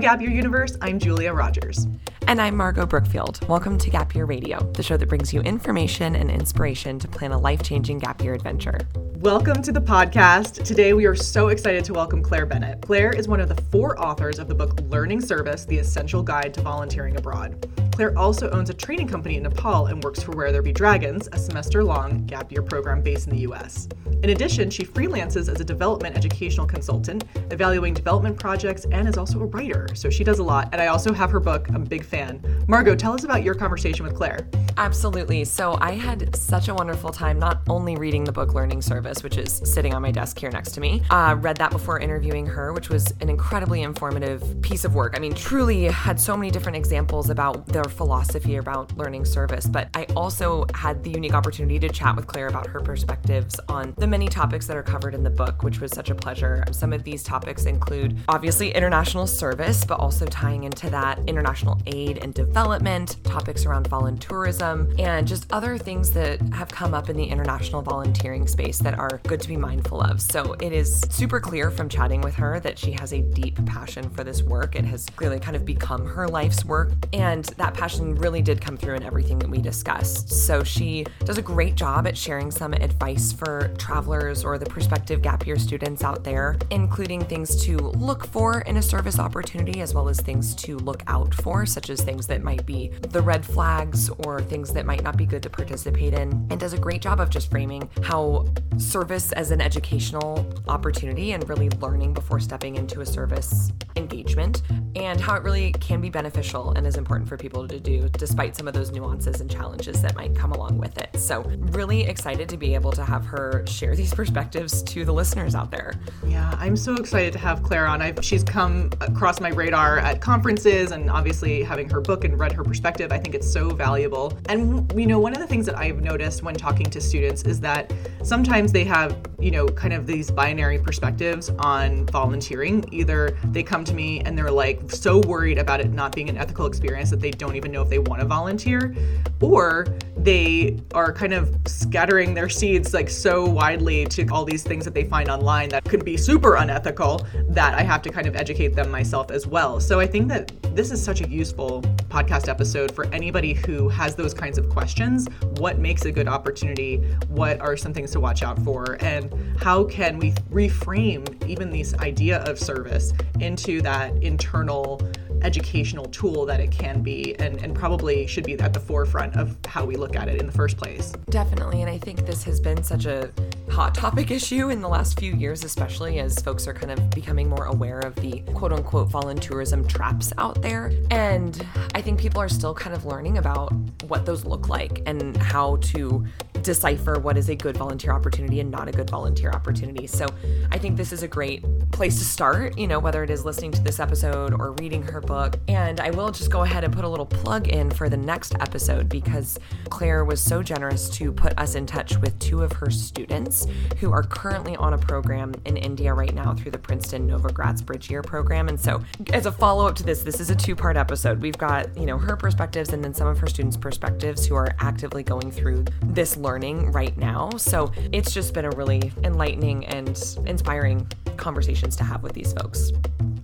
Gap 0.00 0.20
Year 0.20 0.30
Universe. 0.30 0.76
I'm 0.80 0.98
Julia 0.98 1.32
Rogers. 1.32 1.88
And 2.28 2.40
I'm 2.40 2.56
Margot 2.56 2.86
Brookfield. 2.86 3.40
Welcome 3.48 3.78
to 3.78 3.90
Gap 3.90 4.14
Year 4.14 4.26
Radio, 4.26 4.60
the 4.72 4.82
show 4.82 4.96
that 4.96 5.08
brings 5.08 5.32
you 5.34 5.40
information 5.40 6.14
and 6.14 6.30
inspiration 6.30 6.98
to 7.00 7.08
plan 7.08 7.32
a 7.32 7.38
life 7.38 7.62
changing 7.62 7.98
gap 7.98 8.22
year 8.22 8.34
adventure. 8.34 8.78
Welcome 9.22 9.62
to 9.62 9.72
the 9.72 9.80
podcast. 9.80 10.62
Today, 10.62 10.92
we 10.92 11.04
are 11.04 11.16
so 11.16 11.48
excited 11.48 11.84
to 11.86 11.92
welcome 11.92 12.22
Claire 12.22 12.46
Bennett. 12.46 12.82
Claire 12.82 13.10
is 13.10 13.26
one 13.26 13.40
of 13.40 13.48
the 13.48 13.60
four 13.62 14.00
authors 14.00 14.38
of 14.38 14.46
the 14.46 14.54
book 14.54 14.78
Learning 14.82 15.20
Service 15.20 15.64
The 15.64 15.76
Essential 15.76 16.22
Guide 16.22 16.54
to 16.54 16.60
Volunteering 16.60 17.16
Abroad. 17.16 17.68
Claire 17.98 18.16
also 18.16 18.48
owns 18.50 18.70
a 18.70 18.74
training 18.74 19.08
company 19.08 19.36
in 19.36 19.42
Nepal 19.42 19.86
and 19.86 20.04
works 20.04 20.22
for 20.22 20.30
Where 20.36 20.52
There 20.52 20.62
Be 20.62 20.70
Dragons, 20.70 21.28
a 21.32 21.36
semester 21.36 21.82
long 21.82 22.26
gap 22.26 22.52
year 22.52 22.62
program 22.62 23.02
based 23.02 23.26
in 23.26 23.34
the 23.34 23.40
US. 23.40 23.88
In 24.22 24.30
addition, 24.30 24.70
she 24.70 24.84
freelances 24.84 25.48
as 25.48 25.60
a 25.60 25.64
development 25.64 26.16
educational 26.16 26.66
consultant, 26.66 27.24
evaluating 27.50 27.94
development 27.94 28.38
projects, 28.38 28.84
and 28.92 29.08
is 29.08 29.16
also 29.16 29.40
a 29.40 29.46
writer. 29.46 29.88
So 29.94 30.10
she 30.10 30.22
does 30.22 30.38
a 30.38 30.44
lot. 30.44 30.68
And 30.70 30.80
I 30.80 30.88
also 30.88 31.12
have 31.12 31.32
her 31.32 31.40
book. 31.40 31.68
I'm 31.70 31.82
a 31.82 31.86
big 31.86 32.04
fan. 32.04 32.40
Margot, 32.68 32.94
tell 32.94 33.14
us 33.14 33.24
about 33.24 33.42
your 33.42 33.54
conversation 33.54 34.04
with 34.04 34.14
Claire. 34.14 34.48
Absolutely. 34.76 35.44
So 35.44 35.76
I 35.80 35.92
had 35.92 36.36
such 36.36 36.68
a 36.68 36.74
wonderful 36.74 37.10
time 37.10 37.38
not 37.38 37.62
only 37.68 37.96
reading 37.96 38.22
the 38.22 38.30
book 38.30 38.54
Learning 38.54 38.82
Service, 38.82 39.07
which 39.22 39.36
is 39.36 39.60
sitting 39.64 39.94
on 39.94 40.02
my 40.02 40.10
desk 40.10 40.38
here 40.38 40.50
next 40.50 40.72
to 40.72 40.80
me, 40.80 41.02
uh, 41.10 41.36
read 41.38 41.56
that 41.56 41.70
before 41.70 41.98
interviewing 41.98 42.46
her, 42.46 42.72
which 42.72 42.88
was 42.88 43.12
an 43.20 43.28
incredibly 43.28 43.82
informative 43.82 44.60
piece 44.62 44.84
of 44.84 44.94
work. 44.94 45.14
I 45.16 45.20
mean, 45.20 45.34
truly 45.34 45.84
had 45.84 46.20
so 46.20 46.36
many 46.36 46.50
different 46.50 46.76
examples 46.76 47.30
about 47.30 47.66
their 47.66 47.84
philosophy 47.84 48.56
about 48.56 48.96
learning 48.96 49.24
service, 49.24 49.66
but 49.66 49.88
I 49.94 50.04
also 50.16 50.66
had 50.74 51.02
the 51.02 51.10
unique 51.10 51.34
opportunity 51.34 51.78
to 51.80 51.88
chat 51.88 52.16
with 52.16 52.26
Claire 52.26 52.48
about 52.48 52.66
her 52.66 52.80
perspectives 52.80 53.58
on 53.68 53.94
the 53.96 54.06
many 54.06 54.28
topics 54.28 54.66
that 54.66 54.76
are 54.76 54.82
covered 54.82 55.14
in 55.14 55.22
the 55.22 55.30
book, 55.30 55.62
which 55.62 55.80
was 55.80 55.92
such 55.92 56.10
a 56.10 56.14
pleasure. 56.14 56.64
Some 56.72 56.92
of 56.92 57.04
these 57.04 57.22
topics 57.22 57.64
include 57.64 58.18
obviously 58.28 58.74
international 58.74 59.26
service, 59.26 59.84
but 59.84 59.98
also 60.00 60.26
tying 60.26 60.64
into 60.64 60.90
that 60.90 61.18
international 61.26 61.80
aid 61.86 62.18
and 62.18 62.34
development, 62.34 63.16
topics 63.24 63.64
around 63.66 63.88
voluntourism, 63.88 64.98
and 64.98 65.26
just 65.26 65.50
other 65.52 65.78
things 65.78 66.10
that 66.12 66.40
have 66.52 66.68
come 66.68 66.94
up 66.94 67.08
in 67.08 67.16
the 67.16 67.24
international 67.24 67.82
volunteering 67.82 68.46
space 68.46 68.78
that 68.78 68.97
are 68.98 69.20
good 69.26 69.40
to 69.40 69.48
be 69.48 69.56
mindful 69.56 70.00
of. 70.00 70.20
So 70.20 70.54
it 70.54 70.72
is 70.72 71.00
super 71.10 71.40
clear 71.40 71.70
from 71.70 71.88
chatting 71.88 72.20
with 72.20 72.34
her 72.34 72.60
that 72.60 72.78
she 72.78 72.92
has 72.92 73.12
a 73.12 73.20
deep 73.20 73.64
passion 73.66 74.10
for 74.10 74.24
this 74.24 74.42
work. 74.42 74.76
It 74.76 74.84
has 74.84 75.06
clearly 75.06 75.40
kind 75.40 75.56
of 75.56 75.64
become 75.64 76.04
her 76.06 76.28
life's 76.28 76.64
work, 76.64 76.92
and 77.12 77.44
that 77.56 77.74
passion 77.74 78.14
really 78.14 78.42
did 78.42 78.60
come 78.60 78.76
through 78.76 78.96
in 78.96 79.02
everything 79.02 79.38
that 79.38 79.48
we 79.48 79.58
discussed. 79.58 80.30
So 80.30 80.62
she 80.64 81.06
does 81.24 81.38
a 81.38 81.42
great 81.42 81.74
job 81.74 82.06
at 82.06 82.16
sharing 82.16 82.50
some 82.50 82.72
advice 82.72 83.32
for 83.32 83.68
travelers 83.78 84.44
or 84.44 84.58
the 84.58 84.66
prospective 84.66 85.22
gap 85.22 85.46
year 85.46 85.56
students 85.56 86.02
out 86.02 86.24
there, 86.24 86.56
including 86.70 87.24
things 87.24 87.62
to 87.64 87.76
look 87.76 88.26
for 88.26 88.60
in 88.62 88.76
a 88.76 88.82
service 88.82 89.18
opportunity 89.18 89.80
as 89.80 89.94
well 89.94 90.08
as 90.08 90.20
things 90.20 90.54
to 90.56 90.76
look 90.78 91.02
out 91.06 91.34
for, 91.34 91.64
such 91.64 91.90
as 91.90 92.00
things 92.00 92.26
that 92.26 92.42
might 92.42 92.66
be 92.66 92.88
the 93.10 93.22
red 93.22 93.44
flags 93.44 94.10
or 94.24 94.40
things 94.40 94.72
that 94.72 94.84
might 94.84 95.02
not 95.02 95.16
be 95.16 95.26
good 95.26 95.42
to 95.42 95.50
participate 95.50 96.14
in, 96.14 96.30
and 96.50 96.58
does 96.58 96.72
a 96.72 96.78
great 96.78 97.02
job 97.02 97.20
of 97.20 97.30
just 97.30 97.50
framing 97.50 97.88
how 98.02 98.46
service 98.88 99.32
as 99.32 99.50
an 99.50 99.60
educational 99.60 100.46
opportunity 100.66 101.32
and 101.32 101.46
really 101.48 101.68
learning 101.80 102.14
before 102.14 102.40
stepping 102.40 102.76
into 102.76 103.00
a 103.02 103.06
service 103.06 103.70
engagement 103.96 104.62
and 104.96 105.20
how 105.20 105.34
it 105.34 105.42
really 105.42 105.72
can 105.72 106.00
be 106.00 106.08
beneficial 106.08 106.72
and 106.72 106.86
is 106.86 106.96
important 106.96 107.28
for 107.28 107.36
people 107.36 107.68
to 107.68 107.78
do 107.78 108.08
despite 108.10 108.56
some 108.56 108.66
of 108.66 108.72
those 108.72 108.90
nuances 108.90 109.40
and 109.40 109.50
challenges 109.50 110.00
that 110.00 110.16
might 110.16 110.34
come 110.34 110.52
along 110.52 110.78
with 110.78 110.96
it. 110.96 111.18
So, 111.18 111.42
really 111.72 112.02
excited 112.04 112.48
to 112.48 112.56
be 112.56 112.74
able 112.74 112.92
to 112.92 113.04
have 113.04 113.26
her 113.26 113.64
share 113.66 113.94
these 113.94 114.14
perspectives 114.20 114.82
to 114.84 115.04
the 115.04 115.12
listeners 115.12 115.54
out 115.54 115.70
there. 115.70 115.94
Yeah, 116.26 116.54
I'm 116.58 116.76
so 116.76 116.94
excited 116.94 117.32
to 117.34 117.38
have 117.38 117.62
Claire 117.62 117.86
on. 117.86 118.00
I've, 118.00 118.24
she's 118.24 118.44
come 118.44 118.90
across 119.00 119.40
my 119.40 119.50
radar 119.50 119.98
at 119.98 120.20
conferences 120.20 120.92
and 120.92 121.10
obviously 121.10 121.62
having 121.62 121.90
her 121.90 122.00
book 122.00 122.24
and 122.24 122.38
read 122.38 122.52
her 122.52 122.64
perspective, 122.64 123.12
I 123.12 123.18
think 123.18 123.34
it's 123.34 123.50
so 123.50 123.70
valuable. 123.70 124.38
And, 124.48 124.90
you 124.98 125.06
know, 125.06 125.18
one 125.18 125.32
of 125.32 125.40
the 125.40 125.46
things 125.46 125.66
that 125.66 125.76
I've 125.76 126.00
noticed 126.00 126.42
when 126.42 126.54
talking 126.54 126.86
to 126.90 127.00
students 127.00 127.42
is 127.42 127.60
that 127.60 127.92
sometimes 128.22 128.72
they 128.72 128.77
have, 128.84 129.16
you 129.38 129.50
know, 129.50 129.66
kind 129.66 129.92
of 129.92 130.06
these 130.06 130.30
binary 130.30 130.78
perspectives 130.78 131.50
on 131.58 132.06
volunteering. 132.06 132.84
Either 132.92 133.36
they 133.52 133.62
come 133.62 133.84
to 133.84 133.94
me 133.94 134.20
and 134.20 134.36
they're 134.36 134.50
like 134.50 134.90
so 134.90 135.20
worried 135.20 135.58
about 135.58 135.80
it 135.80 135.92
not 135.92 136.14
being 136.14 136.28
an 136.28 136.36
ethical 136.36 136.66
experience 136.66 137.10
that 137.10 137.20
they 137.20 137.30
don't 137.30 137.56
even 137.56 137.72
know 137.72 137.82
if 137.82 137.88
they 137.88 137.98
want 137.98 138.20
to 138.20 138.26
volunteer, 138.26 138.94
or 139.40 139.86
they 140.16 140.78
are 140.94 141.12
kind 141.12 141.32
of 141.32 141.56
scattering 141.66 142.34
their 142.34 142.48
seeds 142.48 142.92
like 142.92 143.08
so 143.08 143.46
widely 143.46 144.04
to 144.06 144.26
all 144.28 144.44
these 144.44 144.62
things 144.62 144.84
that 144.84 144.94
they 144.94 145.04
find 145.04 145.28
online 145.28 145.68
that 145.68 145.84
could 145.84 146.04
be 146.04 146.16
super 146.16 146.56
unethical 146.56 147.26
that 147.48 147.74
I 147.74 147.82
have 147.82 148.02
to 148.02 148.10
kind 148.10 148.26
of 148.26 148.36
educate 148.36 148.74
them 148.74 148.90
myself 148.90 149.30
as 149.30 149.46
well. 149.46 149.80
So 149.80 150.00
I 150.00 150.06
think 150.06 150.28
that 150.28 150.52
this 150.74 150.90
is 150.90 151.02
such 151.02 151.20
a 151.20 151.28
useful 151.28 151.82
podcast 152.08 152.48
episode 152.48 152.92
for 152.94 153.06
anybody 153.06 153.54
who 153.54 153.88
has 153.88 154.14
those 154.14 154.34
kinds 154.34 154.58
of 154.58 154.68
questions. 154.68 155.28
What 155.58 155.78
makes 155.78 156.04
a 156.04 156.12
good 156.12 156.28
opportunity? 156.28 156.98
What 157.28 157.60
are 157.60 157.76
some 157.76 157.92
things 157.92 158.10
to 158.12 158.20
watch 158.20 158.42
out 158.42 158.58
for? 158.60 158.67
And 158.76 159.32
how 159.58 159.84
can 159.84 160.18
we 160.18 160.32
reframe 160.52 161.46
even 161.48 161.70
this 161.70 161.94
idea 161.94 162.38
of 162.44 162.58
service 162.58 163.12
into 163.40 163.80
that 163.82 164.12
internal 164.22 165.00
educational 165.42 166.06
tool 166.06 166.46
that 166.46 166.60
it 166.60 166.70
can 166.70 167.02
be 167.02 167.34
and, 167.38 167.62
and 167.62 167.74
probably 167.74 168.26
should 168.26 168.44
be 168.44 168.58
at 168.58 168.72
the 168.72 168.80
forefront 168.80 169.36
of 169.36 169.56
how 169.66 169.84
we 169.84 169.96
look 169.96 170.16
at 170.16 170.28
it 170.28 170.40
in 170.40 170.46
the 170.46 170.52
first 170.52 170.76
place. 170.76 171.12
Definitely. 171.30 171.82
And 171.82 171.90
I 171.90 171.98
think 171.98 172.26
this 172.26 172.44
has 172.44 172.60
been 172.60 172.82
such 172.82 173.06
a 173.06 173.30
hot 173.70 173.94
topic 173.94 174.30
issue 174.38 174.70
in 174.70 174.80
the 174.80 174.88
last 174.88 175.18
few 175.18 175.34
years, 175.34 175.64
especially 175.64 176.18
as 176.18 176.38
folks 176.40 176.66
are 176.66 176.74
kind 176.74 176.90
of 176.90 177.10
becoming 177.10 177.48
more 177.48 177.66
aware 177.66 178.00
of 178.00 178.14
the 178.16 178.40
quote 178.54 178.72
unquote 178.72 179.10
voluntourism 179.10 179.88
traps 179.88 180.32
out 180.38 180.60
there. 180.62 180.92
And 181.10 181.64
I 181.94 182.02
think 182.02 182.18
people 182.18 182.40
are 182.40 182.48
still 182.48 182.74
kind 182.74 182.94
of 182.94 183.04
learning 183.04 183.38
about 183.38 183.72
what 184.04 184.26
those 184.26 184.44
look 184.44 184.68
like 184.68 185.02
and 185.06 185.36
how 185.36 185.76
to 185.76 186.26
decipher 186.62 187.18
what 187.18 187.36
is 187.36 187.48
a 187.48 187.56
good 187.56 187.76
volunteer 187.76 188.12
opportunity 188.12 188.60
and 188.60 188.70
not 188.70 188.88
a 188.88 188.92
good 188.92 189.08
volunteer 189.08 189.50
opportunity. 189.50 190.06
So 190.06 190.26
I 190.70 190.78
think 190.78 190.96
this 190.96 191.12
is 191.12 191.22
a 191.22 191.28
great 191.28 191.64
place 191.92 192.18
to 192.18 192.24
start, 192.24 192.76
you 192.78 192.86
know, 192.86 192.98
whether 192.98 193.24
it 193.24 193.30
is 193.30 193.44
listening 193.44 193.72
to 193.72 193.82
this 193.82 193.98
episode 193.98 194.52
or 194.52 194.72
reading 194.72 195.02
her 195.02 195.20
book. 195.20 195.58
And 195.66 195.98
I 195.98 196.10
will 196.10 196.30
just 196.30 196.50
go 196.50 196.62
ahead 196.62 196.84
and 196.84 196.94
put 196.94 197.04
a 197.04 197.08
little 197.08 197.26
plug 197.26 197.68
in 197.68 197.90
for 197.90 198.08
the 198.08 198.16
next 198.16 198.54
episode 198.56 199.08
because 199.08 199.58
Claire 199.88 200.24
was 200.24 200.40
so 200.40 200.62
generous 200.62 201.08
to 201.10 201.32
put 201.32 201.58
us 201.58 201.74
in 201.74 201.86
touch 201.86 202.18
with 202.18 202.38
two 202.38 202.62
of 202.62 202.72
her 202.72 202.90
students 202.90 203.66
who 203.98 204.12
are 204.12 204.22
currently 204.22 204.76
on 204.76 204.92
a 204.92 204.98
program 204.98 205.54
in 205.64 205.76
India 205.76 206.12
right 206.12 206.34
now 206.34 206.54
through 206.54 206.70
the 206.70 206.78
Princeton 206.78 207.28
Novogratz 207.28 207.84
Bridge 207.84 208.10
Year 208.10 208.22
program. 208.22 208.68
And 208.68 208.78
so 208.78 209.02
as 209.32 209.46
a 209.46 209.52
follow 209.52 209.86
up 209.86 209.96
to 209.96 210.02
this, 210.02 210.22
this 210.22 210.38
is 210.38 210.50
a 210.50 210.54
two 210.54 210.76
part 210.76 210.96
episode. 210.96 211.40
We've 211.40 211.58
got, 211.58 211.96
you 211.96 212.06
know, 212.06 212.18
her 212.18 212.36
perspectives 212.36 212.92
and 212.92 213.02
then 213.02 213.14
some 213.14 213.26
of 213.26 213.38
her 213.38 213.46
students' 213.46 213.76
perspectives 213.76 214.46
who 214.46 214.54
are 214.54 214.74
actively 214.80 215.22
going 215.22 215.50
through 215.50 215.86
this 216.02 216.36
learning 216.36 216.92
right 216.92 217.16
now. 217.16 217.50
So 217.56 217.90
it's 218.12 218.32
just 218.32 218.52
been 218.52 218.66
a 218.66 218.70
really 218.70 219.12
enlightening 219.24 219.86
and 219.86 220.16
inspiring 220.58 221.06
conversations 221.36 221.94
to 221.94 222.02
have 222.02 222.20
with 222.24 222.32
these 222.32 222.52
folks. 222.52 222.90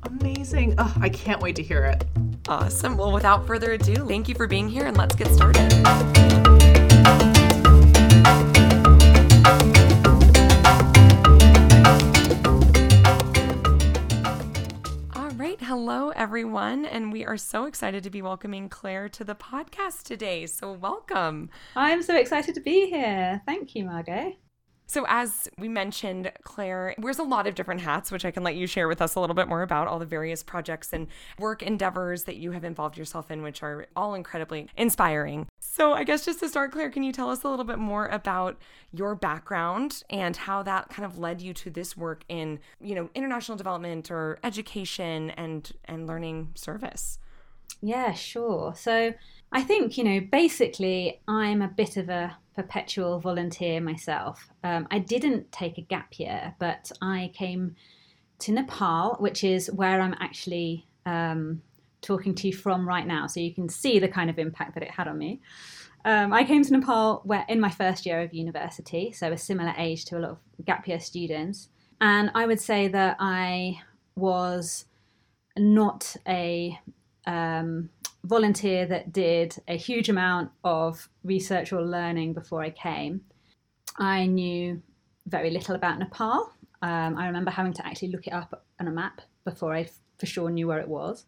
Amazing. 0.02 0.74
Oh, 0.78 0.92
I 1.00 1.08
can't 1.08 1.40
wait 1.40 1.54
to 1.56 1.62
hear 1.62 1.84
it. 1.84 2.04
Awesome. 2.48 2.96
Well, 2.96 3.12
without 3.12 3.46
further 3.46 3.72
ado, 3.72 3.94
thank 4.08 4.28
you 4.28 4.34
for 4.34 4.48
being 4.48 4.68
here 4.68 4.86
and 4.86 4.96
let's 4.96 5.14
get 5.14 5.28
started. 5.28 5.72
All 15.14 15.30
right. 15.36 15.60
Hello, 15.60 16.10
everyone, 16.10 16.84
and 16.84 17.12
we 17.12 17.24
are 17.24 17.36
so 17.36 17.66
excited 17.66 18.02
to 18.02 18.10
be 18.10 18.22
welcoming 18.22 18.68
Claire 18.68 19.08
to 19.10 19.22
the 19.22 19.36
podcast 19.36 20.02
today. 20.02 20.46
So, 20.46 20.72
welcome. 20.72 21.48
I'm 21.76 22.02
so 22.02 22.16
excited 22.16 22.56
to 22.56 22.60
be 22.60 22.90
here. 22.90 23.40
Thank 23.46 23.76
you, 23.76 23.84
Margot. 23.84 24.34
So, 24.86 25.06
as 25.08 25.48
we 25.58 25.68
mentioned, 25.68 26.30
Claire 26.42 26.94
wears 26.98 27.18
a 27.18 27.22
lot 27.22 27.46
of 27.46 27.54
different 27.54 27.80
hats, 27.80 28.12
which 28.12 28.24
I 28.24 28.30
can 28.30 28.42
let 28.42 28.54
you 28.54 28.66
share 28.66 28.86
with 28.86 29.00
us 29.00 29.14
a 29.14 29.20
little 29.20 29.34
bit 29.34 29.48
more 29.48 29.62
about 29.62 29.88
all 29.88 29.98
the 29.98 30.04
various 30.04 30.42
projects 30.42 30.92
and 30.92 31.06
work 31.38 31.62
endeavors 31.62 32.24
that 32.24 32.36
you 32.36 32.50
have 32.52 32.64
involved 32.64 32.98
yourself 32.98 33.30
in, 33.30 33.42
which 33.42 33.62
are 33.62 33.86
all 33.96 34.14
incredibly 34.14 34.68
inspiring. 34.76 35.46
So, 35.58 35.94
I 35.94 36.04
guess 36.04 36.24
just 36.24 36.40
to 36.40 36.48
start, 36.48 36.72
Claire, 36.72 36.90
can 36.90 37.02
you 37.02 37.12
tell 37.12 37.30
us 37.30 37.44
a 37.44 37.48
little 37.48 37.64
bit 37.64 37.78
more 37.78 38.06
about 38.08 38.58
your 38.92 39.14
background 39.14 40.02
and 40.10 40.36
how 40.36 40.62
that 40.64 40.90
kind 40.90 41.06
of 41.06 41.18
led 41.18 41.40
you 41.40 41.54
to 41.54 41.70
this 41.70 41.96
work 41.96 42.24
in, 42.28 42.60
you 42.80 42.94
know, 42.94 43.08
international 43.14 43.56
development 43.56 44.10
or 44.10 44.38
education 44.44 45.30
and 45.30 45.72
and 45.86 46.06
learning 46.06 46.50
service? 46.54 47.18
Yeah, 47.80 48.12
sure. 48.12 48.74
So, 48.76 49.14
I 49.50 49.62
think, 49.62 49.96
you 49.96 50.04
know, 50.04 50.20
basically, 50.20 51.20
I'm 51.26 51.62
a 51.62 51.68
bit 51.68 51.96
of 51.96 52.08
a 52.08 52.36
perpetual 52.54 53.20
volunteer 53.20 53.80
myself. 53.80 54.48
Um, 54.62 54.86
I 54.90 54.98
didn't 54.98 55.50
take 55.52 55.78
a 55.78 55.82
gap 55.82 56.18
year, 56.18 56.54
but 56.58 56.90
I 57.02 57.32
came 57.34 57.74
to 58.40 58.52
Nepal, 58.52 59.16
which 59.18 59.44
is 59.44 59.70
where 59.72 60.00
I'm 60.00 60.14
actually 60.20 60.86
um, 61.06 61.62
talking 62.00 62.34
to 62.36 62.48
you 62.48 62.52
from 62.52 62.86
right 62.86 63.06
now. 63.06 63.26
So 63.26 63.40
you 63.40 63.54
can 63.54 63.68
see 63.68 63.98
the 63.98 64.08
kind 64.08 64.30
of 64.30 64.38
impact 64.38 64.74
that 64.74 64.82
it 64.82 64.90
had 64.90 65.08
on 65.08 65.18
me. 65.18 65.40
Um, 66.04 66.32
I 66.32 66.44
came 66.44 66.62
to 66.62 66.72
Nepal 66.72 67.22
where, 67.24 67.44
in 67.48 67.60
my 67.60 67.70
first 67.70 68.04
year 68.04 68.20
of 68.20 68.34
university, 68.34 69.12
so 69.12 69.32
a 69.32 69.38
similar 69.38 69.72
age 69.78 70.04
to 70.06 70.18
a 70.18 70.20
lot 70.20 70.30
of 70.32 70.38
gap 70.64 70.86
year 70.86 71.00
students. 71.00 71.68
And 72.00 72.30
I 72.34 72.46
would 72.46 72.60
say 72.60 72.88
that 72.88 73.16
I 73.18 73.80
was 74.14 74.84
not 75.56 76.14
a 76.28 76.78
um, 77.26 77.88
volunteer 78.24 78.86
that 78.86 79.12
did 79.12 79.56
a 79.68 79.76
huge 79.76 80.08
amount 80.08 80.50
of 80.64 81.08
research 81.22 81.72
or 81.72 81.82
learning 81.82 82.32
before 82.32 82.62
I 82.62 82.70
came. 82.70 83.20
I 83.96 84.26
knew 84.26 84.82
very 85.26 85.50
little 85.50 85.74
about 85.74 85.98
Nepal. 85.98 86.50
Um, 86.82 87.16
I 87.16 87.26
remember 87.26 87.50
having 87.50 87.72
to 87.74 87.86
actually 87.86 88.08
look 88.08 88.26
it 88.26 88.32
up 88.32 88.64
on 88.80 88.88
a 88.88 88.90
map 88.90 89.20
before 89.44 89.74
I 89.74 89.88
for 90.18 90.26
sure 90.26 90.50
knew 90.50 90.66
where 90.66 90.80
it 90.80 90.88
was. 90.88 91.26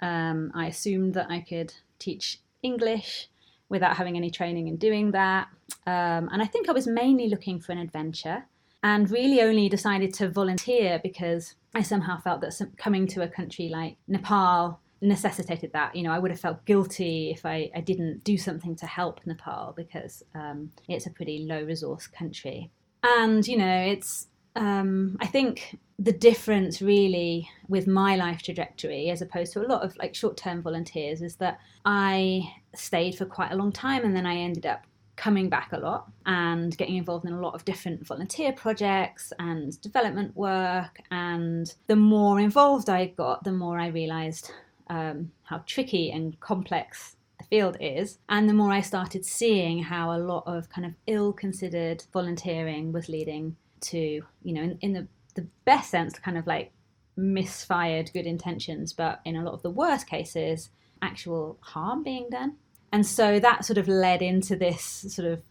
Um, 0.00 0.52
I 0.54 0.66
assumed 0.66 1.14
that 1.14 1.30
I 1.30 1.40
could 1.40 1.72
teach 1.98 2.40
English 2.62 3.28
without 3.68 3.96
having 3.96 4.16
any 4.16 4.30
training 4.30 4.68
in 4.68 4.76
doing 4.76 5.10
that. 5.12 5.48
Um, 5.86 6.28
and 6.32 6.42
I 6.42 6.46
think 6.46 6.68
I 6.68 6.72
was 6.72 6.86
mainly 6.86 7.28
looking 7.28 7.60
for 7.60 7.72
an 7.72 7.78
adventure 7.78 8.44
and 8.82 9.10
really 9.10 9.40
only 9.40 9.68
decided 9.68 10.14
to 10.14 10.28
volunteer 10.28 11.00
because 11.02 11.54
I 11.74 11.82
somehow 11.82 12.20
felt 12.20 12.40
that 12.42 12.52
some, 12.52 12.72
coming 12.76 13.06
to 13.08 13.22
a 13.22 13.28
country 13.28 13.68
like 13.68 13.96
Nepal 14.06 14.80
necessitated 15.00 15.72
that. 15.72 15.94
You 15.94 16.02
know, 16.02 16.12
I 16.12 16.18
would 16.18 16.30
have 16.30 16.40
felt 16.40 16.64
guilty 16.64 17.30
if 17.30 17.44
I, 17.44 17.70
I 17.74 17.80
didn't 17.80 18.24
do 18.24 18.38
something 18.38 18.76
to 18.76 18.86
help 18.86 19.20
Nepal 19.26 19.74
because 19.76 20.22
um, 20.34 20.70
it's 20.88 21.06
a 21.06 21.10
pretty 21.10 21.46
low 21.48 21.62
resource 21.62 22.06
country. 22.06 22.70
And, 23.02 23.46
you 23.46 23.58
know, 23.58 23.78
it's, 23.78 24.28
um, 24.56 25.16
I 25.20 25.26
think 25.26 25.78
the 25.98 26.12
difference 26.12 26.82
really 26.82 27.48
with 27.68 27.86
my 27.86 28.16
life 28.16 28.42
trajectory 28.42 29.10
as 29.10 29.22
opposed 29.22 29.52
to 29.52 29.60
a 29.60 29.68
lot 29.68 29.82
of 29.82 29.96
like 29.96 30.14
short 30.14 30.36
term 30.36 30.62
volunteers 30.62 31.22
is 31.22 31.36
that 31.36 31.58
I 31.84 32.52
stayed 32.74 33.16
for 33.16 33.24
quite 33.24 33.52
a 33.52 33.56
long 33.56 33.72
time 33.72 34.04
and 34.04 34.14
then 34.14 34.26
I 34.26 34.36
ended 34.36 34.66
up 34.66 34.86
coming 35.16 35.48
back 35.48 35.72
a 35.72 35.78
lot 35.78 36.10
and 36.26 36.76
getting 36.76 36.96
involved 36.96 37.24
in 37.24 37.32
a 37.32 37.40
lot 37.40 37.54
of 37.54 37.64
different 37.64 38.06
volunteer 38.06 38.52
projects 38.52 39.32
and 39.38 39.80
development 39.80 40.36
work. 40.36 41.00
And 41.10 41.72
the 41.86 41.96
more 41.96 42.38
involved 42.38 42.90
I 42.90 43.06
got, 43.06 43.42
the 43.42 43.52
more 43.52 43.78
I 43.78 43.88
realized 43.88 44.52
um, 44.88 45.32
how 45.44 45.62
tricky 45.66 46.10
and 46.10 46.38
complex 46.40 47.16
the 47.38 47.44
field 47.44 47.76
is. 47.80 48.18
And 48.28 48.48
the 48.48 48.54
more 48.54 48.72
I 48.72 48.80
started 48.80 49.24
seeing 49.24 49.82
how 49.82 50.12
a 50.12 50.18
lot 50.18 50.44
of 50.46 50.68
kind 50.68 50.86
of 50.86 50.94
ill 51.06 51.32
considered 51.32 52.04
volunteering 52.12 52.92
was 52.92 53.08
leading 53.08 53.56
to, 53.82 53.98
you 53.98 54.52
know, 54.52 54.62
in, 54.62 54.78
in 54.80 54.92
the, 54.92 55.06
the 55.34 55.46
best 55.64 55.90
sense, 55.90 56.18
kind 56.18 56.38
of 56.38 56.46
like 56.46 56.72
misfired 57.16 58.10
good 58.12 58.26
intentions, 58.26 58.92
but 58.92 59.20
in 59.24 59.36
a 59.36 59.42
lot 59.42 59.54
of 59.54 59.62
the 59.62 59.70
worst 59.70 60.06
cases, 60.06 60.70
actual 61.02 61.58
harm 61.60 62.02
being 62.02 62.28
done. 62.30 62.56
And 62.92 63.06
so 63.06 63.38
that 63.40 63.64
sort 63.64 63.78
of 63.78 63.88
led 63.88 64.22
into 64.22 64.56
this 64.56 65.06
sort 65.08 65.28
of 65.28 65.42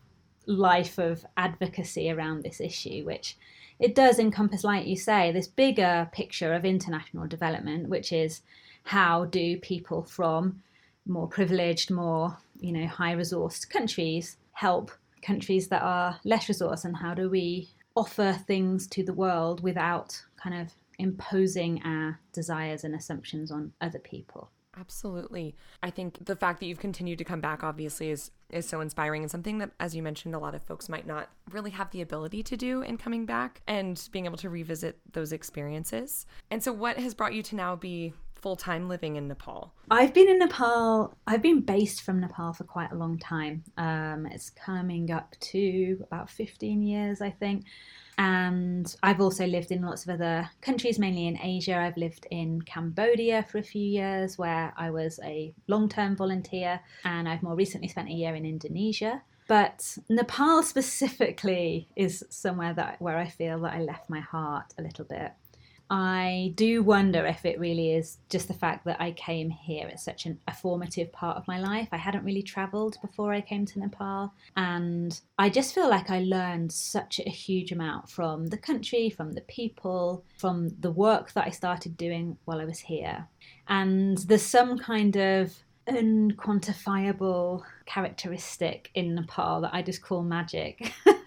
life 0.47 0.97
of 0.97 1.25
advocacy 1.37 2.09
around 2.09 2.43
this 2.43 2.61
issue, 2.61 3.03
which 3.03 3.37
it 3.79 3.93
does 3.93 4.19
encompass, 4.19 4.63
like 4.63 4.87
you 4.87 4.95
say, 4.95 5.31
this 5.31 5.47
bigger 5.47 6.09
picture 6.13 6.53
of 6.53 6.65
international 6.65 7.27
development, 7.27 7.89
which 7.89 8.11
is 8.13 8.41
how 8.85 9.25
do 9.25 9.57
people 9.57 10.03
from 10.03 10.61
more 11.05 11.27
privileged, 11.27 11.91
more 11.91 12.37
you 12.59 12.71
know 12.71 12.87
high 12.87 13.15
resourced 13.15 13.69
countries 13.69 14.37
help 14.53 14.89
countries 15.21 15.67
that 15.67 15.81
are 15.81 16.17
less 16.23 16.45
resourced, 16.45 16.85
and 16.85 16.95
how 16.95 17.13
do 17.13 17.29
we 17.29 17.67
offer 17.95 18.33
things 18.47 18.87
to 18.87 19.03
the 19.03 19.13
world 19.13 19.61
without 19.61 20.21
kind 20.41 20.55
of 20.55 20.71
imposing 20.99 21.81
our 21.83 22.19
desires 22.31 22.83
and 22.83 22.95
assumptions 22.95 23.51
on 23.51 23.71
other 23.81 23.99
people. 23.99 24.49
Absolutely. 24.77 25.55
I 25.81 25.89
think 25.89 26.25
the 26.25 26.35
fact 26.35 26.59
that 26.59 26.65
you've 26.65 26.79
continued 26.79 27.17
to 27.19 27.23
come 27.23 27.41
back 27.41 27.63
obviously 27.63 28.09
is 28.11 28.31
is 28.51 28.67
so 28.67 28.79
inspiring 28.79 29.23
and 29.23 29.31
something 29.31 29.57
that 29.57 29.71
as 29.79 29.95
you 29.95 30.03
mentioned 30.03 30.35
a 30.35 30.39
lot 30.39 30.53
of 30.53 30.61
folks 30.61 30.87
might 30.87 31.07
not 31.07 31.29
really 31.51 31.71
have 31.71 31.89
the 31.89 32.01
ability 32.01 32.43
to 32.43 32.55
do 32.55 32.83
in 32.83 32.95
coming 32.95 33.25
back 33.25 33.61
and 33.67 34.07
being 34.11 34.25
able 34.25 34.37
to 34.37 34.49
revisit 34.49 34.99
those 35.13 35.31
experiences. 35.31 36.25
And 36.51 36.61
so 36.61 36.71
what 36.71 36.97
has 36.97 37.13
brought 37.13 37.33
you 37.33 37.41
to 37.43 37.55
now 37.55 37.75
be 37.75 38.13
full 38.45 38.55
time 38.55 38.87
living 38.87 39.15
in 39.15 39.27
Nepal? 39.27 39.73
I've 39.89 40.13
been 40.13 40.29
in 40.29 40.37
Nepal. 40.37 41.17
I've 41.25 41.41
been 41.41 41.61
based 41.61 42.03
from 42.03 42.19
Nepal 42.19 42.53
for 42.53 42.63
quite 42.63 42.91
a 42.91 42.95
long 42.95 43.17
time. 43.17 43.63
Um, 43.75 44.27
it's 44.27 44.51
coming 44.51 45.09
up 45.09 45.35
to 45.51 45.97
about 46.03 46.29
15 46.29 46.83
years, 46.83 47.21
I 47.21 47.31
think. 47.31 47.65
And 48.19 48.95
I've 49.01 49.19
also 49.19 49.47
lived 49.47 49.71
in 49.71 49.81
lots 49.81 50.03
of 50.05 50.13
other 50.13 50.47
countries, 50.61 50.99
mainly 50.99 51.25
in 51.25 51.39
Asia. 51.41 51.75
I've 51.75 51.97
lived 51.97 52.27
in 52.29 52.61
Cambodia 52.61 53.41
for 53.49 53.57
a 53.57 53.63
few 53.63 53.81
years, 53.81 54.37
where 54.37 54.75
I 54.77 54.91
was 54.91 55.19
a 55.23 55.51
long 55.67 55.89
term 55.89 56.15
volunteer. 56.15 56.79
And 57.03 57.27
I've 57.27 57.41
more 57.41 57.55
recently 57.55 57.87
spent 57.87 58.09
a 58.09 58.13
year 58.13 58.35
in 58.35 58.45
Indonesia. 58.45 59.23
But 59.47 59.97
Nepal 60.07 60.61
specifically 60.73 61.87
is 61.95 62.23
somewhere 62.29 62.75
that 62.75 63.01
where 63.01 63.17
I 63.17 63.27
feel 63.27 63.59
that 63.61 63.73
I 63.73 63.81
left 63.81 64.07
my 64.07 64.19
heart 64.19 64.73
a 64.77 64.83
little 64.83 65.05
bit. 65.05 65.31
I 65.89 66.53
do 66.55 66.81
wonder 66.81 67.25
if 67.25 67.45
it 67.45 67.59
really 67.59 67.93
is 67.93 68.17
just 68.29 68.47
the 68.47 68.53
fact 68.53 68.85
that 68.85 68.99
I 68.99 69.11
came 69.11 69.49
here 69.49 69.87
at 69.87 69.99
such 69.99 70.25
an, 70.25 70.39
a 70.47 70.53
formative 70.53 71.11
part 71.11 71.37
of 71.37 71.47
my 71.47 71.59
life. 71.59 71.89
I 71.91 71.97
hadn't 71.97 72.25
really 72.25 72.41
traveled 72.41 72.97
before 73.01 73.33
I 73.33 73.41
came 73.41 73.65
to 73.67 73.79
Nepal, 73.79 74.33
and 74.57 75.19
I 75.37 75.49
just 75.49 75.75
feel 75.75 75.89
like 75.89 76.09
I 76.09 76.19
learned 76.19 76.71
such 76.71 77.19
a 77.19 77.29
huge 77.29 77.71
amount 77.71 78.09
from 78.09 78.47
the 78.47 78.57
country, 78.57 79.09
from 79.09 79.33
the 79.33 79.41
people, 79.41 80.23
from 80.37 80.69
the 80.79 80.91
work 80.91 81.33
that 81.33 81.45
I 81.45 81.51
started 81.51 81.97
doing 81.97 82.37
while 82.45 82.59
I 82.59 82.65
was 82.65 82.79
here. 82.79 83.27
And 83.67 84.17
there's 84.19 84.41
some 84.41 84.79
kind 84.79 85.15
of 85.15 85.55
unquantifiable 85.87 87.63
characteristic 87.85 88.89
in 88.95 89.15
Nepal 89.15 89.61
that 89.61 89.73
I 89.73 89.81
just 89.81 90.01
call 90.01 90.23
magic. 90.23 90.91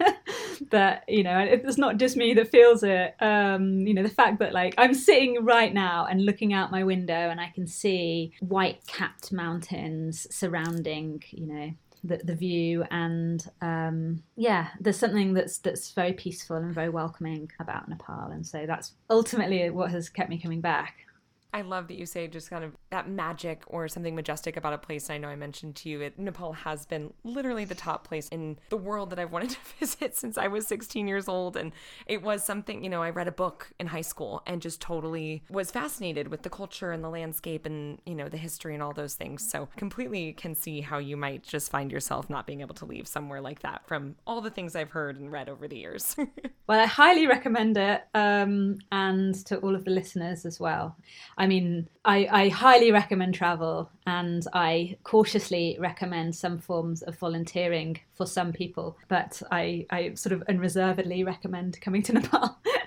that 0.71 1.03
you 1.07 1.23
know 1.23 1.39
it's 1.39 1.77
not 1.77 1.97
just 1.97 2.17
me 2.17 2.33
that 2.33 2.49
feels 2.49 2.83
it 2.83 3.15
um 3.21 3.79
you 3.87 3.93
know 3.93 4.03
the 4.03 4.09
fact 4.09 4.39
that 4.39 4.53
like 4.53 4.73
i'm 4.77 4.93
sitting 4.93 5.43
right 5.43 5.73
now 5.73 6.05
and 6.09 6.25
looking 6.25 6.53
out 6.53 6.71
my 6.71 6.83
window 6.83 7.29
and 7.29 7.39
i 7.39 7.51
can 7.55 7.65
see 7.65 8.31
white 8.41 8.85
capped 8.87 9.31
mountains 9.31 10.27
surrounding 10.29 11.21
you 11.31 11.47
know 11.47 11.71
the, 12.03 12.17
the 12.23 12.35
view 12.35 12.83
and 12.91 13.49
um, 13.61 14.23
yeah 14.35 14.69
there's 14.79 14.97
something 14.97 15.33
that's 15.33 15.57
that's 15.57 15.91
very 15.91 16.13
peaceful 16.13 16.55
and 16.55 16.73
very 16.73 16.89
welcoming 16.89 17.51
about 17.59 17.89
nepal. 17.89 18.29
And 18.31 18.45
so 18.45 18.65
that's 18.65 18.93
ultimately 19.09 19.69
what 19.69 19.91
has 19.91 20.09
kept 20.09 20.29
me 20.29 20.39
coming 20.39 20.61
back 20.61 21.05
I 21.51 21.61
love 21.61 21.87
that 21.87 21.97
you 21.97 22.05
say 22.05 22.27
just 22.27 22.49
kind 22.49 22.63
of 22.63 22.75
that 22.91 23.09
magic 23.09 23.63
or 23.67 23.87
something 23.87 24.15
majestic 24.15 24.55
about 24.55 24.73
a 24.73 24.77
place. 24.77 25.09
I 25.09 25.17
know 25.17 25.29
I 25.29 25.35
mentioned 25.35 25.75
to 25.77 25.89
you, 25.89 26.01
it, 26.01 26.19
Nepal 26.19 26.53
has 26.53 26.85
been 26.85 27.11
literally 27.23 27.65
the 27.65 27.75
top 27.75 28.07
place 28.07 28.27
in 28.29 28.59
the 28.69 28.77
world 28.77 29.09
that 29.09 29.19
I've 29.19 29.31
wanted 29.39 29.51
to 29.51 29.57
visit 29.79 30.15
since 30.15 30.37
I 30.37 30.47
was 30.47 30.67
16 30.67 31.07
years 31.07 31.27
old. 31.27 31.57
And 31.57 31.71
it 32.05 32.21
was 32.21 32.43
something, 32.43 32.83
you 32.83 32.89
know, 32.89 33.01
I 33.01 33.09
read 33.09 33.27
a 33.27 33.31
book 33.31 33.71
in 33.79 33.87
high 33.87 34.01
school 34.01 34.43
and 34.45 34.61
just 34.61 34.79
totally 34.79 35.43
was 35.49 35.71
fascinated 35.71 36.27
with 36.27 36.43
the 36.43 36.49
culture 36.49 36.91
and 36.91 37.03
the 37.03 37.09
landscape 37.09 37.65
and, 37.65 37.99
you 38.05 38.13
know, 38.13 38.29
the 38.29 38.37
history 38.37 38.75
and 38.75 38.83
all 38.83 38.93
those 38.93 39.15
things. 39.15 39.49
So 39.49 39.69
completely 39.75 40.33
can 40.33 40.53
see 40.53 40.81
how 40.81 40.99
you 40.99 41.17
might 41.17 41.43
just 41.43 41.71
find 41.71 41.91
yourself 41.91 42.29
not 42.29 42.45
being 42.45 42.61
able 42.61 42.75
to 42.75 42.85
leave 42.85 43.07
somewhere 43.07 43.41
like 43.41 43.61
that 43.61 43.87
from 43.87 44.15
all 44.27 44.41
the 44.41 44.51
things 44.51 44.75
I've 44.75 44.91
heard 44.91 45.19
and 45.19 45.31
read 45.31 45.49
over 45.49 45.67
the 45.67 45.77
years. 45.77 46.15
well, 46.67 46.79
I 46.79 46.85
highly 46.85 47.25
recommend 47.25 47.75
it 47.77 48.03
um, 48.13 48.77
and 48.91 49.33
to 49.47 49.57
all 49.57 49.73
of 49.73 49.83
the 49.83 49.91
listeners 49.91 50.45
as 50.45 50.59
well. 50.59 50.95
I 51.39 51.47
mean, 51.47 51.87
I, 52.03 52.27
I 52.29 52.49
highly 52.49 52.91
recommend 52.91 53.33
travel 53.33 53.89
and 54.05 54.45
I 54.53 54.97
cautiously 55.03 55.77
recommend 55.79 56.35
some 56.35 56.59
forms 56.59 57.01
of 57.01 57.17
volunteering 57.17 57.97
for 58.13 58.25
some 58.25 58.51
people, 58.51 58.97
but 59.07 59.41
I, 59.49 59.85
I 59.89 60.15
sort 60.15 60.33
of 60.33 60.43
unreservedly 60.49 61.23
recommend 61.23 61.79
coming 61.79 62.03
to 62.03 62.13
Nepal. 62.13 62.57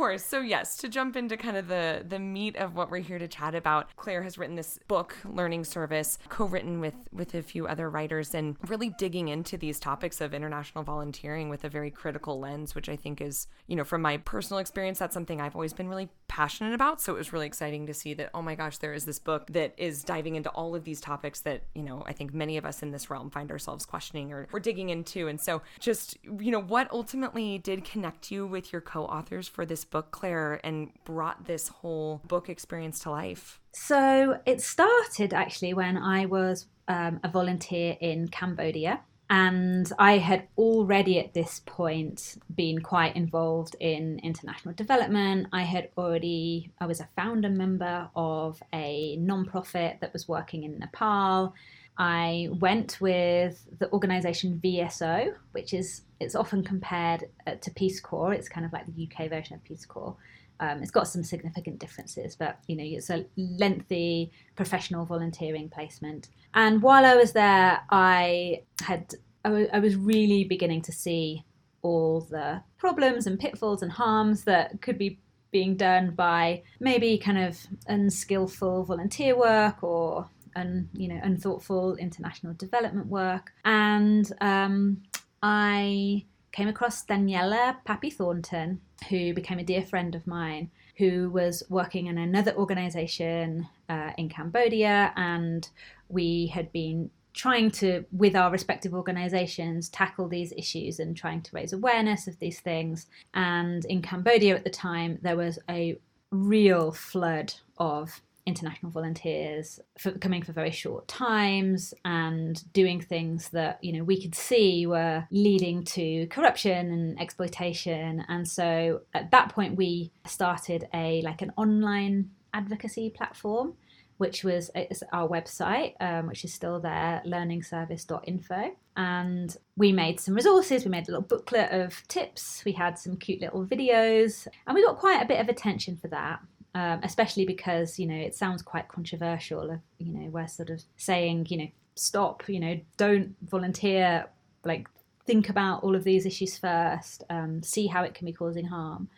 Course. 0.00 0.24
So 0.24 0.40
yes, 0.40 0.78
to 0.78 0.88
jump 0.88 1.14
into 1.14 1.36
kind 1.36 1.58
of 1.58 1.68
the 1.68 2.02
the 2.08 2.18
meat 2.18 2.56
of 2.56 2.74
what 2.74 2.90
we're 2.90 3.00
here 3.00 3.18
to 3.18 3.28
chat 3.28 3.54
about, 3.54 3.94
Claire 3.96 4.22
has 4.22 4.38
written 4.38 4.56
this 4.56 4.78
book, 4.88 5.14
Learning 5.26 5.62
Service, 5.62 6.18
co-written 6.30 6.80
with 6.80 6.94
with 7.12 7.34
a 7.34 7.42
few 7.42 7.66
other 7.66 7.90
writers 7.90 8.34
and 8.34 8.56
really 8.66 8.94
digging 8.96 9.28
into 9.28 9.58
these 9.58 9.78
topics 9.78 10.22
of 10.22 10.32
international 10.32 10.84
volunteering 10.84 11.50
with 11.50 11.64
a 11.64 11.68
very 11.68 11.90
critical 11.90 12.40
lens, 12.40 12.74
which 12.74 12.88
I 12.88 12.96
think 12.96 13.20
is, 13.20 13.46
you 13.66 13.76
know, 13.76 13.84
from 13.84 14.00
my 14.00 14.16
personal 14.16 14.58
experience, 14.58 14.98
that's 14.98 15.12
something 15.12 15.38
I've 15.38 15.54
always 15.54 15.74
been 15.74 15.88
really 15.88 16.08
passionate 16.28 16.72
about. 16.72 17.02
So 17.02 17.14
it 17.14 17.18
was 17.18 17.32
really 17.34 17.46
exciting 17.46 17.86
to 17.86 17.92
see 17.92 18.14
that, 18.14 18.30
oh 18.32 18.40
my 18.40 18.54
gosh, 18.54 18.78
there 18.78 18.94
is 18.94 19.04
this 19.04 19.18
book 19.18 19.48
that 19.48 19.74
is 19.76 20.02
diving 20.02 20.36
into 20.36 20.48
all 20.50 20.74
of 20.74 20.84
these 20.84 21.00
topics 21.00 21.40
that, 21.40 21.64
you 21.74 21.82
know, 21.82 22.04
I 22.06 22.14
think 22.14 22.32
many 22.32 22.56
of 22.56 22.64
us 22.64 22.82
in 22.82 22.90
this 22.90 23.10
realm 23.10 23.28
find 23.28 23.50
ourselves 23.50 23.84
questioning 23.84 24.32
or 24.32 24.48
we're 24.50 24.60
digging 24.60 24.88
into. 24.88 25.28
And 25.28 25.38
so 25.38 25.60
just, 25.78 26.16
you 26.24 26.50
know, 26.52 26.62
what 26.62 26.90
ultimately 26.90 27.58
did 27.58 27.84
connect 27.84 28.30
you 28.30 28.46
with 28.46 28.72
your 28.72 28.80
co-authors 28.80 29.46
for 29.46 29.66
this 29.66 29.84
book, 29.90 30.10
Claire, 30.10 30.60
and 30.64 30.90
brought 31.04 31.46
this 31.46 31.68
whole 31.68 32.20
book 32.26 32.48
experience 32.48 33.00
to 33.00 33.10
life? 33.10 33.60
So 33.72 34.40
it 34.46 34.60
started 34.60 35.34
actually 35.34 35.74
when 35.74 35.96
I 35.96 36.26
was 36.26 36.66
um, 36.88 37.20
a 37.22 37.28
volunteer 37.28 37.96
in 38.00 38.28
Cambodia. 38.28 39.00
And 39.32 39.90
I 39.96 40.18
had 40.18 40.48
already 40.58 41.20
at 41.20 41.34
this 41.34 41.62
point 41.64 42.36
been 42.52 42.80
quite 42.80 43.14
involved 43.14 43.76
in 43.78 44.18
international 44.24 44.74
development. 44.74 45.46
I 45.52 45.62
had 45.62 45.90
already, 45.96 46.72
I 46.80 46.86
was 46.86 46.98
a 46.98 47.08
founder 47.14 47.48
member 47.48 48.10
of 48.16 48.60
a 48.72 49.16
nonprofit 49.20 50.00
that 50.00 50.12
was 50.12 50.26
working 50.26 50.64
in 50.64 50.80
Nepal. 50.80 51.54
I 52.00 52.48
went 52.52 52.98
with 53.02 53.78
the 53.78 53.92
organization 53.92 54.58
VSO, 54.64 55.34
which 55.52 55.74
is 55.74 56.00
it's 56.18 56.34
often 56.34 56.64
compared 56.64 57.26
uh, 57.46 57.56
to 57.56 57.70
Peace 57.72 58.00
Corps. 58.00 58.32
It's 58.32 58.48
kind 58.48 58.64
of 58.64 58.72
like 58.72 58.86
the 58.86 59.06
UK 59.06 59.28
version 59.28 59.54
of 59.54 59.64
Peace 59.64 59.84
Corps. 59.84 60.16
Um, 60.60 60.82
it's 60.82 60.90
got 60.90 61.08
some 61.08 61.22
significant 61.22 61.78
differences, 61.78 62.36
but 62.36 62.58
you 62.68 62.76
know 62.76 62.84
it's 62.84 63.10
a 63.10 63.26
lengthy 63.36 64.32
professional 64.56 65.04
volunteering 65.04 65.68
placement. 65.68 66.28
And 66.54 66.80
while 66.80 67.04
I 67.04 67.16
was 67.16 67.32
there, 67.32 67.82
I 67.90 68.62
had 68.80 69.12
I 69.44 69.78
was 69.78 69.94
really 69.94 70.44
beginning 70.44 70.80
to 70.82 70.92
see 70.92 71.44
all 71.82 72.22
the 72.22 72.62
problems 72.78 73.26
and 73.26 73.38
pitfalls 73.38 73.82
and 73.82 73.92
harms 73.92 74.44
that 74.44 74.80
could 74.80 74.96
be 74.96 75.18
being 75.50 75.76
done 75.76 76.12
by 76.12 76.62
maybe 76.78 77.18
kind 77.18 77.38
of 77.38 77.58
unskillful 77.88 78.84
volunteer 78.84 79.36
work 79.36 79.82
or 79.82 80.28
un, 80.56 80.88
you 80.92 81.08
know 81.08 81.20
unthoughtful 81.22 81.96
international 81.96 82.54
development 82.54 83.06
work 83.06 83.52
and 83.64 84.32
um, 84.40 85.02
I 85.42 86.24
came 86.52 86.68
across 86.68 87.04
Daniela 87.04 87.76
Papi-Thornton 87.86 88.80
who 89.08 89.32
became 89.34 89.58
a 89.58 89.64
dear 89.64 89.82
friend 89.82 90.14
of 90.14 90.26
mine 90.26 90.70
who 90.98 91.30
was 91.30 91.62
working 91.68 92.08
in 92.08 92.18
another 92.18 92.54
organization 92.56 93.68
uh, 93.88 94.10
in 94.18 94.28
Cambodia 94.28 95.12
and 95.16 95.68
we 96.08 96.48
had 96.48 96.70
been 96.72 97.10
trying 97.32 97.70
to, 97.70 98.04
with 98.12 98.34
our 98.34 98.50
respective 98.50 98.92
organizations, 98.92 99.88
tackle 99.88 100.28
these 100.28 100.52
issues 100.56 100.98
and 100.98 101.16
trying 101.16 101.40
to 101.42 101.50
raise 101.54 101.72
awareness 101.72 102.26
of 102.26 102.38
these 102.38 102.60
things. 102.60 103.06
And 103.34 103.84
in 103.84 104.02
Cambodia 104.02 104.56
at 104.56 104.64
the 104.64 104.70
time, 104.70 105.18
there 105.22 105.36
was 105.36 105.58
a 105.68 105.98
real 106.30 106.92
flood 106.92 107.54
of 107.78 108.20
international 108.50 108.92
volunteers 108.92 109.80
for, 109.98 110.10
coming 110.12 110.42
for 110.42 110.52
very 110.52 110.70
short 110.70 111.08
times 111.08 111.94
and 112.04 112.70
doing 112.72 113.00
things 113.00 113.48
that 113.50 113.82
you 113.82 113.92
know 113.92 114.04
we 114.04 114.20
could 114.20 114.34
see 114.34 114.86
were 114.86 115.24
leading 115.30 115.84
to 115.84 116.26
corruption 116.26 116.92
and 116.92 117.20
exploitation 117.20 118.24
and 118.28 118.46
so 118.46 119.00
at 119.14 119.30
that 119.30 119.48
point 119.48 119.76
we 119.76 120.10
started 120.26 120.88
a 120.92 121.22
like 121.22 121.40
an 121.40 121.52
online 121.56 122.30
advocacy 122.52 123.08
platform 123.10 123.74
which 124.20 124.44
was 124.44 124.70
our 125.14 125.26
website, 125.26 125.94
um, 125.98 126.26
which 126.26 126.44
is 126.44 126.52
still 126.52 126.78
there, 126.78 127.22
learningservice.info. 127.26 128.76
And 128.94 129.56
we 129.78 129.92
made 129.92 130.20
some 130.20 130.34
resources, 130.34 130.84
we 130.84 130.90
made 130.90 131.08
a 131.08 131.12
little 131.12 131.26
booklet 131.26 131.72
of 131.72 132.06
tips, 132.06 132.62
we 132.66 132.72
had 132.72 132.98
some 132.98 133.16
cute 133.16 133.40
little 133.40 133.64
videos, 133.64 134.46
and 134.66 134.74
we 134.74 134.84
got 134.84 134.98
quite 134.98 135.22
a 135.22 135.26
bit 135.26 135.40
of 135.40 135.48
attention 135.48 135.96
for 135.96 136.08
that. 136.08 136.40
Um, 136.74 137.00
especially 137.02 137.44
because 137.44 137.98
you 137.98 138.06
know 138.06 138.14
it 138.14 138.34
sounds 138.34 138.62
quite 138.62 138.88
controversial. 138.88 139.80
You 139.98 140.12
know, 140.12 140.30
we're 140.30 140.46
sort 140.46 140.70
of 140.70 140.82
saying, 140.96 141.46
you 141.50 141.58
know, 141.58 141.68
stop. 141.96 142.48
You 142.48 142.60
know, 142.60 142.80
don't 142.96 143.34
volunteer. 143.42 144.26
Like, 144.64 144.88
think 145.26 145.48
about 145.48 145.82
all 145.82 145.96
of 145.96 146.04
these 146.04 146.26
issues 146.26 146.58
first. 146.58 147.24
Um, 147.28 147.62
see 147.62 147.86
how 147.86 148.04
it 148.04 148.14
can 148.14 148.26
be 148.26 148.32
causing 148.32 148.66
harm 148.66 149.08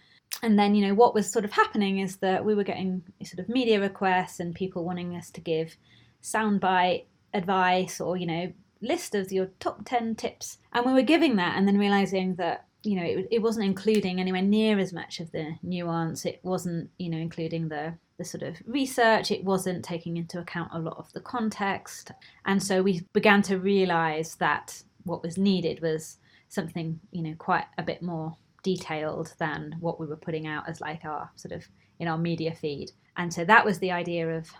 and 0.43 0.59
then 0.59 0.75
you 0.75 0.87
know 0.87 0.95
what 0.95 1.15
was 1.15 1.31
sort 1.31 1.45
of 1.45 1.53
happening 1.53 1.99
is 1.99 2.17
that 2.17 2.45
we 2.45 2.55
were 2.55 2.65
getting 2.65 3.03
sort 3.25 3.41
of 3.41 3.49
media 3.49 3.81
requests 3.81 4.41
and 4.41 4.55
people 4.55 4.85
wanting 4.85 5.15
us 5.17 5.31
to 5.31 5.41
give 5.41 5.77
soundbite 6.23 7.05
advice 7.35 8.01
or 8.01 8.17
you 8.17 8.27
know 8.27 8.53
list 8.81 9.15
of 9.15 9.31
your 9.31 9.47
top 9.61 9.85
10 9.85 10.15
tips 10.15 10.59
and 10.73 10.87
we 10.87 10.93
were 10.93 11.03
giving 11.03 11.37
that 11.37 11.57
and 11.57 11.69
then 11.69 11.79
realizing 11.79 12.35
that 12.37 12.67
you 12.83 12.97
know 12.97 13.05
it, 13.05 13.29
it 13.31 13.43
wasn't 13.43 13.65
including 13.65 14.21
anywhere 14.21 14.43
near 14.43 14.79
as 14.79 14.93
much 14.93 15.21
of 15.21 15.31
the 15.33 15.55
nuance 15.63 16.25
it 16.25 16.41
wasn't 16.43 16.89
you 16.99 17.09
know 17.09 17.19
including 17.19 17.69
the 17.69 17.95
the 18.19 18.25
sort 18.25 18.43
of 18.43 18.57
research 18.67 19.31
it 19.31 19.45
wasn't 19.45 19.85
taking 19.85 20.17
into 20.17 20.39
account 20.39 20.71
a 20.75 20.79
lot 20.79 20.97
of 20.99 21.13
the 21.13 21.21
context 21.21 22.13
and 22.45 22.63
so 22.63 22.83
we 22.83 23.01
began 23.13 23.43
to 23.43 23.59
realize 23.59 24.35
that 24.37 24.83
what 25.05 25.23
was 25.23 25.39
needed 25.39 25.81
was 25.81 26.19
something 26.49 26.99
you 27.11 27.23
know 27.23 27.35
quite 27.39 27.65
a 27.79 27.83
bit 27.83 28.03
more 28.03 28.37
detailed 28.63 29.35
than 29.39 29.77
what 29.81 29.99
we 29.99 30.07
were 30.07 30.17
putting 30.17 30.47
out 30.47 30.69
as 30.69 30.81
like 30.81 31.05
our 31.05 31.31
sort 31.37 31.53
of 31.53 31.67
in 31.99 32.09
our 32.09 32.19
media 32.19 32.55
feed. 32.55 32.93
And 33.17 33.33
so 33.33 33.45
that 33.45 33.65
was 33.65 33.79
the 33.79 33.93
idea 33.93 34.29
of 34.37 34.51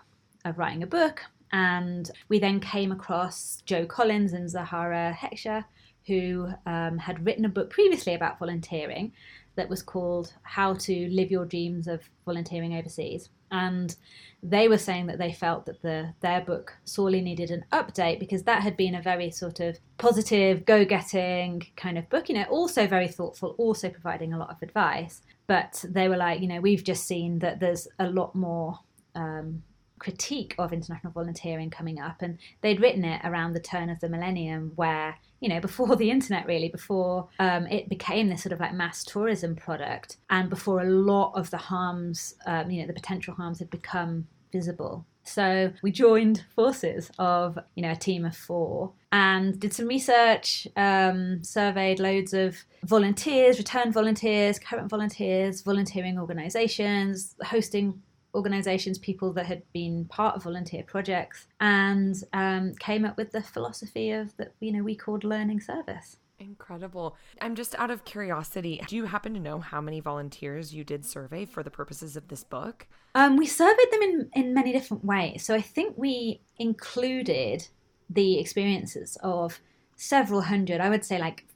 of 0.45 0.59
writing 0.59 0.83
a 0.83 0.87
book. 0.87 1.23
And 1.53 2.11
we 2.29 2.39
then 2.39 2.59
came 2.59 2.91
across 2.93 3.63
Joe 3.67 3.87
Collins 3.87 4.33
and 4.33 4.49
Zahara 4.49 5.17
Heckscher, 5.17 5.65
who 6.07 6.49
um, 6.67 6.99
had 6.99 7.25
written 7.25 7.45
a 7.45 7.49
book 7.49 7.71
previously 7.71 8.15
about 8.15 8.39
volunteering 8.39 9.13
that 9.55 9.69
was 9.69 9.83
called 9.83 10.33
How 10.43 10.75
to 10.75 11.09
Live 11.11 11.31
Your 11.31 11.45
Dreams 11.45 11.87
of 11.87 12.01
Volunteering 12.25 12.75
Overseas. 12.75 13.29
And 13.51 13.95
they 14.43 14.67
were 14.67 14.79
saying 14.79 15.07
that 15.07 15.19
they 15.19 15.33
felt 15.33 15.67
that 15.67 15.83
the 15.83 16.15
their 16.21 16.41
book 16.41 16.75
sorely 16.85 17.21
needed 17.21 17.51
an 17.51 17.65
update 17.71 18.19
because 18.19 18.43
that 18.45 18.63
had 18.63 18.77
been 18.77 18.95
a 18.95 19.03
very 19.03 19.31
sort 19.31 19.61
of 19.61 19.79
positive, 19.99 20.65
go-getting 20.65 21.63
kind 21.77 21.99
of 21.99 22.09
book, 22.09 22.29
you 22.29 22.35
know, 22.35 22.45
also 22.45 22.87
very 22.87 23.09
thoughtful, 23.09 23.55
also 23.59 23.91
providing 23.91 24.33
a 24.33 24.39
lot 24.39 24.51
of 24.51 24.57
advice. 24.63 25.21
But 25.47 25.85
they 25.87 26.09
were 26.09 26.17
like, 26.17 26.41
you 26.41 26.49
know, 26.49 26.61
we've 26.61 26.83
just 26.83 27.07
seen 27.07 27.41
that 27.41 27.61
there's 27.61 27.87
a 27.99 28.09
lot 28.09 28.35
more 28.35 28.79
um, 29.15 29.63
critique 29.99 30.55
of 30.59 30.73
international 30.73 31.13
volunteering 31.13 31.69
coming 31.69 32.01
up, 32.01 32.23
and 32.23 32.39
they'd 32.63 32.81
written 32.81 33.05
it 33.05 33.21
around 33.23 33.53
the 33.53 33.61
turn 33.61 33.91
of 33.91 34.01
the 34.01 34.09
millennium, 34.09 34.73
where 34.77 35.19
you 35.43 35.49
know 35.49 35.61
before 35.61 35.97
the 36.03 36.11
internet, 36.11 36.47
really, 36.47 36.69
before 36.69 37.29
um, 37.39 37.67
it 37.67 37.89
became 37.89 38.29
this 38.29 38.43
sort 38.43 38.53
of 38.53 38.61
like 38.61 38.73
mass 38.73 39.05
tourism 39.05 39.55
product, 39.55 40.17
and 40.31 40.49
before 40.49 40.81
a 40.81 40.89
lot 40.89 41.33
of 41.35 41.51
the 41.51 41.59
harms, 41.59 42.35
um, 42.47 42.71
you 42.71 42.81
know, 42.81 42.87
the 42.87 42.95
potential 42.95 43.35
harms 43.35 43.59
had 43.59 43.69
become 43.69 44.27
visible. 44.53 45.05
So 45.25 45.73
we 45.83 45.93
joined 45.93 46.45
forces 46.55 47.11
of 47.19 47.59
you 47.75 47.83
know 47.83 47.93
a 47.93 47.97
team 47.97 48.25
of 48.25 48.37
four 48.37 48.93
and 49.13 49.59
did 49.61 49.73
some 49.73 49.87
research, 49.87 50.67
um, 50.77 51.43
surveyed 51.45 52.01
loads 52.01 52.33
of 52.33 52.57
volunteers, 52.85 53.59
returned 53.59 53.93
volunteers, 53.93 54.59
current 54.59 54.89
volunteers, 54.89 55.61
volunteering 55.61 56.19
organisations, 56.19 57.35
hosting 57.45 58.01
organisations, 58.35 58.99
people 58.99 59.33
that 59.35 59.47
had 59.47 59.63
been 59.73 60.05
part 60.07 60.37
of 60.37 60.45
volunteer 60.45 60.83
projects, 60.83 61.47
and 61.61 62.17
um, 62.33 62.75
came 62.75 63.05
up 63.05 63.17
with 63.17 63.33
the 63.33 63.43
philosophy 63.43 64.11
of 64.11 64.37
that 64.37 64.55
you 64.61 64.73
know 64.73 64.83
we 64.83 64.95
called 64.95 65.25
learning 65.25 65.61
service. 65.61 66.17
Incredible. 66.39 67.17
I'm 67.41 67.55
just 67.55 67.75
out 67.77 67.91
of 67.91 68.05
curiosity. 68.05 68.83
Do 68.89 68.97
you 68.97 69.05
happen 69.05 69.33
to 69.35 69.41
know 69.41 69.61
how 69.61 69.81
many 69.81 70.01
volunteers 70.01 70.75
you 70.75 70.83
did 70.83 71.05
survey 71.05 71.45
for 71.45 71.63
the 71.63 71.71
purposes 71.71 72.17
of 72.17 72.29
this 72.29 72.43
book? 72.43 72.89
Um, 73.15 73.37
we 73.37 73.47
surveyed 73.47 73.91
them 73.93 74.03
in, 74.03 74.31
in 74.35 74.55
many 74.55 74.73
different 74.73 75.05
ways. 75.05 75.45
So 75.45 75.55
I 75.55 75.61
think 75.61 75.95
we 75.97 76.41
included 76.59 77.69
the 78.11 78.41
experiences 78.41 79.17
of 79.23 79.61
several 79.95 80.43
hundred, 80.43 80.81
I 80.81 80.89
would 80.89 81.05
say 81.05 81.19
like 81.19 81.47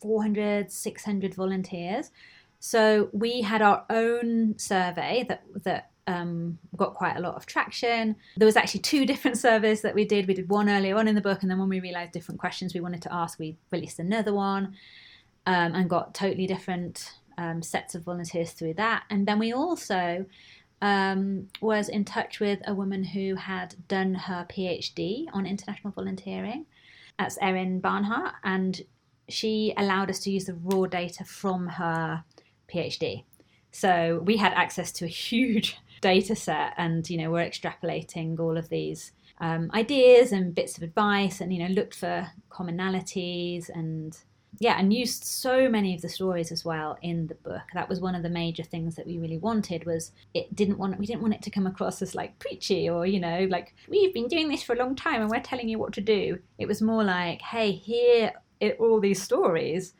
400, 0.00 0.70
600 0.70 1.34
volunteers. 1.34 2.10
So 2.60 3.08
we 3.12 3.42
had 3.42 3.62
our 3.62 3.84
own 3.90 4.58
survey 4.58 5.24
that, 5.28 5.42
that 5.64 5.90
um, 6.06 6.58
got 6.76 6.94
quite 6.94 7.16
a 7.16 7.20
lot 7.20 7.34
of 7.34 7.46
traction. 7.46 8.16
There 8.36 8.46
was 8.46 8.56
actually 8.56 8.80
two 8.80 9.06
different 9.12 9.38
surveys 9.38 9.82
that 9.82 9.94
we 9.94 10.04
did. 10.04 10.26
We 10.26 10.34
did 10.34 10.48
one 10.48 10.68
earlier 10.68 10.96
on 10.96 11.08
in 11.08 11.14
the 11.14 11.20
book, 11.20 11.42
and 11.42 11.50
then 11.50 11.58
when 11.58 11.68
we 11.68 11.80
realised 11.80 12.12
different 12.12 12.40
questions 12.40 12.74
we 12.74 12.80
wanted 12.80 13.02
to 13.02 13.12
ask, 13.12 13.38
we 13.38 13.56
released 13.70 13.98
another 13.98 14.32
one 14.32 14.74
um, 15.46 15.74
and 15.74 15.90
got 15.90 16.14
totally 16.14 16.46
different 16.46 17.12
um, 17.38 17.62
sets 17.62 17.94
of 17.94 18.02
volunteers 18.02 18.52
through 18.52 18.74
that. 18.74 19.04
And 19.10 19.26
then 19.26 19.38
we 19.38 19.52
also 19.52 20.26
um, 20.82 21.48
was 21.60 21.88
in 21.88 22.04
touch 22.04 22.40
with 22.40 22.60
a 22.66 22.74
woman 22.74 23.02
who 23.04 23.34
had 23.34 23.74
done 23.88 24.14
her 24.14 24.46
PhD 24.48 25.26
on 25.32 25.46
international 25.46 25.92
volunteering. 25.92 26.66
That's 27.18 27.38
Erin 27.40 27.80
Barnhart, 27.80 28.34
and 28.44 28.82
she 29.28 29.72
allowed 29.76 30.10
us 30.10 30.20
to 30.20 30.30
use 30.30 30.44
the 30.44 30.54
raw 30.54 30.86
data 30.86 31.24
from 31.24 31.66
her 31.66 32.22
PhD. 32.72 33.24
So 33.72 34.22
we 34.24 34.36
had 34.36 34.52
access 34.52 34.92
to 34.92 35.04
a 35.04 35.08
huge 35.28 35.78
data 36.00 36.36
set 36.36 36.74
and 36.76 37.08
you 37.08 37.18
know 37.18 37.30
we're 37.30 37.48
extrapolating 37.48 38.38
all 38.38 38.56
of 38.56 38.68
these 38.68 39.12
um, 39.40 39.70
ideas 39.74 40.32
and 40.32 40.54
bits 40.54 40.76
of 40.76 40.82
advice 40.82 41.40
and 41.40 41.52
you 41.52 41.62
know 41.62 41.72
looked 41.72 41.94
for 41.94 42.26
commonalities 42.50 43.68
and 43.68 44.18
yeah 44.58 44.78
and 44.78 44.92
used 44.92 45.24
so 45.24 45.68
many 45.68 45.94
of 45.94 46.00
the 46.00 46.08
stories 46.08 46.50
as 46.50 46.64
well 46.64 46.96
in 47.02 47.26
the 47.26 47.34
book. 47.34 47.62
That 47.74 47.88
was 47.88 48.00
one 48.00 48.14
of 48.14 48.22
the 48.22 48.30
major 48.30 48.62
things 48.62 48.94
that 48.96 49.06
we 49.06 49.18
really 49.18 49.38
wanted 49.38 49.84
was 49.84 50.12
it 50.32 50.54
didn't 50.54 50.78
want 50.78 50.98
we 50.98 51.06
didn't 51.06 51.22
want 51.22 51.34
it 51.34 51.42
to 51.42 51.50
come 51.50 51.66
across 51.66 52.00
as 52.00 52.14
like 52.14 52.38
preachy 52.38 52.88
or 52.88 53.06
you 53.06 53.20
know 53.20 53.46
like 53.50 53.74
we've 53.88 54.14
been 54.14 54.28
doing 54.28 54.48
this 54.48 54.62
for 54.62 54.74
a 54.74 54.78
long 54.78 54.94
time 54.94 55.20
and 55.20 55.30
we're 55.30 55.40
telling 55.40 55.68
you 55.68 55.78
what 55.78 55.92
to 55.94 56.00
do. 56.00 56.38
It 56.58 56.66
was 56.66 56.80
more 56.80 57.04
like 57.04 57.42
hey 57.42 57.72
here 57.72 58.32
are 58.62 58.70
all 58.80 59.00
these 59.00 59.22
stories 59.22 59.92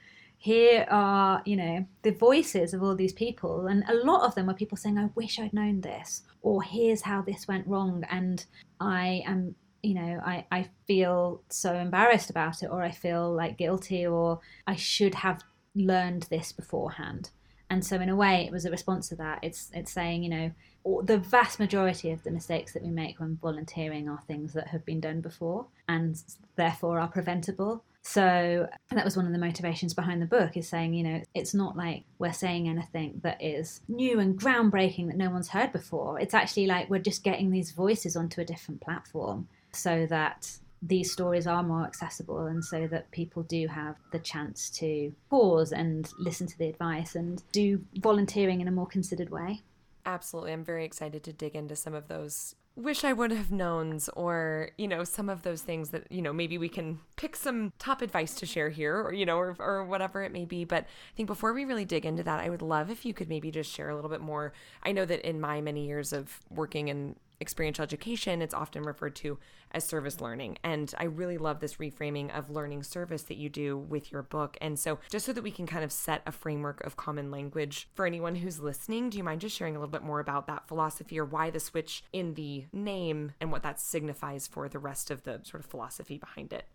here 0.47 0.87
are 0.91 1.43
you 1.45 1.57
know 1.57 1.85
the 2.03 2.13
voices 2.13 2.73
of 2.73 2.81
all 2.81 2.95
these 2.95 3.13
people 3.13 3.67
and 3.67 3.83
a 3.89 3.95
lot 3.95 4.25
of 4.25 4.33
them 4.37 4.49
are 4.49 4.55
people 4.55 4.77
saying 4.77 4.97
i 4.97 5.09
wish 5.17 5.41
i'd 5.41 5.53
known 5.53 5.81
this 5.81 6.23
or 6.41 6.63
here's 6.63 7.03
how 7.03 7.21
this 7.21 7.49
went 7.49 7.67
wrong 7.67 8.05
and 8.11 8.47
i 8.81 9.23
am 9.27 9.57
you 9.83 9.93
know 9.93 10.21
I, 10.25 10.47
I 10.53 10.69
feel 10.87 11.43
so 11.49 11.75
embarrassed 11.75 12.31
about 12.31 12.63
it 12.63 12.71
or 12.71 12.81
i 12.81 12.93
feel 12.93 13.35
like 13.35 13.59
guilty 13.59 14.07
or 14.07 14.39
i 14.69 14.77
should 14.77 15.17
have 15.17 15.43
learned 15.75 16.29
this 16.31 16.53
beforehand 16.53 17.31
And 17.69 17.85
so, 17.85 17.97
in 18.01 18.09
a 18.09 18.15
way, 18.15 18.45
it 18.47 18.53
was 18.53 18.65
a 18.65 18.71
response 18.71 19.09
to 19.09 19.17
that. 19.17 19.41
It's 19.43 19.71
it's 19.75 19.93
saying, 19.93 20.23
you 20.23 20.31
know, 20.31 21.03
the 21.03 21.19
vast 21.19 21.59
majority 21.59 22.13
of 22.13 22.23
the 22.23 22.31
mistakes 22.31 22.73
that 22.73 22.83
we 22.83 22.91
make 22.91 23.19
when 23.19 23.39
volunteering 23.43 24.09
are 24.09 24.23
things 24.27 24.53
that 24.53 24.69
have 24.69 24.85
been 24.85 25.01
done 25.01 25.21
before 25.21 25.67
and 25.89 26.23
therefore 26.55 27.01
are 27.01 27.09
preventable. 27.09 27.83
So 28.09 28.69
that 28.93 29.05
was 29.05 29.17
one 29.17 29.27
of 29.27 29.33
the 29.33 29.39
motivations 29.39 29.93
behind 29.93 30.23
the 30.23 30.27
book 30.27 30.57
is 30.57 30.69
saying, 30.69 30.95
you 30.95 31.03
know, 31.03 31.23
it's 31.35 31.55
not 31.55 31.77
like 31.77 32.05
we're 32.21 32.33
saying 32.33 32.69
anything 32.69 33.21
that 33.25 33.43
is 33.43 33.81
new 33.89 34.21
and 34.21 34.41
groundbreaking 34.41 35.09
that 35.09 35.17
no 35.17 35.29
one's 35.29 35.49
heard 35.49 35.73
before. 35.73 36.21
It's 36.21 36.33
actually 36.33 36.69
like 36.69 36.89
we're 36.89 37.01
just 37.01 37.25
getting 37.25 37.51
these 37.51 37.73
voices 37.73 38.15
onto 38.15 38.41
a 38.41 38.45
different 38.45 38.81
platform 38.81 39.49
so 39.73 40.07
that 40.07 40.49
these 40.81 41.11
stories 41.11 41.49
are 41.49 41.65
more 41.65 41.85
accessible 41.85 42.47
and 42.47 42.65
so 42.65 42.87
that 42.87 43.11
people 43.11 43.43
do 43.43 43.67
have 43.67 43.97
the 44.13 44.21
chance 44.21 44.71
to 44.71 45.13
pause 45.29 45.73
and 45.73 46.09
listen 46.17 46.47
to 46.47 46.57
the 46.59 46.69
advice 46.69 47.17
and 47.17 47.43
do 47.51 47.85
volunteering 47.97 48.61
in 48.61 48.69
a 48.69 48.73
more 48.73 48.87
considered 48.87 49.31
way. 49.31 49.63
Absolutely. 50.07 50.53
I'm 50.53 50.65
very 50.65 50.85
excited 50.85 51.25
to 51.25 51.33
dig 51.33 51.57
into 51.57 51.75
some 51.75 51.93
of 51.93 52.07
those 52.07 52.55
wish 52.77 53.05
I 53.05 53.13
would 53.15 53.31
have 53.31 53.51
knowns 53.51 54.11
or, 54.11 54.71
you 54.77 54.87
know, 54.87 55.03
some 55.03 55.31
of 55.31 55.43
those 55.43 55.63
things 55.63 55.91
that, 55.91 56.13
you 56.13 56.21
know, 56.21 56.33
maybe 56.33 56.59
we 56.59 56.69
can 56.69 57.01
pick 57.17 57.35
some 57.35 57.73
top 57.79 58.03
advice 58.03 58.35
to 58.37 58.47
share 58.47 58.69
here 58.69 59.01
or, 59.01 59.15
you 59.15 59.25
know, 59.25 59.39
or, 59.39 59.57
or 59.59 59.85
whatever 59.85 60.23
it 60.23 60.31
may 60.31 60.45
be. 60.45 60.65
But 60.65 60.85
I 60.85 61.17
think 61.17 61.27
before 61.27 61.55
we 61.55 61.65
really 61.65 61.87
dig 61.87 62.05
into 62.05 62.23
that, 62.23 62.41
I 62.41 62.51
would 62.51 62.63
love 62.63 62.91
if 62.91 63.07
you 63.07 63.15
could 63.15 63.31
maybe 63.31 63.51
just 63.51 63.73
share 63.73 63.89
a 63.89 63.95
little 63.95 64.11
bit 64.11 64.21
more. 64.21 64.53
I 64.83 64.93
know 64.93 65.07
that 65.07 65.27
in 65.27 65.41
my 65.41 65.63
many 65.63 65.87
years 65.87 66.13
of 66.13 66.41
working 66.51 66.89
in 66.89 67.17
experiential 67.41 67.83
education, 67.83 68.43
it's 68.43 68.55
often 68.55 68.83
referred 68.83 69.15
to 69.17 69.39
as 69.73 69.85
service 69.85 70.21
learning. 70.21 70.59
And 70.65 70.93
I 70.99 71.05
really 71.05 71.39
love 71.39 71.61
this 71.61 71.77
reframing 71.77 72.37
of 72.37 72.51
learning 72.51 72.83
service 72.83 73.23
that 73.25 73.37
you 73.37 73.49
do 73.49 73.77
with 73.77 74.11
your 74.11 74.23
book. 74.23 74.57
And 74.61 74.79
so, 74.79 74.99
just 75.11 75.27
so 75.27 75.33
that 75.33 75.43
we 75.43 75.51
can 75.51 75.67
kind 75.67 75.85
of 75.85 75.93
set 75.93 76.23
a 76.27 76.33
framework 76.33 76.85
of 76.85 76.97
common 76.97 77.31
language 77.31 77.89
for 77.95 78.07
anyone 78.07 78.37
who's 78.37 78.61
listening, 78.61 79.11
do 79.11 79.19
you 79.19 79.25
mind 79.25 79.41
just 79.41 79.57
sharing 79.57 79.77
a 79.77 79.79
little 79.79 79.93
bit 79.93 80.03
more 80.03 80.21
about 80.21 80.47
that 80.47 80.67
philosophy 80.69 81.19
or 81.19 81.25
why 81.25 81.51
the 81.51 81.61
switch 81.61 82.05
in 82.13 82.35
the 82.35 82.67
name 82.73 83.33
and 83.41 83.53
what 83.53 83.63
that 83.63 83.81
signifies 83.81 84.47
for 84.47 84.69
the 84.69 84.79
rest 84.79 85.11
of 85.11 85.25
the 85.25 85.41
sort 85.43 85.63
of 85.63 85.71
philosophy 85.71 86.19
behind 86.19 86.53
it? 86.53 86.67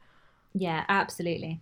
Yeah, 0.53 0.86
absolutely. 0.89 1.62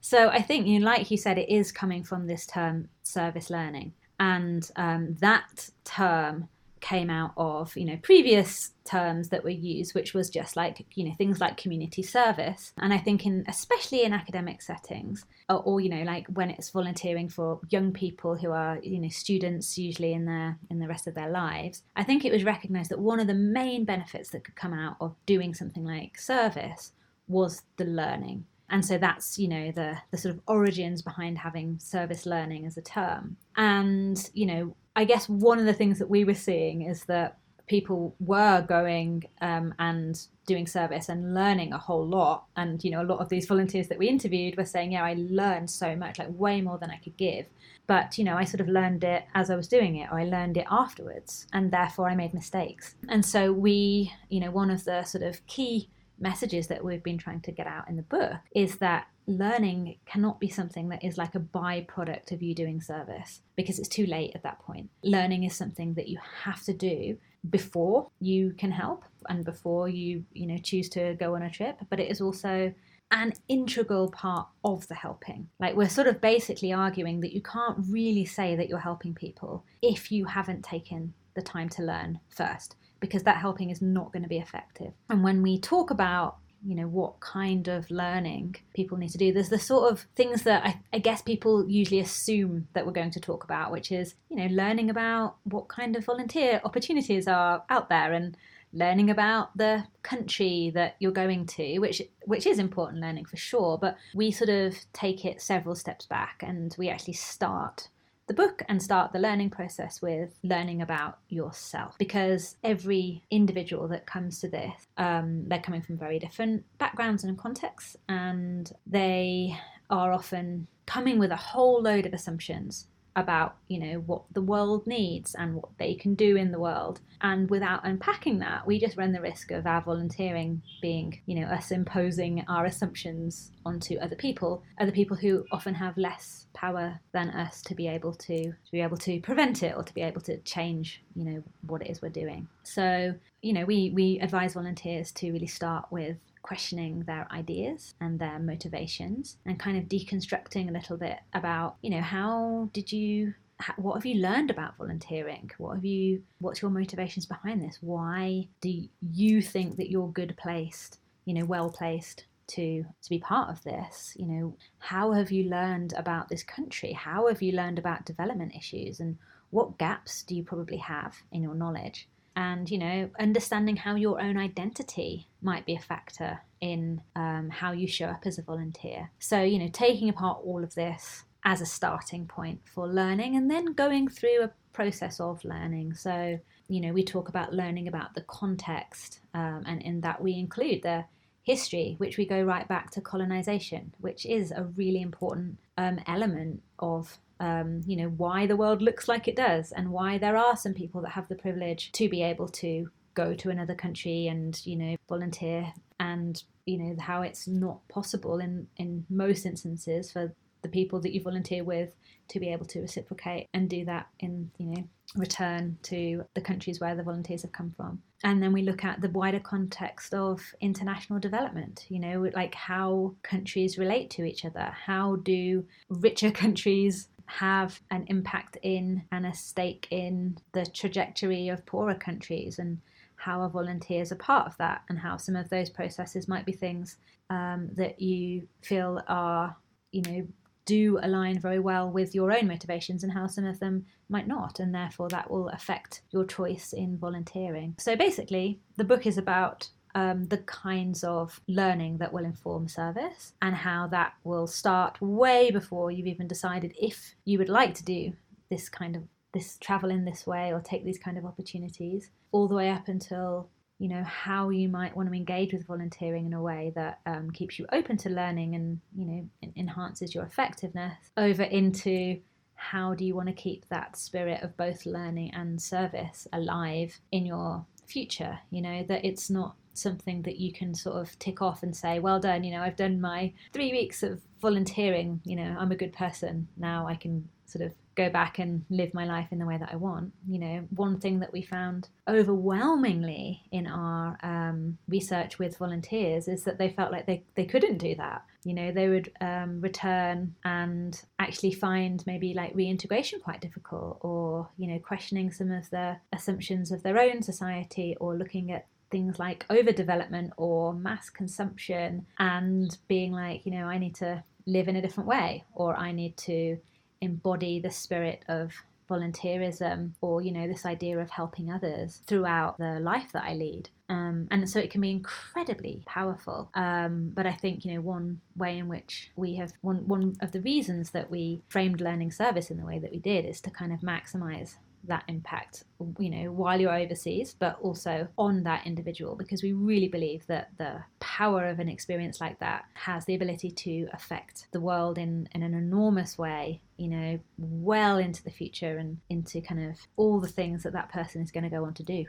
So, 0.00 0.28
I 0.28 0.42
think, 0.42 0.66
you 0.66 0.78
know, 0.80 0.86
like 0.86 1.10
you 1.10 1.16
said, 1.16 1.38
it 1.38 1.48
is 1.48 1.72
coming 1.72 2.04
from 2.04 2.26
this 2.26 2.46
term 2.46 2.88
service 3.02 3.50
learning. 3.50 3.94
And 4.18 4.68
um, 4.76 5.14
that 5.20 5.68
term 5.84 6.48
came 6.80 7.10
out 7.10 7.32
of 7.36 7.76
you 7.76 7.84
know 7.84 7.98
previous 8.02 8.72
terms 8.84 9.30
that 9.30 9.42
were 9.42 9.50
used 9.50 9.94
which 9.94 10.14
was 10.14 10.30
just 10.30 10.56
like 10.56 10.86
you 10.94 11.04
know 11.04 11.14
things 11.16 11.40
like 11.40 11.56
community 11.56 12.02
service. 12.02 12.72
And 12.78 12.92
i 12.92 12.98
think 12.98 13.26
in 13.26 13.44
especially 13.48 14.02
in 14.02 14.12
academic 14.12 14.62
settings 14.62 15.24
or, 15.48 15.62
or, 15.62 15.80
you 15.80 15.88
know 15.88 16.02
like 16.02 16.26
when 16.28 16.50
it's 16.50 16.70
volunteering 16.70 17.28
for 17.28 17.60
young 17.70 17.92
people 17.92 18.36
who 18.36 18.50
are 18.50 18.78
you 18.82 19.00
know 19.00 19.08
students 19.08 19.78
usually 19.78 20.12
in 20.12 20.24
their 20.26 20.58
in 20.70 20.78
the 20.78 20.88
rest 20.88 21.06
of 21.06 21.14
their 21.14 21.30
lives 21.30 21.82
i 21.96 22.04
think 22.04 22.24
it 22.24 22.32
was 22.32 22.44
recognized 22.44 22.90
that 22.90 22.98
one 22.98 23.20
of 23.20 23.26
the 23.26 23.34
main 23.34 23.84
benefits 23.84 24.30
that 24.30 24.44
could 24.44 24.56
come 24.56 24.72
out 24.72 24.96
of 25.00 25.14
doing 25.26 25.54
something 25.54 25.84
like 25.84 26.18
service 26.18 26.92
was 27.28 27.62
the 27.76 27.84
learning. 27.84 28.44
And 28.68 28.84
so 28.84 28.98
that's 28.98 29.38
you 29.38 29.48
know 29.48 29.70
the 29.70 29.96
the 30.10 30.18
sort 30.18 30.34
of 30.34 30.40
origins 30.48 31.02
behind 31.02 31.38
having 31.38 31.78
service 31.78 32.26
learning 32.26 32.66
as 32.66 32.76
a 32.76 32.82
term. 32.82 33.36
And 33.56 34.28
you 34.34 34.46
know 34.46 34.76
I 34.96 35.04
guess 35.04 35.28
one 35.28 35.58
of 35.58 35.66
the 35.66 35.74
things 35.74 35.98
that 35.98 36.10
we 36.10 36.24
were 36.24 36.34
seeing 36.34 36.82
is 36.82 37.04
that 37.04 37.38
people 37.66 38.14
were 38.20 38.62
going 38.62 39.24
um, 39.40 39.74
and 39.78 40.26
doing 40.46 40.66
service 40.66 41.08
and 41.08 41.34
learning 41.34 41.72
a 41.72 41.78
whole 41.78 42.06
lot. 42.06 42.44
And, 42.56 42.82
you 42.82 42.90
know, 42.90 43.02
a 43.02 43.04
lot 43.04 43.18
of 43.18 43.28
these 43.28 43.46
volunteers 43.46 43.88
that 43.88 43.98
we 43.98 44.08
interviewed 44.08 44.56
were 44.56 44.64
saying, 44.64 44.92
yeah, 44.92 45.04
I 45.04 45.16
learned 45.18 45.68
so 45.68 45.96
much, 45.96 46.18
like 46.18 46.28
way 46.30 46.60
more 46.60 46.78
than 46.78 46.90
I 46.90 46.96
could 46.98 47.16
give. 47.16 47.46
But, 47.86 48.16
you 48.18 48.24
know, 48.24 48.36
I 48.36 48.44
sort 48.44 48.60
of 48.60 48.68
learned 48.68 49.04
it 49.04 49.24
as 49.34 49.50
I 49.50 49.56
was 49.56 49.68
doing 49.68 49.96
it, 49.96 50.08
or 50.10 50.18
I 50.18 50.24
learned 50.24 50.56
it 50.56 50.66
afterwards, 50.70 51.46
and 51.52 51.70
therefore 51.70 52.08
I 52.08 52.14
made 52.14 52.34
mistakes. 52.34 52.94
And 53.08 53.24
so 53.24 53.52
we, 53.52 54.12
you 54.28 54.40
know, 54.40 54.50
one 54.50 54.70
of 54.70 54.84
the 54.84 55.04
sort 55.04 55.22
of 55.22 55.44
key 55.46 55.88
messages 56.18 56.66
that 56.68 56.82
we've 56.82 57.02
been 57.02 57.18
trying 57.18 57.40
to 57.42 57.52
get 57.52 57.66
out 57.66 57.88
in 57.88 57.96
the 57.96 58.02
book 58.02 58.36
is 58.54 58.76
that 58.78 59.06
learning 59.26 59.96
cannot 60.06 60.40
be 60.40 60.48
something 60.48 60.88
that 60.88 61.04
is 61.04 61.18
like 61.18 61.34
a 61.34 61.40
byproduct 61.40 62.32
of 62.32 62.42
you 62.42 62.54
doing 62.54 62.80
service 62.80 63.40
because 63.56 63.78
it's 63.78 63.88
too 63.88 64.06
late 64.06 64.32
at 64.34 64.42
that 64.42 64.60
point. 64.60 64.88
Learning 65.02 65.44
is 65.44 65.54
something 65.54 65.94
that 65.94 66.08
you 66.08 66.18
have 66.44 66.62
to 66.64 66.72
do 66.72 67.16
before 67.50 68.10
you 68.20 68.52
can 68.56 68.70
help 68.70 69.04
and 69.28 69.44
before 69.44 69.88
you, 69.88 70.24
you 70.32 70.46
know, 70.46 70.58
choose 70.58 70.88
to 70.90 71.14
go 71.14 71.34
on 71.34 71.42
a 71.42 71.50
trip, 71.50 71.78
but 71.90 72.00
it 72.00 72.10
is 72.10 72.20
also 72.20 72.72
an 73.12 73.32
integral 73.48 74.10
part 74.10 74.48
of 74.64 74.86
the 74.88 74.94
helping. 74.94 75.48
Like 75.60 75.76
we're 75.76 75.88
sort 75.88 76.08
of 76.08 76.20
basically 76.20 76.72
arguing 76.72 77.20
that 77.20 77.34
you 77.34 77.40
can't 77.40 77.78
really 77.88 78.24
say 78.24 78.56
that 78.56 78.68
you're 78.68 78.78
helping 78.78 79.14
people 79.14 79.64
if 79.82 80.10
you 80.10 80.24
haven't 80.24 80.64
taken 80.64 81.14
the 81.34 81.42
time 81.42 81.68
to 81.68 81.82
learn 81.82 82.18
first 82.28 82.76
because 83.00 83.22
that 83.24 83.36
helping 83.36 83.70
is 83.70 83.82
not 83.82 84.12
going 84.12 84.22
to 84.22 84.28
be 84.28 84.38
effective. 84.38 84.92
And 85.10 85.22
when 85.22 85.42
we 85.42 85.60
talk 85.60 85.90
about 85.90 86.38
you 86.66 86.74
know 86.74 86.88
what 86.88 87.20
kind 87.20 87.68
of 87.68 87.90
learning 87.90 88.56
people 88.74 88.98
need 88.98 89.10
to 89.10 89.18
do. 89.18 89.32
There's 89.32 89.48
the 89.48 89.58
sort 89.58 89.92
of 89.92 90.00
things 90.16 90.42
that 90.42 90.64
I, 90.64 90.80
I, 90.92 90.98
guess 90.98 91.22
people 91.22 91.68
usually 91.68 92.00
assume 92.00 92.66
that 92.72 92.84
we're 92.84 92.92
going 92.92 93.12
to 93.12 93.20
talk 93.20 93.44
about 93.44 93.70
which 93.70 93.92
is 93.92 94.14
you 94.28 94.36
know 94.36 94.46
learning 94.46 94.90
about 94.90 95.36
what 95.44 95.68
kind 95.68 95.94
of 95.94 96.04
volunteer 96.04 96.60
opportunities 96.64 97.28
are 97.28 97.62
out 97.70 97.88
there 97.88 98.12
and 98.12 98.36
learning 98.72 99.10
about 99.10 99.56
the 99.56 99.84
country 100.02 100.70
that 100.74 100.96
you're 100.98 101.12
going 101.12 101.46
to 101.46 101.78
which 101.78 102.02
which 102.24 102.46
is 102.46 102.58
important 102.58 103.00
learning 103.00 103.24
for 103.24 103.36
sure 103.36 103.78
but 103.78 103.96
we 104.14 104.30
sort 104.30 104.50
of 104.50 104.74
take 104.92 105.24
it 105.24 105.40
several 105.40 105.74
steps 105.74 106.04
back 106.06 106.42
and 106.44 106.74
we 106.78 106.88
actually 106.88 107.14
start 107.14 107.88
the 108.26 108.34
book 108.34 108.62
and 108.68 108.82
start 108.82 109.12
the 109.12 109.18
learning 109.18 109.50
process 109.50 110.02
with 110.02 110.38
learning 110.42 110.82
about 110.82 111.18
yourself. 111.28 111.96
Because 111.98 112.56
every 112.64 113.22
individual 113.30 113.88
that 113.88 114.06
comes 114.06 114.40
to 114.40 114.48
this 114.48 114.72
um, 114.96 115.44
they're 115.48 115.60
coming 115.60 115.82
from 115.82 115.96
very 115.96 116.18
different 116.18 116.64
backgrounds 116.78 117.24
and 117.24 117.38
contexts 117.38 117.96
and 118.08 118.72
they 118.86 119.56
are 119.90 120.12
often 120.12 120.66
coming 120.86 121.18
with 121.18 121.30
a 121.30 121.36
whole 121.36 121.82
load 121.82 122.06
of 122.06 122.12
assumptions 122.12 122.88
about 123.16 123.56
you 123.68 123.80
know 123.80 123.98
what 124.00 124.22
the 124.32 124.42
world 124.42 124.86
needs 124.86 125.34
and 125.34 125.54
what 125.54 125.70
they 125.78 125.94
can 125.94 126.14
do 126.14 126.36
in 126.36 126.52
the 126.52 126.60
world. 126.60 127.00
And 127.22 127.48
without 127.50 127.80
unpacking 127.84 128.38
that 128.40 128.66
we 128.66 128.78
just 128.78 128.96
run 128.96 129.12
the 129.12 129.20
risk 129.20 129.50
of 129.50 129.66
our 129.66 129.80
volunteering 129.80 130.62
being 130.82 131.20
you 131.26 131.40
know 131.40 131.46
us 131.46 131.70
imposing 131.70 132.44
our 132.48 132.66
assumptions 132.66 133.50
onto 133.64 133.96
other 133.98 134.16
people 134.16 134.62
other 134.78 134.92
people 134.92 135.16
who 135.16 135.44
often 135.50 135.74
have 135.74 135.96
less 135.96 136.46
power 136.54 137.00
than 137.12 137.30
us 137.30 137.62
to 137.62 137.74
be 137.74 137.88
able 137.88 138.14
to 138.14 138.44
to 138.44 138.72
be 138.72 138.80
able 138.80 138.96
to 138.98 139.20
prevent 139.20 139.62
it 139.62 139.74
or 139.76 139.82
to 139.82 139.94
be 139.94 140.02
able 140.02 140.20
to 140.20 140.38
change 140.42 141.02
you 141.14 141.24
know 141.24 141.42
what 141.66 141.82
it 141.82 141.90
is 141.90 142.02
we're 142.02 142.10
doing. 142.10 142.46
So 142.62 143.14
you 143.40 143.52
know 143.54 143.64
we 143.64 143.90
we 143.94 144.20
advise 144.20 144.52
volunteers 144.52 145.10
to 145.12 145.32
really 145.32 145.46
start 145.46 145.86
with 145.90 146.16
questioning 146.46 147.00
their 147.00 147.26
ideas 147.32 147.94
and 148.00 148.20
their 148.20 148.38
motivations 148.38 149.36
and 149.44 149.58
kind 149.58 149.76
of 149.76 149.84
deconstructing 149.88 150.68
a 150.68 150.72
little 150.72 150.96
bit 150.96 151.18
about, 151.34 151.74
you 151.82 151.90
know, 151.90 152.00
how 152.00 152.70
did 152.72 152.92
you 152.92 153.34
what 153.78 153.94
have 153.94 154.06
you 154.06 154.20
learned 154.20 154.50
about 154.50 154.76
volunteering? 154.76 155.50
What 155.58 155.74
have 155.74 155.84
you 155.84 156.22
what's 156.38 156.62
your 156.62 156.70
motivations 156.70 157.26
behind 157.26 157.62
this? 157.62 157.78
Why 157.80 158.46
do 158.60 158.82
you 159.00 159.42
think 159.42 159.76
that 159.76 159.90
you're 159.90 160.08
good 160.08 160.36
placed 160.36 161.00
you 161.24 161.34
know 161.34 161.46
well 161.46 161.70
placed 161.70 162.26
to 162.48 162.84
to 163.02 163.10
be 163.10 163.18
part 163.18 163.50
of 163.50 163.64
this? 163.64 164.14
You 164.16 164.26
know 164.26 164.56
how 164.78 165.12
have 165.12 165.32
you 165.32 165.50
learned 165.50 165.94
about 165.96 166.28
this 166.28 166.44
country? 166.44 166.92
How 166.92 167.26
have 167.26 167.42
you 167.42 167.52
learned 167.52 167.80
about 167.80 168.04
development 168.04 168.54
issues? 168.54 169.00
And 169.00 169.16
what 169.50 169.78
gaps 169.78 170.22
do 170.22 170.36
you 170.36 170.44
probably 170.44 170.76
have 170.76 171.16
in 171.32 171.42
your 171.42 171.54
knowledge 171.54 172.08
and 172.36 172.70
you 172.70 172.78
know 172.78 173.10
understanding 173.18 173.76
how 173.76 173.94
your 173.94 174.20
own 174.20 174.36
identity 174.36 175.26
might 175.42 175.66
be 175.66 175.74
a 175.74 175.80
factor 175.80 176.40
in 176.60 177.00
um, 177.16 177.50
how 177.50 177.72
you 177.72 177.88
show 177.88 178.06
up 178.06 178.26
as 178.26 178.38
a 178.38 178.42
volunteer. 178.42 179.10
So 179.18 179.42
you 179.42 179.58
know 179.58 179.68
taking 179.72 180.08
apart 180.08 180.40
all 180.44 180.62
of 180.62 180.74
this 180.74 181.24
as 181.44 181.60
a 181.60 181.66
starting 181.66 182.26
point 182.26 182.60
for 182.64 182.86
learning 182.86 183.36
and 183.36 183.50
then 183.50 183.72
going 183.72 184.08
through 184.08 184.42
a 184.42 184.50
process 184.72 185.18
of 185.18 185.44
learning. 185.44 185.94
So 185.94 186.38
you 186.68 186.80
know 186.80 186.92
we 186.92 187.04
talk 187.04 187.28
about 187.28 187.54
learning 187.54 187.88
about 187.88 188.14
the 188.14 188.22
context 188.22 189.20
um, 189.34 189.62
and 189.66 189.82
in 189.82 190.02
that 190.02 190.20
we 190.20 190.34
include 190.34 190.82
the 190.82 191.04
history 191.42 191.94
which 191.98 192.18
we 192.18 192.26
go 192.26 192.42
right 192.42 192.66
back 192.66 192.90
to 192.90 193.00
colonization 193.00 193.94
which 194.00 194.26
is 194.26 194.50
a 194.50 194.64
really 194.76 195.00
important 195.00 195.56
um, 195.78 196.00
element 196.08 196.60
of 196.80 197.18
um, 197.40 197.82
you 197.86 197.96
know, 197.96 198.08
why 198.08 198.46
the 198.46 198.56
world 198.56 198.82
looks 198.82 199.08
like 199.08 199.28
it 199.28 199.36
does 199.36 199.72
and 199.72 199.90
why 199.90 200.18
there 200.18 200.36
are 200.36 200.56
some 200.56 200.74
people 200.74 201.02
that 201.02 201.10
have 201.10 201.28
the 201.28 201.34
privilege 201.34 201.92
to 201.92 202.08
be 202.08 202.22
able 202.22 202.48
to 202.48 202.88
go 203.14 203.34
to 203.34 203.50
another 203.50 203.74
country 203.74 204.26
and, 204.26 204.64
you 204.64 204.76
know, 204.76 204.96
volunteer 205.08 205.72
and, 206.00 206.42
you 206.64 206.78
know, 206.78 206.96
how 207.00 207.22
it's 207.22 207.46
not 207.46 207.86
possible 207.88 208.38
in, 208.38 208.66
in 208.76 209.04
most 209.08 209.46
instances 209.46 210.12
for 210.12 210.32
the 210.62 210.68
people 210.68 211.00
that 211.00 211.12
you 211.12 211.22
volunteer 211.22 211.62
with 211.62 211.94
to 212.28 212.40
be 212.40 212.48
able 212.48 212.66
to 212.66 212.80
reciprocate 212.80 213.48
and 213.54 213.70
do 213.70 213.84
that 213.84 214.08
in, 214.18 214.50
you 214.58 214.66
know, 214.66 214.84
return 215.14 215.78
to 215.82 216.24
the 216.34 216.40
countries 216.40 216.80
where 216.80 216.96
the 216.96 217.02
volunteers 217.02 217.42
have 217.42 217.52
come 217.52 217.72
from. 217.76 218.02
And 218.24 218.42
then 218.42 218.52
we 218.52 218.62
look 218.62 218.84
at 218.84 219.00
the 219.00 219.10
wider 219.10 219.38
context 219.38 220.12
of 220.12 220.40
international 220.60 221.20
development, 221.20 221.86
you 221.88 222.00
know, 222.00 222.28
like 222.34 222.54
how 222.54 223.14
countries 223.22 223.78
relate 223.78 224.10
to 224.10 224.24
each 224.24 224.44
other. 224.44 224.74
How 224.74 225.16
do 225.16 225.64
richer 225.88 226.30
countries 226.42 227.08
have 227.26 227.80
an 227.90 228.04
impact 228.08 228.56
in 228.62 229.02
and 229.12 229.26
a 229.26 229.34
stake 229.34 229.88
in 229.90 230.36
the 230.52 230.64
trajectory 230.66 231.48
of 231.48 231.66
poorer 231.66 231.94
countries 231.94 232.58
and 232.58 232.80
how 233.16 233.40
our 233.40 233.48
volunteers 233.48 234.12
are 234.12 234.16
part 234.16 234.46
of 234.46 234.56
that 234.58 234.82
and 234.88 234.98
how 234.98 235.16
some 235.16 235.36
of 235.36 235.48
those 235.48 235.70
processes 235.70 236.28
might 236.28 236.46
be 236.46 236.52
things 236.52 236.96
um, 237.30 237.68
that 237.74 238.00
you 238.00 238.46
feel 238.62 239.02
are 239.08 239.56
you 239.92 240.02
know 240.02 240.26
do 240.66 240.98
align 241.02 241.38
very 241.38 241.60
well 241.60 241.88
with 241.88 242.14
your 242.14 242.36
own 242.36 242.46
motivations 242.46 243.04
and 243.04 243.12
how 243.12 243.26
some 243.26 243.46
of 243.46 243.58
them 243.60 243.86
might 244.08 244.26
not 244.26 244.60
and 244.60 244.74
therefore 244.74 245.08
that 245.08 245.30
will 245.30 245.48
affect 245.50 246.02
your 246.10 246.24
choice 246.24 246.72
in 246.72 246.98
volunteering. 246.98 247.74
So 247.78 247.96
basically 247.96 248.60
the 248.76 248.84
book 248.84 249.06
is 249.06 249.16
about 249.16 249.68
um, 249.96 250.26
the 250.26 250.38
kinds 250.38 251.02
of 251.04 251.40
learning 251.48 251.96
that 251.96 252.12
will 252.12 252.26
inform 252.26 252.68
service 252.68 253.32
and 253.40 253.56
how 253.56 253.86
that 253.86 254.12
will 254.24 254.46
start 254.46 255.00
way 255.00 255.50
before 255.50 255.90
you've 255.90 256.06
even 256.06 256.28
decided 256.28 256.74
if 256.78 257.14
you 257.24 257.38
would 257.38 257.48
like 257.48 257.72
to 257.74 257.82
do 257.82 258.12
this 258.50 258.68
kind 258.68 258.94
of 258.94 259.02
this 259.32 259.56
travel 259.56 259.90
in 259.90 260.04
this 260.04 260.26
way 260.26 260.52
or 260.52 260.60
take 260.60 260.84
these 260.84 260.98
kind 260.98 261.16
of 261.16 261.24
opportunities 261.24 262.10
all 262.30 262.46
the 262.46 262.54
way 262.54 262.68
up 262.68 262.88
until 262.88 263.48
you 263.78 263.88
know 263.88 264.04
how 264.04 264.50
you 264.50 264.68
might 264.68 264.94
want 264.94 265.08
to 265.08 265.14
engage 265.14 265.54
with 265.54 265.66
volunteering 265.66 266.26
in 266.26 266.34
a 266.34 266.42
way 266.42 266.72
that 266.74 267.00
um, 267.06 267.30
keeps 267.30 267.58
you 267.58 267.64
open 267.72 267.96
to 267.96 268.10
learning 268.10 268.54
and 268.54 268.78
you 268.94 269.06
know 269.06 269.50
enhances 269.56 270.14
your 270.14 270.24
effectiveness 270.24 270.94
over 271.16 271.42
into 271.42 272.20
how 272.54 272.92
do 272.92 273.02
you 273.02 273.14
want 273.14 273.28
to 273.28 273.34
keep 273.34 273.66
that 273.70 273.96
spirit 273.96 274.42
of 274.42 274.54
both 274.58 274.84
learning 274.84 275.30
and 275.32 275.60
service 275.60 276.28
alive 276.34 277.00
in 277.12 277.24
your 277.24 277.64
future 277.86 278.38
you 278.50 278.60
know 278.60 278.84
that 278.88 279.02
it's 279.02 279.30
not 279.30 279.54
something 279.78 280.22
that 280.22 280.38
you 280.38 280.52
can 280.52 280.74
sort 280.74 280.96
of 280.96 281.18
tick 281.18 281.42
off 281.42 281.62
and 281.62 281.76
say, 281.76 281.98
well 281.98 282.20
done, 282.20 282.44
you 282.44 282.52
know, 282.52 282.62
I've 282.62 282.76
done 282.76 283.00
my 283.00 283.32
three 283.52 283.72
weeks 283.72 284.02
of 284.02 284.20
volunteering, 284.40 285.20
you 285.24 285.36
know, 285.36 285.56
I'm 285.58 285.72
a 285.72 285.76
good 285.76 285.92
person. 285.92 286.48
Now 286.56 286.86
I 286.86 286.94
can 286.94 287.28
sort 287.46 287.64
of 287.64 287.72
go 287.96 288.10
back 288.10 288.38
and 288.38 288.64
live 288.68 288.92
my 288.92 289.06
life 289.06 289.28
in 289.32 289.38
the 289.38 289.46
way 289.46 289.56
that 289.56 289.70
I 289.72 289.76
want. 289.76 290.12
You 290.28 290.38
know, 290.38 290.64
one 290.70 291.00
thing 291.00 291.20
that 291.20 291.32
we 291.32 291.42
found 291.42 291.88
overwhelmingly 292.06 293.42
in 293.50 293.66
our 293.66 294.18
um, 294.22 294.76
research 294.86 295.38
with 295.38 295.56
volunteers 295.56 296.28
is 296.28 296.44
that 296.44 296.58
they 296.58 296.68
felt 296.68 296.92
like 296.92 297.06
they, 297.06 297.24
they 297.34 297.46
couldn't 297.46 297.78
do 297.78 297.94
that. 297.96 298.22
You 298.44 298.54
know, 298.54 298.70
they 298.70 298.88
would 298.88 299.10
um, 299.20 299.60
return 299.60 300.34
and 300.44 301.00
actually 301.18 301.52
find 301.52 302.06
maybe 302.06 302.34
like 302.34 302.54
reintegration 302.54 303.20
quite 303.20 303.40
difficult 303.40 303.98
or, 304.02 304.48
you 304.58 304.68
know, 304.68 304.78
questioning 304.78 305.32
some 305.32 305.50
of 305.50 305.68
the 305.70 305.96
assumptions 306.12 306.70
of 306.70 306.82
their 306.82 306.98
own 306.98 307.22
society 307.22 307.96
or 307.98 308.14
looking 308.14 308.52
at 308.52 308.66
things 308.90 309.18
like 309.18 309.46
overdevelopment 309.48 310.30
or 310.36 310.72
mass 310.72 311.10
consumption 311.10 312.06
and 312.18 312.76
being 312.88 313.12
like, 313.12 313.44
you 313.44 313.52
know, 313.52 313.66
I 313.66 313.78
need 313.78 313.94
to 313.96 314.22
live 314.46 314.68
in 314.68 314.76
a 314.76 314.82
different 314.82 315.08
way 315.08 315.44
or 315.54 315.76
I 315.76 315.92
need 315.92 316.16
to 316.18 316.58
embody 317.00 317.60
the 317.60 317.70
spirit 317.70 318.24
of 318.28 318.52
volunteerism 318.88 319.90
or 320.00 320.22
you 320.22 320.30
know 320.32 320.46
this 320.46 320.64
idea 320.64 320.98
of 320.98 321.10
helping 321.10 321.50
others 321.50 322.02
throughout 322.06 322.56
the 322.58 322.78
life 322.80 323.12
that 323.12 323.24
i 323.24 323.34
lead. 323.34 323.68
Um, 323.88 324.26
and 324.32 324.48
so 324.50 324.58
it 324.58 324.70
can 324.70 324.80
be 324.80 324.90
incredibly 324.90 325.82
powerful. 325.86 326.50
Um, 326.54 327.10
but 327.14 327.26
i 327.26 327.32
think 327.32 327.64
you 327.64 327.74
know 327.74 327.80
one 327.80 328.20
way 328.36 328.58
in 328.58 328.68
which 328.68 329.10
we 329.16 329.36
have 329.36 329.52
one 329.60 329.86
one 329.88 330.16
of 330.20 330.32
the 330.32 330.40
reasons 330.40 330.90
that 330.90 331.10
we 331.10 331.42
framed 331.48 331.80
learning 331.80 332.12
service 332.12 332.50
in 332.50 332.58
the 332.58 332.64
way 332.64 332.78
that 332.78 332.92
we 332.92 332.98
did 332.98 333.24
is 333.24 333.40
to 333.42 333.50
kind 333.50 333.72
of 333.72 333.80
maximize 333.80 334.56
that 334.84 335.04
impact, 335.08 335.64
you 335.98 336.10
know, 336.10 336.32
while 336.32 336.60
you're 336.60 336.74
overseas, 336.74 337.34
but 337.38 337.58
also 337.60 338.08
on 338.16 338.42
that 338.44 338.66
individual, 338.66 339.16
because 339.16 339.42
we 339.42 339.52
really 339.52 339.88
believe 339.88 340.26
that 340.26 340.50
the 340.58 340.82
power 341.00 341.46
of 341.46 341.58
an 341.58 341.68
experience 341.68 342.20
like 342.20 342.38
that 342.38 342.64
has 342.74 343.04
the 343.04 343.14
ability 343.14 343.50
to 343.50 343.88
affect 343.92 344.46
the 344.52 344.60
world 344.60 344.98
in, 344.98 345.28
in 345.34 345.42
an 345.42 345.54
enormous 345.54 346.16
way, 346.18 346.60
you 346.76 346.88
know, 346.88 347.18
well 347.38 347.98
into 347.98 348.22
the 348.22 348.30
future 348.30 348.78
and 348.78 348.98
into 349.08 349.40
kind 349.40 349.70
of 349.70 349.76
all 349.96 350.20
the 350.20 350.28
things 350.28 350.62
that 350.62 350.72
that 350.72 350.90
person 350.90 351.22
is 351.22 351.32
going 351.32 351.44
to 351.44 351.50
go 351.50 351.64
on 351.64 351.74
to 351.74 351.82
do. 351.82 352.04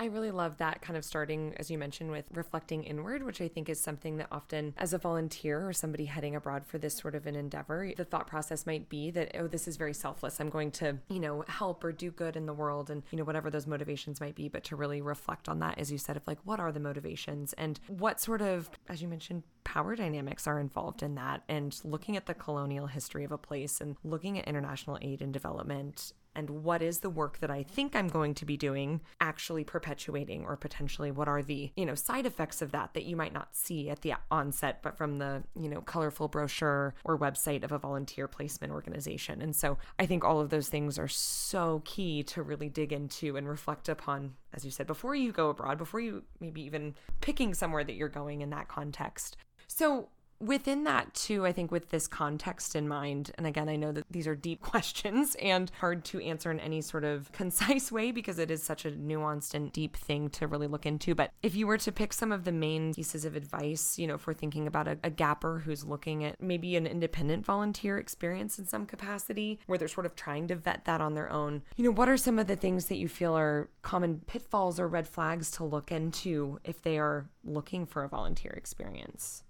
I 0.00 0.06
really 0.06 0.30
love 0.30 0.56
that 0.56 0.80
kind 0.80 0.96
of 0.96 1.04
starting, 1.04 1.52
as 1.58 1.70
you 1.70 1.76
mentioned, 1.76 2.10
with 2.10 2.24
reflecting 2.32 2.84
inward, 2.84 3.22
which 3.22 3.42
I 3.42 3.48
think 3.48 3.68
is 3.68 3.78
something 3.78 4.16
that 4.16 4.28
often, 4.32 4.72
as 4.78 4.94
a 4.94 4.98
volunteer 4.98 5.68
or 5.68 5.74
somebody 5.74 6.06
heading 6.06 6.34
abroad 6.34 6.64
for 6.64 6.78
this 6.78 6.96
sort 6.96 7.14
of 7.14 7.26
an 7.26 7.36
endeavor, 7.36 7.92
the 7.94 8.06
thought 8.06 8.26
process 8.26 8.64
might 8.64 8.88
be 8.88 9.10
that, 9.10 9.36
oh, 9.38 9.46
this 9.46 9.68
is 9.68 9.76
very 9.76 9.92
selfless. 9.92 10.40
I'm 10.40 10.48
going 10.48 10.70
to, 10.72 10.96
you 11.10 11.20
know, 11.20 11.44
help 11.48 11.84
or 11.84 11.92
do 11.92 12.10
good 12.10 12.34
in 12.34 12.46
the 12.46 12.54
world 12.54 12.88
and, 12.88 13.02
you 13.10 13.18
know, 13.18 13.24
whatever 13.24 13.50
those 13.50 13.66
motivations 13.66 14.22
might 14.22 14.34
be, 14.34 14.48
but 14.48 14.64
to 14.64 14.76
really 14.76 15.02
reflect 15.02 15.50
on 15.50 15.58
that, 15.58 15.78
as 15.78 15.92
you 15.92 15.98
said, 15.98 16.16
of 16.16 16.26
like, 16.26 16.38
what 16.44 16.60
are 16.60 16.72
the 16.72 16.80
motivations 16.80 17.52
and 17.58 17.78
what 17.86 18.22
sort 18.22 18.40
of, 18.40 18.70
as 18.88 19.02
you 19.02 19.08
mentioned, 19.08 19.42
power 19.64 19.94
dynamics 19.94 20.46
are 20.46 20.58
involved 20.58 21.02
in 21.02 21.14
that 21.16 21.42
and 21.46 21.78
looking 21.84 22.16
at 22.16 22.24
the 22.24 22.32
colonial 22.32 22.86
history 22.86 23.22
of 23.22 23.32
a 23.32 23.38
place 23.38 23.82
and 23.82 23.96
looking 24.02 24.38
at 24.38 24.48
international 24.48 24.98
aid 25.02 25.20
and 25.20 25.34
development 25.34 26.14
and 26.34 26.50
what 26.50 26.82
is 26.82 27.00
the 27.00 27.10
work 27.10 27.38
that 27.38 27.50
I 27.50 27.62
think 27.62 27.94
I'm 27.94 28.08
going 28.08 28.34
to 28.34 28.44
be 28.44 28.56
doing 28.56 29.00
actually 29.20 29.64
perpetuating 29.64 30.44
or 30.44 30.56
potentially 30.56 31.10
what 31.10 31.28
are 31.28 31.42
the, 31.42 31.72
you 31.76 31.86
know, 31.86 31.94
side 31.94 32.26
effects 32.26 32.62
of 32.62 32.72
that 32.72 32.94
that 32.94 33.04
you 33.04 33.16
might 33.16 33.32
not 33.32 33.54
see 33.56 33.90
at 33.90 34.02
the 34.02 34.14
onset 34.30 34.80
but 34.82 34.96
from 34.96 35.18
the, 35.18 35.42
you 35.54 35.68
know, 35.68 35.80
colorful 35.80 36.28
brochure 36.28 36.94
or 37.04 37.18
website 37.18 37.64
of 37.64 37.72
a 37.72 37.78
volunteer 37.78 38.28
placement 38.28 38.72
organization. 38.72 39.42
And 39.42 39.54
so 39.54 39.78
I 39.98 40.06
think 40.06 40.24
all 40.24 40.40
of 40.40 40.50
those 40.50 40.68
things 40.68 40.98
are 40.98 41.08
so 41.08 41.82
key 41.84 42.22
to 42.24 42.42
really 42.42 42.68
dig 42.68 42.92
into 42.92 43.36
and 43.36 43.48
reflect 43.48 43.88
upon 43.88 44.34
as 44.52 44.64
you 44.64 44.70
said 44.70 44.86
before 44.86 45.14
you 45.14 45.32
go 45.32 45.50
abroad, 45.50 45.78
before 45.78 46.00
you 46.00 46.24
maybe 46.40 46.62
even 46.62 46.94
picking 47.20 47.54
somewhere 47.54 47.84
that 47.84 47.94
you're 47.94 48.08
going 48.08 48.40
in 48.40 48.50
that 48.50 48.68
context. 48.68 49.36
So 49.66 50.08
within 50.40 50.84
that 50.84 51.12
too 51.14 51.46
i 51.46 51.52
think 51.52 51.70
with 51.70 51.90
this 51.90 52.06
context 52.06 52.74
in 52.74 52.88
mind 52.88 53.30
and 53.36 53.46
again 53.46 53.68
i 53.68 53.76
know 53.76 53.92
that 53.92 54.04
these 54.10 54.26
are 54.26 54.34
deep 54.34 54.60
questions 54.70 55.36
and 55.40 55.70
hard 55.80 56.04
to 56.04 56.20
answer 56.20 56.50
in 56.50 56.60
any 56.60 56.80
sort 56.80 57.04
of 57.04 57.30
concise 57.40 57.92
way 57.92 58.10
because 58.10 58.38
it 58.38 58.50
is 58.50 58.62
such 58.62 58.84
a 58.84 58.90
nuanced 58.90 59.54
and 59.54 59.72
deep 59.72 59.96
thing 59.96 60.28
to 60.30 60.46
really 60.46 60.66
look 60.66 60.86
into. 60.86 61.14
But 61.14 61.32
if 61.42 61.54
you 61.54 61.66
were 61.66 61.78
to 61.78 61.92
pick 61.92 62.12
some 62.12 62.32
of 62.32 62.44
the 62.44 62.52
main 62.52 62.94
pieces 62.94 63.24
of 63.24 63.36
advice 63.36 63.98
you 63.98 64.06
know 64.06 64.14
if 64.14 64.26
we're 64.26 64.34
thinking 64.34 64.66
about 64.66 64.88
a, 64.88 64.98
a 65.04 65.10
gapper 65.10 65.60
who's 65.60 65.84
looking 65.84 66.24
at 66.24 66.40
maybe 66.40 66.76
an 66.76 66.86
independent 66.86 67.44
volunteer 67.44 67.98
experience 67.98 68.58
in 68.58 68.66
some 68.66 68.86
capacity 68.86 69.58
where 69.66 69.78
they're 69.78 69.88
sort 69.88 70.06
of 70.06 70.14
trying 70.14 70.46
to 70.48 70.54
vet 70.54 70.84
that 70.84 71.00
on 71.00 71.14
their 71.14 71.30
own 71.30 71.62
you 71.76 71.84
know 71.84 71.90
what 71.90 72.08
are 72.08 72.16
some 72.16 72.38
of 72.38 72.46
the 72.46 72.56
things 72.56 72.86
that 72.86 72.96
you 72.96 73.08
feel 73.08 73.36
are 73.36 73.68
common 73.82 74.20
pitfalls 74.26 74.78
or 74.80 74.88
red 74.88 75.06
flags 75.06 75.50
to 75.50 75.64
look 75.64 75.92
into 75.92 76.58
if 76.64 76.82
they 76.82 76.98
are 76.98 77.28
looking 77.44 77.86
for 77.86 78.02
a 78.02 78.08
volunteer 78.08 78.52
experience 78.52 79.44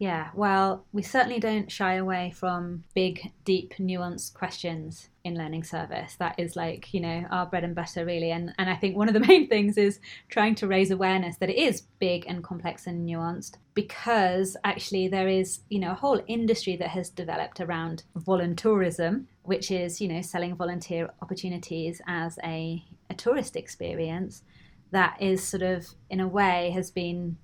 yeah, 0.00 0.30
well, 0.32 0.86
we 0.94 1.02
certainly 1.02 1.38
don't 1.38 1.70
shy 1.70 1.96
away 1.96 2.32
from 2.34 2.84
big, 2.94 3.32
deep, 3.44 3.74
nuanced 3.78 4.32
questions 4.32 5.10
in 5.24 5.36
learning 5.36 5.62
service. 5.62 6.16
That 6.18 6.36
is 6.38 6.56
like, 6.56 6.94
you 6.94 7.00
know, 7.00 7.26
our 7.30 7.44
bread 7.44 7.64
and 7.64 7.74
butter 7.74 8.06
really. 8.06 8.30
And 8.30 8.54
and 8.56 8.70
I 8.70 8.76
think 8.76 8.96
one 8.96 9.08
of 9.08 9.14
the 9.14 9.20
main 9.28 9.46
things 9.46 9.76
is 9.76 10.00
trying 10.30 10.54
to 10.54 10.66
raise 10.66 10.90
awareness 10.90 11.36
that 11.36 11.50
it 11.50 11.58
is 11.58 11.82
big 11.98 12.24
and 12.26 12.42
complex 12.42 12.86
and 12.86 13.06
nuanced 13.06 13.58
because 13.74 14.56
actually 14.64 15.08
there 15.08 15.28
is, 15.28 15.60
you 15.68 15.78
know, 15.78 15.90
a 15.90 16.02
whole 16.02 16.22
industry 16.26 16.76
that 16.76 16.88
has 16.88 17.10
developed 17.10 17.60
around 17.60 18.04
voluntourism, 18.16 19.26
which 19.42 19.70
is, 19.70 20.00
you 20.00 20.08
know, 20.08 20.22
selling 20.22 20.56
volunteer 20.56 21.10
opportunities 21.20 22.00
as 22.06 22.38
a, 22.42 22.82
a 23.10 23.14
tourist 23.14 23.54
experience 23.54 24.44
that 24.92 25.20
is 25.20 25.46
sort 25.46 25.62
of 25.62 25.86
in 26.08 26.20
a 26.20 26.26
way 26.26 26.70
has 26.70 26.90
been 26.90 27.36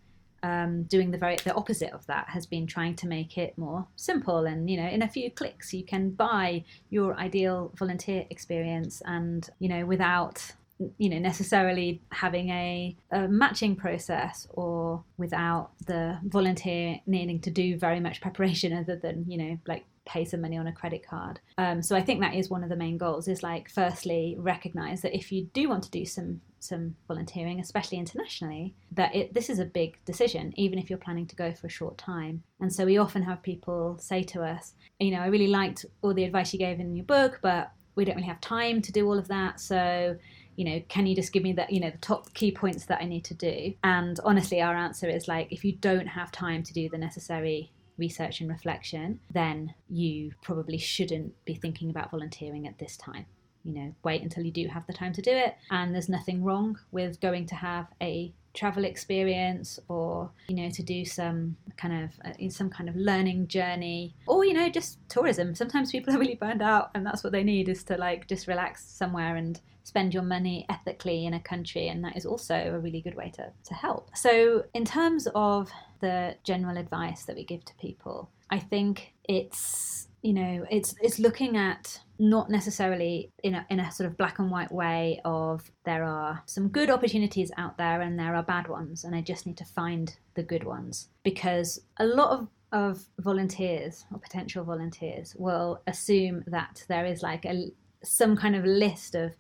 um, 0.43 0.85
doing 0.85 1.11
the 1.11 1.19
very 1.19 1.37
the 1.37 1.55
opposite 1.55 1.93
of 1.93 2.07
that 2.07 2.29
has 2.29 2.47
been 2.47 2.67
trying 2.67 2.95
to 2.97 3.07
make 3.07 3.39
it 3.39 3.57
more 3.57 3.87
simple 3.97 4.47
and 4.47 4.71
you 4.71 4.77
know 4.77 4.89
in 4.89 5.03
a 5.03 5.09
few 5.09 5.31
clicks 5.31 5.73
you 5.73 5.85
can 5.85 6.11
buy 6.11 6.65
your 6.91 7.15
ideal 7.17 7.73
volunteer 7.77 8.25
experience 8.31 9.03
and 9.07 9.51
you 9.59 9.69
know 9.69 9.85
without 9.85 10.53
you 10.99 11.09
know 11.09 11.19
necessarily 11.19 12.01
having 12.11 12.51
a, 12.51 12.95
a, 13.11 13.27
matching 13.29 13.75
process 13.75 14.47
or 14.51 15.03
without 15.17 15.71
the 15.87 16.19
volunteer 16.25 17.01
needing 17.07 17.41
to 17.41 17.51
do 17.51 17.79
very 17.79 18.01
much 18.01 18.21
preparation 18.21 18.73
other 18.77 18.97
than 18.97 19.25
you 19.29 19.39
know 19.39 19.59
like 19.67 19.85
pay 20.05 20.25
some 20.25 20.41
money 20.41 20.57
on 20.57 20.69
a 20.69 20.73
credit 20.73 21.05
card. 21.05 21.41
Um, 21.59 21.83
so 21.83 21.97
i 21.97 22.03
think 22.03 22.21
that 22.21 22.35
is 22.35 22.49
one 22.51 22.63
of 22.63 22.69
the 22.69 22.77
main 22.77 22.99
goals 22.99 23.27
is 23.27 23.43
like 23.43 23.71
firstly 23.71 24.37
recognize 24.39 25.01
that 25.03 25.17
if 25.17 25.33
you 25.33 25.49
do 25.53 25.69
want 25.69 25.83
to 25.85 25.91
do 25.91 26.05
some 26.05 26.41
some 26.67 26.97
volunteering, 27.09 27.61
especially 27.61 27.99
internationally, 27.99 28.75
that 28.93 29.15
it, 29.15 29.35
this 29.35 29.49
is 29.49 29.59
a 29.59 29.65
big 29.65 30.03
decision, 30.05 30.53
even 30.57 30.79
if 30.79 30.91
you're 30.91 30.99
planning 30.99 31.27
to 31.27 31.37
go 31.37 31.53
for 31.53 31.67
a 31.67 31.71
short 31.71 31.97
time. 31.99 32.43
And 32.61 32.73
so 32.73 32.85
we 32.85 32.99
often 32.99 33.23
have 33.23 33.43
people 33.43 33.99
say 34.01 34.23
to 34.25 34.43
us, 34.43 34.75
you 34.99 35.11
know, 35.11 35.21
I 35.21 35.27
really 35.27 35.49
liked 35.49 35.85
all 36.03 36.15
the 36.15 36.25
advice 36.25 36.53
you 36.53 36.59
gave 36.59 36.81
in 36.81 36.97
your 36.97 37.05
book, 37.05 37.39
but 37.43 37.71
we 37.95 38.05
don't 38.05 38.17
really 38.17 38.29
have 38.29 38.41
time 38.41 38.83
to 38.83 38.93
do 38.93 39.07
all 39.07 39.19
of 39.19 39.29
that. 39.29 39.61
So, 39.61 40.17
you 40.57 40.65
know, 40.65 40.83
can 40.89 41.07
you 41.07 41.15
just 41.15 41.33
give 41.33 41.43
me 41.43 41.53
the, 41.53 41.67
you 41.69 41.81
know, 41.81 41.91
the 41.91 41.99
top 41.99 42.33
key 42.35 42.53
points 42.53 42.87
that 42.87 43.01
I 43.01 43.07
need 43.07 43.25
to 43.27 43.35
do? 43.35 43.75
And 43.85 44.19
honestly, 44.25 44.61
our 44.61 44.77
answer 44.77 45.09
is 45.09 45.29
like, 45.29 45.49
if 45.51 45.65
you 45.65 45.73
don't 45.73 46.07
have 46.07 46.31
time 46.33 46.63
to 46.63 46.73
do 46.73 46.89
the 46.89 46.99
necessary 46.99 47.73
research 47.99 48.41
and 48.41 48.51
reflection, 48.51 49.21
then 49.33 49.75
you 49.89 50.33
probably 50.43 50.79
shouldn't 50.79 51.33
be 51.45 51.55
thinking 51.55 51.91
about 51.91 52.11
volunteering 52.11 52.67
at 52.67 52.79
this 52.79 52.97
time 52.97 53.27
you 53.67 53.75
know, 53.75 53.95
wait 54.05 54.23
until 54.23 54.45
you 54.45 54.53
do 54.53 54.69
have 54.69 54.87
the 54.87 54.93
time 54.93 55.13
to 55.15 55.23
do 55.23 55.31
it. 55.31 55.57
And 55.71 55.95
there's 55.95 56.09
nothing 56.09 56.45
wrong 56.45 56.79
with 56.93 57.21
going 57.21 57.47
to 57.47 57.55
have 57.55 57.87
a 58.01 58.33
travel 58.55 58.87
experience 58.87 59.79
or 59.89 60.31
you 60.49 60.57
know 60.57 60.71
to 60.71 60.83
do 60.83 61.05
some 61.05 61.55
kind 61.77 62.05
of 62.05 62.11
uh, 62.25 62.49
some 62.49 62.71
kind 62.71 62.89
of 62.89 62.97
learning 62.97 63.47
journey 63.47 64.15
or 64.27 64.45
you 64.45 64.55
know 64.55 64.69
just 64.69 64.99
tourism. 65.09 65.55
Sometimes 65.55 65.93
people 65.93 66.15
are 66.15 66.19
really 66.19 66.37
burned 66.37 66.63
out 66.63 66.91
and 66.95 67.05
that's 67.05 67.23
what 67.23 67.33
they 67.33 67.45
need 67.45 67.69
is 67.69 67.85
to 67.85 67.97
like 67.97 68.27
just 68.29 68.47
relax 68.47 68.85
somewhere 68.85 69.37
and 69.37 69.61
spend 69.83 70.13
your 70.13 70.23
money 70.23 70.67
ethically 70.69 71.27
in 71.27 71.35
a 71.35 71.41
country. 71.41 71.89
And 71.89 72.03
that 72.05 72.17
is 72.17 72.27
also 72.27 72.55
a 72.75 72.79
really 72.79 73.01
good 73.01 73.15
way 73.15 73.31
to, 73.37 73.53
to 73.65 73.75
help. 73.75 74.11
So 74.17 74.65
in 74.75 74.85
terms 74.85 75.29
of 75.35 75.71
the 76.01 76.37
general 76.45 76.77
advice 76.77 77.25
that 77.25 77.37
we 77.37 77.45
give 77.45 77.65
to 77.65 77.75
people 77.75 78.31
i 78.51 78.59
think 78.59 79.13
it's 79.25 80.09
you 80.27 80.33
know 80.33 80.67
it's 80.71 80.95
it's 81.01 81.19
looking 81.19 81.57
at 81.57 82.01
not 82.19 82.51
necessarily 82.51 83.31
in 83.43 83.55
a, 83.55 83.67
in 83.69 83.79
a 83.79 83.93
sort 83.93 84.09
of 84.09 84.17
black 84.17 84.39
and 84.39 84.51
white 84.51 84.73
way 84.73 85.21
of 85.25 85.71
there 85.85 86.03
are 86.03 86.43
some 86.47 86.69
good 86.69 86.91
opportunities 86.91 87.53
out 87.59 87.77
there 87.77 88.01
and 88.01 88.19
there 88.19 88.35
are 88.35 88.43
bad 88.43 88.67
ones 88.69 89.05
and 89.05 89.15
i 89.15 89.21
just 89.21 89.47
need 89.47 89.57
to 89.59 89.65
find 89.65 90.17
the 90.37 90.43
good 90.43 90.63
ones. 90.65 91.09
Because 91.25 91.81
a 91.99 92.07
lot 92.07 92.31
of 92.31 92.49
of 92.73 93.05
volunteers 93.21 94.05
or 94.13 94.19
potential 94.19 94.65
volunteers 94.65 95.35
will 95.37 95.81
assume 95.87 96.45
that 96.49 96.85
there 96.89 97.07
is 97.07 97.23
like 97.23 97.45
a 97.45 97.71
some 98.03 98.37
kind 98.37 98.55
of 98.55 98.65
list 98.65 99.15
of 99.15 99.33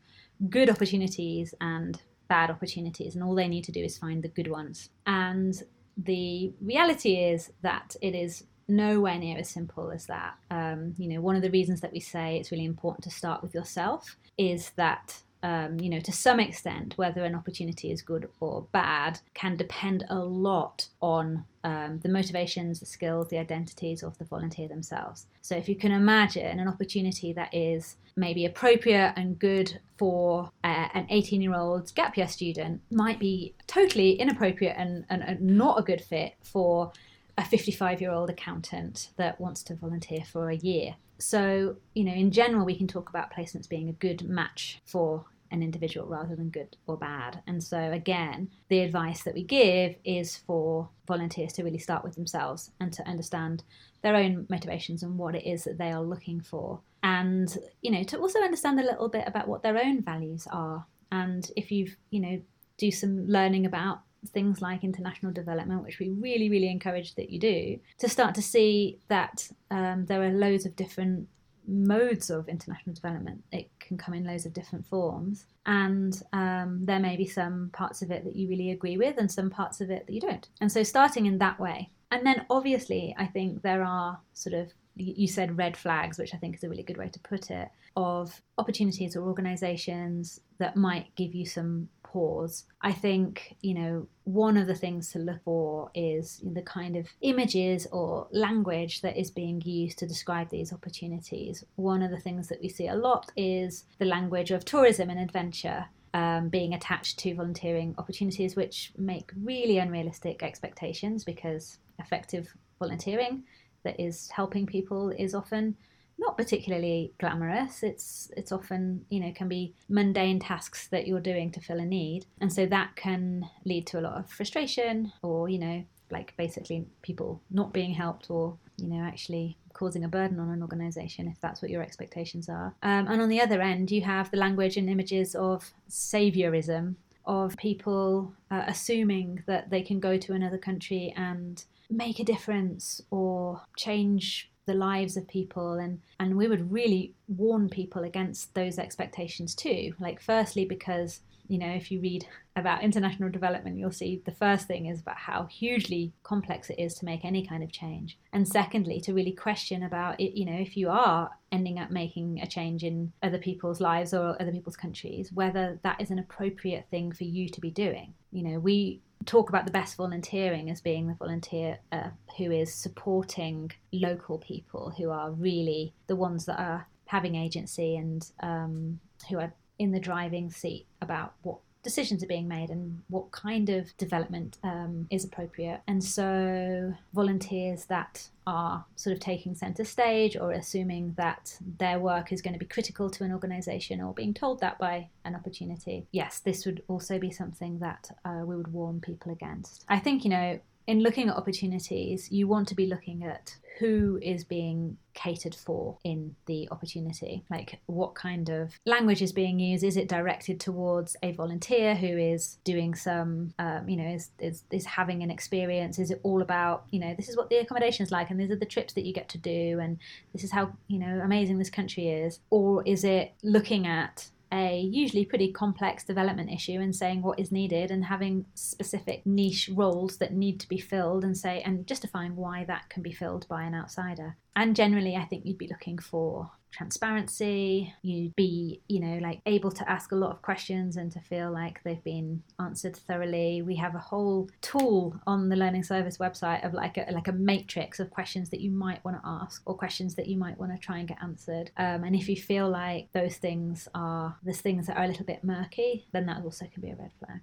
good 0.49 0.71
opportunities 0.71 1.55
and 1.61 2.01
bad 2.29 2.51
opportunities 2.51 3.15
and 3.15 3.23
all 3.23 3.35
they 3.35 3.49
need 3.49 3.65
to 3.65 3.73
do 3.73 3.81
is 3.81 3.99
find 3.99 4.23
the 4.23 4.29
good 4.29 4.51
ones. 4.51 4.91
And 5.07 5.55
the 5.97 6.53
reality 6.61 7.17
is 7.17 7.53
that 7.63 7.95
it 8.01 8.15
is 8.15 8.45
nowhere 8.69 9.19
near 9.19 9.39
as 9.39 9.49
simple 9.49 9.91
as 9.91 10.07
that. 10.07 10.35
Um, 10.51 10.95
you 10.99 11.09
know, 11.09 11.21
one 11.21 11.37
of 11.37 11.43
the 11.43 11.51
reasons 11.51 11.81
that 11.81 11.93
we 11.93 12.01
say 12.01 12.39
it's 12.39 12.51
really 12.51 12.65
important 12.65 13.05
to 13.05 13.11
start 13.11 13.43
with 13.43 13.55
yourself 13.55 14.17
is 14.39 14.71
that. 14.77 15.23
Um, 15.43 15.79
you 15.79 15.91
know, 15.91 16.01
to 16.01 16.13
some 16.13 16.41
extent, 16.41 16.95
whether 16.97 17.23
an 17.23 17.37
opportunity 17.37 17.93
is 17.93 18.03
good 18.03 18.29
or 18.41 18.67
bad 18.73 19.21
can 19.35 19.57
depend 19.57 20.05
a 20.09 20.19
lot 20.19 20.89
on 21.01 21.45
um, 21.63 22.01
the 22.03 22.09
motivations, 22.09 22.81
the 22.81 22.87
skills, 22.87 23.29
the 23.29 23.39
identities 23.39 24.03
of 24.03 24.17
the 24.19 24.25
volunteer 24.25 24.67
themselves. 24.67 25.27
So, 25.43 25.55
if 25.55 25.69
you 25.69 25.77
can 25.77 25.93
imagine 25.93 26.59
an 26.59 26.67
opportunity 26.67 27.33
that 27.35 27.55
is 27.55 27.97
maybe 28.17 28.47
appropriate 28.47 29.13
and 29.17 29.39
good 29.39 29.79
for 29.99 30.51
uh, 30.65 30.89
an 30.95 31.07
18 31.11 31.41
year 31.43 31.55
old 31.55 31.95
gap 31.95 32.17
year 32.17 32.29
student, 32.29 32.81
might 32.91 33.21
be 33.21 33.55
totally 33.67 34.13
inappropriate 34.13 34.75
and, 34.77 35.05
and, 35.11 35.23
and 35.23 35.41
not 35.41 35.79
a 35.79 35.83
good 35.83 36.01
fit 36.01 36.35
for 36.43 36.93
a 37.39 37.45
55 37.45 38.01
year 38.01 38.13
old 38.13 38.31
accountant 38.31 39.11
that 39.17 39.41
wants 39.41 39.63
to 39.65 39.75
volunteer 39.75 40.25
for 40.25 40.51
a 40.51 40.57
year. 40.57 40.97
So, 41.19 41.77
you 41.95 42.05
know, 42.05 42.13
in 42.13 42.31
general, 42.31 42.65
we 42.65 42.77
can 42.77 42.87
talk 42.87 43.09
about 43.09 43.33
placements 43.33 43.69
being 43.69 43.89
a 43.89 43.93
good 43.93 44.29
match 44.29 44.81
for 44.85 45.25
an 45.51 45.63
individual 45.63 46.07
rather 46.07 46.35
than 46.35 46.51
good 46.51 46.77
or 46.87 46.97
bad. 46.97 47.41
And 47.47 47.63
so, 47.63 47.79
again, 47.79 48.51
the 48.69 48.81
advice 48.81 49.23
that 49.23 49.35
we 49.35 49.45
give 49.45 49.97
is 50.05 50.37
for 50.37 50.89
volunteers 51.07 51.53
to 51.55 51.63
really 51.63 51.79
start 51.79 52.05
with 52.05 52.15
themselves 52.15 52.71
and 52.81 52.93
to 52.93 53.07
understand 53.09 53.63
their 54.03 54.17
own 54.17 54.47
motivations 54.51 55.03
and 55.03 55.17
what 55.17 55.35
it 55.35 55.47
is 55.47 55.65
that 55.65 55.79
they 55.79 55.93
are 55.93 56.03
looking 56.03 56.41
for. 56.41 56.81
And, 57.03 57.57
you 57.83 57.91
know, 57.91 58.03
to 58.05 58.19
also 58.19 58.41
understand 58.41 58.81
a 58.81 58.85
little 58.85 59.09
bit 59.09 59.25
about 59.27 59.49
what 59.49 59.63
their 59.63 59.79
own 59.79 60.03
values 60.03 60.47
are. 60.51 60.85
And 61.13 61.49
if 61.57 61.71
you've, 61.71 61.97
you 62.11 62.21
know, 62.21 62.41
do 62.79 62.91
some 62.91 63.27
learning 63.27 63.67
about 63.67 64.01
things 64.29 64.61
like 64.61 64.85
international 64.85 65.33
development, 65.33 65.83
which 65.83 65.99
we 65.99 66.11
really, 66.11 66.49
really 66.49 66.71
encourage 66.71 67.15
that 67.15 67.31
you 67.31 67.39
do, 67.39 67.79
to 67.99 68.09
start 68.09 68.35
to 68.35 68.43
see 68.43 68.99
that 69.09 69.49
um, 69.71 70.07
there 70.07 70.23
are 70.23 70.31
loads 70.31 70.67
of 70.67 70.77
different 70.77 71.29
modes 71.69 72.31
of 72.31 72.49
international 72.49 72.95
development. 72.95 73.43
It 73.53 73.71
can 73.81 73.99
come 73.99 74.15
in 74.15 74.25
loads 74.25 74.47
of 74.47 74.53
different 74.53 74.87
forms, 74.87 75.47
and 75.65 76.21
um, 76.33 76.81
there 76.85 77.01
may 77.01 77.17
be 77.17 77.27
some 77.27 77.71
parts 77.73 78.03
of 78.03 78.11
it 78.11 78.25
that 78.25 78.37
you 78.37 78.49
really 78.49 78.71
agree 78.71 78.97
with, 78.97 79.19
and 79.19 79.31
some 79.31 79.51
parts 79.51 79.81
of 79.81 79.91
it 79.91 80.07
that 80.07 80.13
you 80.13 80.21
don't. 80.21 80.49
And 80.61 80.71
so, 80.71 80.83
starting 80.83 81.27
in 81.27 81.39
that 81.39 81.59
way. 81.59 81.91
And 82.13 82.25
then, 82.25 82.47
obviously, 82.51 83.17
I 83.19 83.27
think 83.27 83.63
there 83.63 83.83
are 83.83 84.21
sort 84.33 84.55
of 84.55 84.73
you 84.97 85.29
said 85.29 85.59
red 85.59 85.77
flags, 85.77 86.19
which 86.19 86.35
I 86.35 86.39
think 86.39 86.57
is 86.57 86.65
a 86.65 86.69
really 86.69 86.83
good 86.83 86.97
way 86.97 87.09
to 87.09 87.21
put 87.21 87.51
it, 87.51 87.69
of 87.97 88.41
opportunities 88.59 89.17
or 89.17 89.23
organizations 89.23 90.41
that 90.59 90.77
might 90.77 91.15
give 91.17 91.35
you 91.35 91.45
some 91.45 91.89
pause. 92.13 92.65
I 92.81 92.93
think, 92.93 93.57
you 93.61 93.75
know, 93.75 94.07
one 94.25 94.57
of 94.57 94.67
the 94.67 94.75
things 94.75 95.13
to 95.13 95.19
look 95.19 95.43
for 95.45 95.91
is 95.95 96.43
the 96.43 96.63
kind 96.63 96.97
of 96.97 97.07
images 97.21 97.87
or 97.93 98.29
language 98.33 99.01
that 99.03 99.17
is 99.17 99.31
being 99.31 99.61
used 99.65 99.99
to 99.99 100.07
describe 100.07 100.49
these 100.51 100.73
opportunities. 100.73 101.65
One 101.77 102.03
of 102.03 102.11
the 102.11 102.21
things 102.21 102.49
that 102.49 102.61
we 102.61 102.69
see 102.69 102.89
a 102.89 102.95
lot 102.95 103.31
is 103.37 103.85
the 103.99 104.05
language 104.05 104.51
of 104.51 104.65
tourism 104.65 105.11
and 105.11 105.21
adventure. 105.21 105.87
Um, 106.15 106.49
being 106.49 106.73
attached 106.73 107.19
to 107.19 107.35
volunteering 107.35 107.95
opportunities, 107.99 108.57
which 108.57 108.91
make 108.97 109.31
really 109.45 109.77
unrealistic 109.77 110.43
expectations 110.43 111.25
because 111.25 111.79
effective 111.99 112.55
volunteering 112.79 113.45
that 113.85 114.01
is 114.01 114.31
helping 114.31 114.65
people 114.65 115.11
is 115.11 115.35
often 115.35 115.77
not 116.19 116.37
particularly 116.37 117.13
glamorous. 117.19 117.83
It's 117.83 118.31
it's 118.37 118.53
often 118.53 119.05
you 119.09 119.21
know 119.21 119.33
can 119.33 119.49
be 119.49 119.75
mundane 119.89 120.39
tasks 120.39 120.89
that 120.89 121.07
you're 121.07 121.21
doing 121.21 121.51
to 121.53 121.61
fill 121.61 121.79
a 121.79 121.85
need, 121.85 122.27
and 122.41 122.53
so 122.53 122.67
that 122.67 122.97
can 122.97 123.49
lead 123.65 123.87
to 123.89 123.99
a 123.99 124.03
lot 124.03 124.19
of 124.19 124.31
frustration, 124.31 125.13
or 125.23 125.49
you 125.49 125.59
know 125.59 125.85
like 126.11 126.37
basically 126.37 126.87
people 127.03 127.41
not 127.51 127.73
being 127.73 127.93
helped, 127.93 128.31
or 128.31 128.57
you 128.77 128.89
know 128.89 129.03
actually 129.05 129.57
causing 129.73 130.05
a 130.05 130.09
burden 130.09 130.41
on 130.41 130.49
an 130.49 130.63
organization 130.63 131.29
if 131.29 131.39
that's 131.41 131.61
what 131.61 131.71
your 131.71 131.83
expectations 131.83 132.49
are. 132.49 132.75
Um, 132.83 133.09
and 133.09 133.21
on 133.21 133.29
the 133.29 133.43
other 133.43 133.61
end, 133.61 133.91
you 133.91 134.01
have 134.03 134.31
the 134.31 134.39
language 134.39 134.79
and 134.79 134.89
images 134.89 135.35
of 135.35 135.71
saviorism 135.91 136.95
of 137.27 137.57
people 137.57 138.33
uh, 138.51 138.65
assuming 138.69 139.43
that 139.47 139.69
they 139.69 139.83
can 139.83 140.01
go 140.01 140.17
to 140.17 140.33
another 140.33 140.59
country 140.59 141.13
and 141.17 141.65
make 141.91 142.19
a 142.19 142.25
difference 142.25 143.01
or 143.11 143.61
change 143.77 144.51
the 144.67 144.75
lives 144.75 145.17
of 145.17 145.27
people 145.29 145.75
and 145.75 146.01
and 146.21 146.37
we 146.37 146.49
would 146.49 146.71
really 146.71 147.15
warn 147.29 147.69
people 147.69 148.03
against 148.03 148.55
those 148.55 148.79
expectations 148.79 149.55
too. 149.55 149.95
Like 149.99 150.21
firstly 150.21 150.65
because 150.65 151.21
you 151.49 151.59
know 151.59 151.71
if 151.71 151.93
you 151.93 152.01
read 152.01 152.27
about 152.57 152.83
international 152.83 153.31
development 153.31 153.79
you'll 153.79 153.93
see 153.93 154.21
the 154.25 154.33
first 154.33 154.67
thing 154.67 154.87
is 154.87 155.01
about 155.01 155.17
how 155.17 155.45
hugely 155.45 156.13
complex 156.25 156.71
it 156.71 156.79
is 156.79 156.95
to 156.95 157.05
make 157.05 157.25
any 157.25 157.47
kind 157.47 157.63
of 157.63 157.71
change. 157.71 158.19
And 158.33 158.47
secondly 158.47 159.01
to 159.03 159.15
really 159.15 159.33
question 159.33 159.85
about 159.85 160.21
it 160.21 160.37
you 160.37 160.45
know 160.45 160.59
if 160.59 160.77
you 160.77 160.91
are 160.91 161.31
ending 161.53 161.79
up 161.79 161.91
making 161.91 162.41
a 162.41 162.47
change 162.47 162.83
in 162.83 163.13
other 163.23 163.39
people's 163.39 163.81
lives 163.81 164.13
or 164.13 164.41
other 164.43 164.51
people's 164.51 164.77
countries 164.77 165.31
whether 165.33 165.79
that 165.85 166.01
is 166.01 166.11
an 166.11 166.19
appropriate 166.19 166.87
thing 166.91 167.13
for 167.13 167.25
you 167.25 167.49
to 167.49 167.61
be 167.61 167.71
doing. 167.71 168.13
You 168.33 168.43
know 168.43 168.59
we 168.59 169.01
talk 169.25 169.49
about 169.49 169.65
the 169.65 169.73
best 169.73 169.97
volunteering 169.97 170.71
as 170.71 170.81
being 170.81 171.09
the 171.09 171.15
volunteer 171.15 171.79
uh, 171.93 172.11
who 172.37 172.51
is 172.51 172.73
supporting 172.73 173.73
local 173.93 174.39
people 174.39 174.95
who 174.97 175.11
are 175.11 175.31
really 175.33 175.93
the 176.07 176.17
ones 176.17 176.47
that 176.47 176.61
are 176.61 176.87
having 177.07 177.35
agency 177.35 177.97
and 177.97 178.31
um, 178.41 179.01
who 179.29 179.39
are 179.39 179.53
in 179.79 179.93
the 179.93 180.01
driving 180.01 180.51
seat 180.51 180.87
about 181.01 181.35
what 181.43 181.59
decisions 181.87 182.21
are 182.21 182.27
being 182.27 182.49
made 182.49 182.69
and 182.69 183.01
what 183.09 183.31
kind 183.31 183.69
of 183.69 183.97
development 183.97 184.59
um, 184.65 185.07
is 185.09 185.25
appropriate. 185.25 185.83
And 185.87 186.03
so, 186.03 186.93
volunteers 187.15 187.85
that 187.85 188.29
are 188.45 188.85
sort 188.97 189.15
of 189.15 189.21
taking 189.21 189.55
centre 189.55 189.85
stage 189.85 190.37
or 190.37 190.51
assuming 190.51 191.15
that 191.17 191.57
their 191.79 192.01
work 192.01 192.33
is 192.33 192.43
going 192.43 192.55
to 192.55 192.59
be 192.59 192.67
critical 192.67 193.09
to 193.11 193.23
an 193.23 193.33
organisation 193.33 194.01
or 194.01 194.13
being 194.13 194.35
told 194.35 194.59
that 194.61 194.81
by 194.81 195.09
an 195.25 195.37
opportunity, 195.37 196.07
yes, 196.11 196.41
this 196.41 196.67
would 196.67 196.83
also 196.89 197.21
be 197.21 197.31
something 197.31 197.79
that 197.79 198.11
uh, 198.25 198.43
we 198.45 198.57
would 198.57 198.73
warn 198.73 199.01
people 199.01 199.31
against. 199.31 199.85
I 199.89 200.01
think, 200.01 200.25
you 200.25 200.31
know, 200.31 200.59
in 200.87 201.01
looking 201.01 201.29
at 201.29 201.37
opportunities, 201.37 202.31
you 202.31 202.47
want 202.47 202.69
to 202.69 202.75
be 202.75 202.87
looking 202.87 203.25
at 203.25 203.57
who 203.79 204.19
is 204.23 204.45
being 204.45 204.97
catered 205.13 205.55
for 205.55 205.99
in 206.05 206.35
the 206.47 206.69
opportunity. 206.71 207.45
Like, 207.51 207.81
what 207.87 208.15
kind 208.15 208.49
of 208.49 208.79
language 208.87 209.21
is 209.21 209.33
being 209.33 209.59
used? 209.59 209.85
Is 209.85 209.97
it 209.97 210.09
directed 210.09 210.61
towards 210.61 211.17
a 211.23 211.33
volunteer 211.33 211.95
who 211.95 212.07
is 212.07 212.59
doing 212.65 212.95
some, 212.95 213.53
um, 213.59 213.89
you 213.89 213.97
know, 213.97 214.09
is, 214.09 214.31
is, 214.39 214.63
is 214.71 214.87
having 214.87 215.23
an 215.23 215.31
experience? 215.31 215.99
Is 215.99 216.11
it 216.11 216.21
all 216.23 216.41
about, 216.43 216.85
you 216.91 217.01
know, 217.01 217.15
this 217.15 217.29
is 217.29 217.37
what 217.37 217.51
the 217.51 217.57
accommodation 217.57 218.05
is 218.05 218.11
like 218.11 218.31
and 218.31 218.41
these 218.41 218.51
are 218.51 218.57
the 218.57 218.67
trips 218.67 218.95
that 218.95 219.05
you 219.05 219.13
get 219.13 219.29
to 219.31 219.39
do 219.39 219.79
and 219.81 219.99
this 220.33 220.45
is 220.45 220.53
how, 220.53 220.73
you 220.89 220.99
know, 220.99 221.21
amazing 221.23 221.59
this 221.59 221.71
country 221.71 222.09
is? 222.09 222.41
Or 222.51 222.83
is 222.87 223.05
it 223.05 223.35
looking 223.43 223.87
at 223.87 224.31
a 224.53 224.79
usually 224.81 225.25
pretty 225.25 225.53
complex 225.53 226.05
development 226.05 226.51
issue 226.51 226.81
and 226.81 226.95
saying 226.95 227.23
what 227.23 227.39
is 227.39 227.51
needed 227.51 227.91
and 227.91 228.05
having 228.05 228.47
specific 228.55 229.25
niche 229.27 229.71
roles 229.75 230.19
that 230.19 230.33
need 230.33 230.61
to 230.61 230.69
be 230.69 230.79
filled 230.79 231.25
and 231.25 231.37
say 231.37 231.61
and 231.63 231.87
justifying 231.87 232.37
why 232.37 232.65
that 232.65 232.89
can 232.89 233.03
be 233.03 233.13
filled 233.13 233.47
by 233.49 233.65
an 233.65 233.75
outsider. 233.75 234.37
And 234.55 234.77
generally, 234.77 235.17
I 235.17 235.25
think 235.25 235.45
you'd 235.45 235.59
be 235.59 235.69
looking 235.69 235.99
for 235.99 236.51
transparency, 236.77 237.95
you 238.03 238.31
be, 238.37 238.83
you 238.89 239.01
know, 239.01 239.19
like 239.19 239.41
able 239.47 239.71
to 239.71 239.91
ask 239.91 240.13
a 240.13 240.17
lot 240.17 240.31
of 240.31 240.43
questions 240.43 240.97
and 240.97 241.11
to 241.13 241.21
feel 241.21 241.51
like 241.51 241.83
they've 241.83 242.05
been 242.05 242.43
answered 242.61 242.97
thoroughly. 242.97 243.63
We 243.63 243.77
have 243.77 243.95
a 243.95 243.99
whole 243.99 244.51
tool 244.61 245.19
on 245.27 245.49
the 245.49 245.57
learning 245.57 245.85
service 245.85 246.19
website 246.19 246.65
of 246.67 246.75
like 246.75 246.99
a 246.99 247.07
like 247.13 247.29
a 247.29 247.33
matrix 247.33 247.99
of 247.99 248.11
questions 248.11 248.51
that 248.51 248.61
you 248.61 248.71
might 248.71 249.05
want 249.05 249.17
to 249.17 249.29
ask 249.29 249.63
or 249.65 249.75
questions 249.75 250.15
that 250.17 250.27
you 250.27 250.37
might 250.37 250.59
want 250.59 250.73
to 250.73 250.79
try 250.79 250.99
and 250.99 251.09
get 251.09 251.19
answered. 251.23 251.71
Um, 251.79 252.05
and 252.05 252.15
if 252.15 252.29
you 252.29 252.37
feel 252.37 252.69
like 252.69 253.09
those 253.13 253.37
things 253.37 253.89
are 253.95 254.37
there's 254.43 254.61
things 254.61 254.87
that 254.87 254.99
are 254.99 255.05
a 255.05 255.09
little 255.09 255.27
bit 255.27 255.43
murky, 255.45 256.07
then 256.13 256.27
that 256.27 256.43
also 256.45 256.67
can 256.73 256.83
be 256.83 256.91
a 256.91 256.97
red 256.97 257.13
flag. 257.19 257.41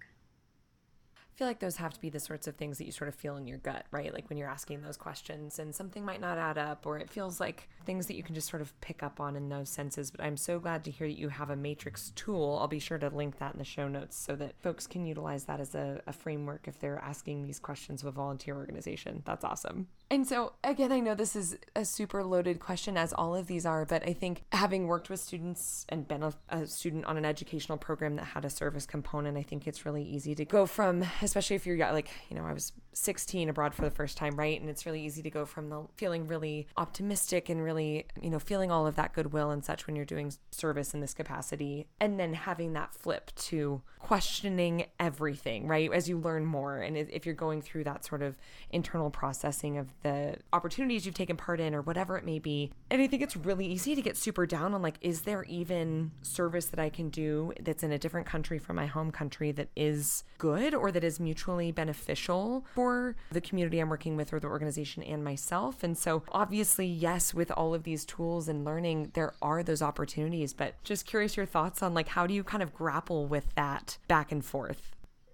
I 1.34 1.36
feel 1.36 1.48
like 1.48 1.60
those 1.60 1.78
have 1.78 1.94
to 1.94 2.00
be 2.00 2.12
the 2.12 2.20
sorts 2.20 2.46
of 2.46 2.56
things 2.56 2.78
that 2.78 2.86
you 2.86 2.92
sort 2.92 3.08
of 3.08 3.16
feel 3.16 3.38
in 3.38 3.48
your 3.48 3.58
gut, 3.58 3.88
right? 3.90 4.14
Like 4.14 4.30
when 4.30 4.38
you're 4.38 4.50
asking 4.50 4.84
those 4.84 4.98
questions 4.98 5.58
and 5.58 5.74
something 5.74 6.06
might 6.06 6.22
not 6.22 6.38
add 6.38 6.60
up, 6.60 6.86
or 6.86 7.00
it 7.00 7.10
feels 7.10 7.40
like 7.40 7.70
things 7.86 8.06
that 8.06 8.16
you 8.16 8.22
can 8.22 8.36
just 8.36 8.50
sort 8.50 8.62
of 8.62 8.80
pick 8.82 9.02
up 9.02 9.20
on 9.20 9.36
in 9.36 9.50
those 9.50 9.70
senses. 9.70 10.12
But 10.12 10.24
I'm 10.24 10.38
so 10.38 10.60
glad 10.60 10.84
to 10.84 10.92
hear 10.92 11.08
that 11.08 11.18
you 11.18 11.30
have 11.30 11.50
a 11.50 11.56
matrix 11.56 12.12
tool. 12.16 12.60
I'll 12.62 12.68
be 12.68 12.78
sure 12.78 13.00
to 13.00 13.10
link 13.10 13.40
that 13.40 13.54
in 13.54 13.58
the 13.58 13.66
show 13.66 13.88
notes 13.88 14.16
so 14.16 14.36
that 14.36 14.54
folks 14.62 14.86
can 14.86 15.08
utilize 15.08 15.46
that 15.46 15.60
as 15.60 15.74
a, 15.74 16.02
a 16.06 16.14
framework 16.14 16.68
if 16.68 16.78
they're 16.80 17.00
asking 17.00 17.48
these 17.48 17.60
questions 17.60 18.04
of 18.04 18.10
a 18.10 18.12
volunteer 18.12 18.56
organization. 18.56 19.24
That's 19.26 19.44
awesome. 19.44 19.88
And 20.14 20.28
so, 20.28 20.54
again, 20.64 20.92
I 20.92 21.00
know 21.00 21.16
this 21.16 21.36
is 21.36 21.58
a 21.76 21.84
super 21.84 22.24
loaded 22.24 22.60
question, 22.60 22.98
as 22.98 23.14
all 23.14 23.36
of 23.36 23.48
these 23.48 23.66
are, 23.66 23.84
but 23.84 24.08
I 24.08 24.14
think 24.14 24.44
having 24.52 24.86
worked 24.86 25.10
with 25.10 25.20
students 25.20 25.88
and 25.90 26.08
been 26.08 26.22
a, 26.22 26.34
a 26.50 26.68
student 26.68 27.06
on 27.06 27.18
an 27.18 27.26
educational 27.26 27.80
program 27.80 28.18
that 28.18 28.26
had 28.26 28.46
a 28.46 28.50
service 28.52 28.86
component, 28.86 29.40
I 29.40 29.42
think 29.42 29.66
it's 29.66 29.88
really 29.88 30.04
easy 30.04 30.36
to 30.36 30.46
go 30.46 30.68
from 30.68 31.04
especially 31.24 31.56
if 31.56 31.66
you're 31.66 31.80
like, 31.92 32.12
you 32.30 32.38
know, 32.38 32.46
I 32.46 32.54
was 32.54 32.74
16 32.94 33.50
abroad 33.50 33.74
for 33.74 33.82
the 33.82 33.90
first 33.90 34.16
time, 34.16 34.36
right? 34.36 34.62
And 34.62 34.70
it's 34.70 34.86
really 34.86 35.04
easy 35.04 35.24
to 35.24 35.32
go 35.32 35.46
from 35.46 35.70
the 35.70 35.86
feeling 35.96 36.28
really 36.28 36.68
optimistic 36.78 37.50
and 37.50 37.64
really, 37.64 38.06
you 38.22 38.30
know, 38.30 38.38
feeling 38.38 38.70
all 38.70 38.86
of 38.86 38.96
that 38.96 39.14
goodwill 39.14 39.50
and 39.50 39.66
such 39.66 39.88
when 39.88 39.96
you're 39.96 40.06
doing 40.06 40.32
service 40.52 40.94
in 40.94 41.00
this 41.00 41.16
capacity. 41.16 41.88
And 42.00 42.20
then 42.20 42.34
having 42.34 42.74
that 42.74 42.94
flip 42.94 43.32
to 43.36 43.82
questioning 44.00 44.86
everything, 45.00 45.68
right? 45.68 45.92
As 45.92 46.08
you 46.08 46.18
learn 46.18 46.46
more. 46.46 46.78
And 46.78 46.98
if 46.98 47.26
you're 47.26 47.36
going 47.36 47.62
through 47.62 47.86
that 47.86 48.06
sort 48.06 48.22
of 48.22 48.38
internal 48.70 49.10
processing 49.10 49.78
of 49.78 49.88
the 50.04 50.36
opportunities 50.52 51.06
you've 51.06 51.16
taken 51.16 51.38
part 51.38 51.60
in 51.60 51.74
or 51.74 51.82
whatever 51.82 52.18
it 52.18 52.26
may 52.26 52.40
be. 52.40 52.72
And 52.90 53.02
I 53.02 53.08
think 53.08 53.22
it's 53.22 53.36
really 53.36 53.66
easy 53.66 53.96
to 53.96 54.02
get 54.02 54.18
super 54.18 54.46
down 54.46 54.74
on 54.74 54.82
like, 54.82 54.98
is 55.02 55.22
there 55.22 55.44
even 55.46 56.12
service 56.22 56.68
that 56.68 56.80
I 56.80 56.90
can 56.90 57.10
do 57.10 57.54
that's 57.60 57.84
in 57.84 57.92
a 57.92 57.98
different 57.98 58.28
country 58.28 58.60
from 58.60 58.76
my 58.76 58.86
home 58.86 59.12
country 59.12 59.52
that 59.54 59.70
is 59.76 60.24
good 60.38 60.74
or 60.74 60.92
that 60.92 61.04
is 61.04 61.20
mutually 61.20 61.72
beneficial 61.72 62.66
for 62.74 63.16
the 63.32 63.42
community 63.42 63.80
I'm 63.80 63.90
working 63.90 64.16
with 64.16 64.34
or 64.34 64.40
the 64.40 64.48
organization 64.48 65.04
and 65.04 65.24
myself. 65.24 65.84
And 65.84 65.98
so, 65.98 66.24
obviously, 66.32 66.86
yes, 66.86 67.34
with 67.34 67.52
all 67.52 67.74
of 67.74 67.84
these 67.84 68.06
tools 68.06 68.48
and 68.48 68.66
learning, 68.66 69.12
there 69.14 69.34
are 69.42 69.64
those 69.64 69.82
opportunities, 69.82 70.54
but 70.54 70.76
just 70.84 71.06
curious 71.06 71.38
your 71.38 71.46
thoughts 71.46 71.82
on 71.82 71.94
like 71.94 72.10
how 72.10 72.28
do 72.28 72.34
you 72.34 72.44
kind 72.44 72.64
of 72.64 72.74
grapple 72.74 73.26
with 73.28 73.54
that 73.56 73.98
back 74.08 74.32
and 74.32 74.44
forth? 74.44 74.92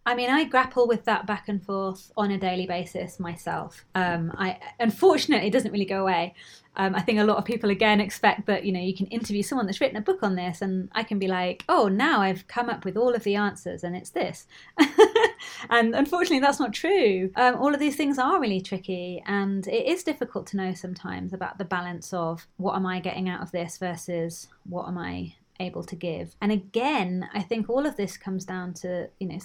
I 0.09 0.15
mean, 0.15 0.31
I 0.31 0.43
grapple 0.43 0.87
with 0.87 1.05
that 1.05 1.27
back 1.27 1.49
and 1.49 1.63
forth 1.63 2.11
on 2.17 2.31
a 2.31 2.37
daily 2.39 2.65
basis 2.65 3.19
myself. 3.19 3.85
Um, 3.93 4.31
I 4.35 4.57
unfortunately 4.79 5.47
it 5.47 5.51
doesn't 5.51 5.71
really 5.71 5.85
go 5.85 6.01
away. 6.01 6.33
Um, 6.77 6.95
I 6.95 7.01
think 7.01 7.19
a 7.19 7.23
lot 7.23 7.37
of 7.37 7.45
people 7.45 7.69
again 7.69 8.01
expect 8.01 8.47
that 8.47 8.65
you 8.65 8.71
know 8.71 8.79
you 8.79 8.95
can 8.95 9.05
interview 9.07 9.43
someone 9.43 9.67
that's 9.67 9.79
written 9.79 9.97
a 9.97 10.01
book 10.01 10.23
on 10.23 10.33
this, 10.33 10.63
and 10.63 10.89
I 10.93 11.03
can 11.03 11.19
be 11.19 11.27
like, 11.27 11.63
oh, 11.69 11.89
now 11.89 12.21
I've 12.21 12.47
come 12.47 12.71
up 12.71 12.85
with 12.85 12.97
all 12.97 13.13
of 13.13 13.23
the 13.23 13.35
answers, 13.35 13.83
and 13.83 13.95
it's 13.95 14.09
this. 14.09 14.47
and 15.69 15.93
unfortunately, 15.93 16.39
that's 16.39 16.59
not 16.59 16.73
true. 16.73 17.29
Um, 17.35 17.57
all 17.57 17.71
of 17.71 17.79
these 17.79 17.95
things 17.95 18.17
are 18.17 18.41
really 18.41 18.61
tricky, 18.61 19.21
and 19.27 19.67
it 19.67 19.85
is 19.85 20.01
difficult 20.01 20.47
to 20.47 20.57
know 20.57 20.73
sometimes 20.73 21.33
about 21.33 21.59
the 21.59 21.65
balance 21.65 22.13
of 22.13 22.47
what 22.57 22.75
am 22.75 22.87
I 22.87 22.99
getting 22.99 23.29
out 23.29 23.43
of 23.43 23.51
this 23.51 23.77
versus 23.77 24.47
what 24.63 24.87
am 24.87 24.97
I 24.97 25.35
able 25.59 25.83
to 25.83 25.95
give. 25.95 26.35
And 26.41 26.51
again, 26.51 27.29
I 27.33 27.41
think 27.41 27.69
all 27.69 27.85
of 27.85 27.95
this 27.95 28.17
comes 28.17 28.43
down 28.43 28.73
to 28.75 29.09
you 29.19 29.27
know 29.27 29.39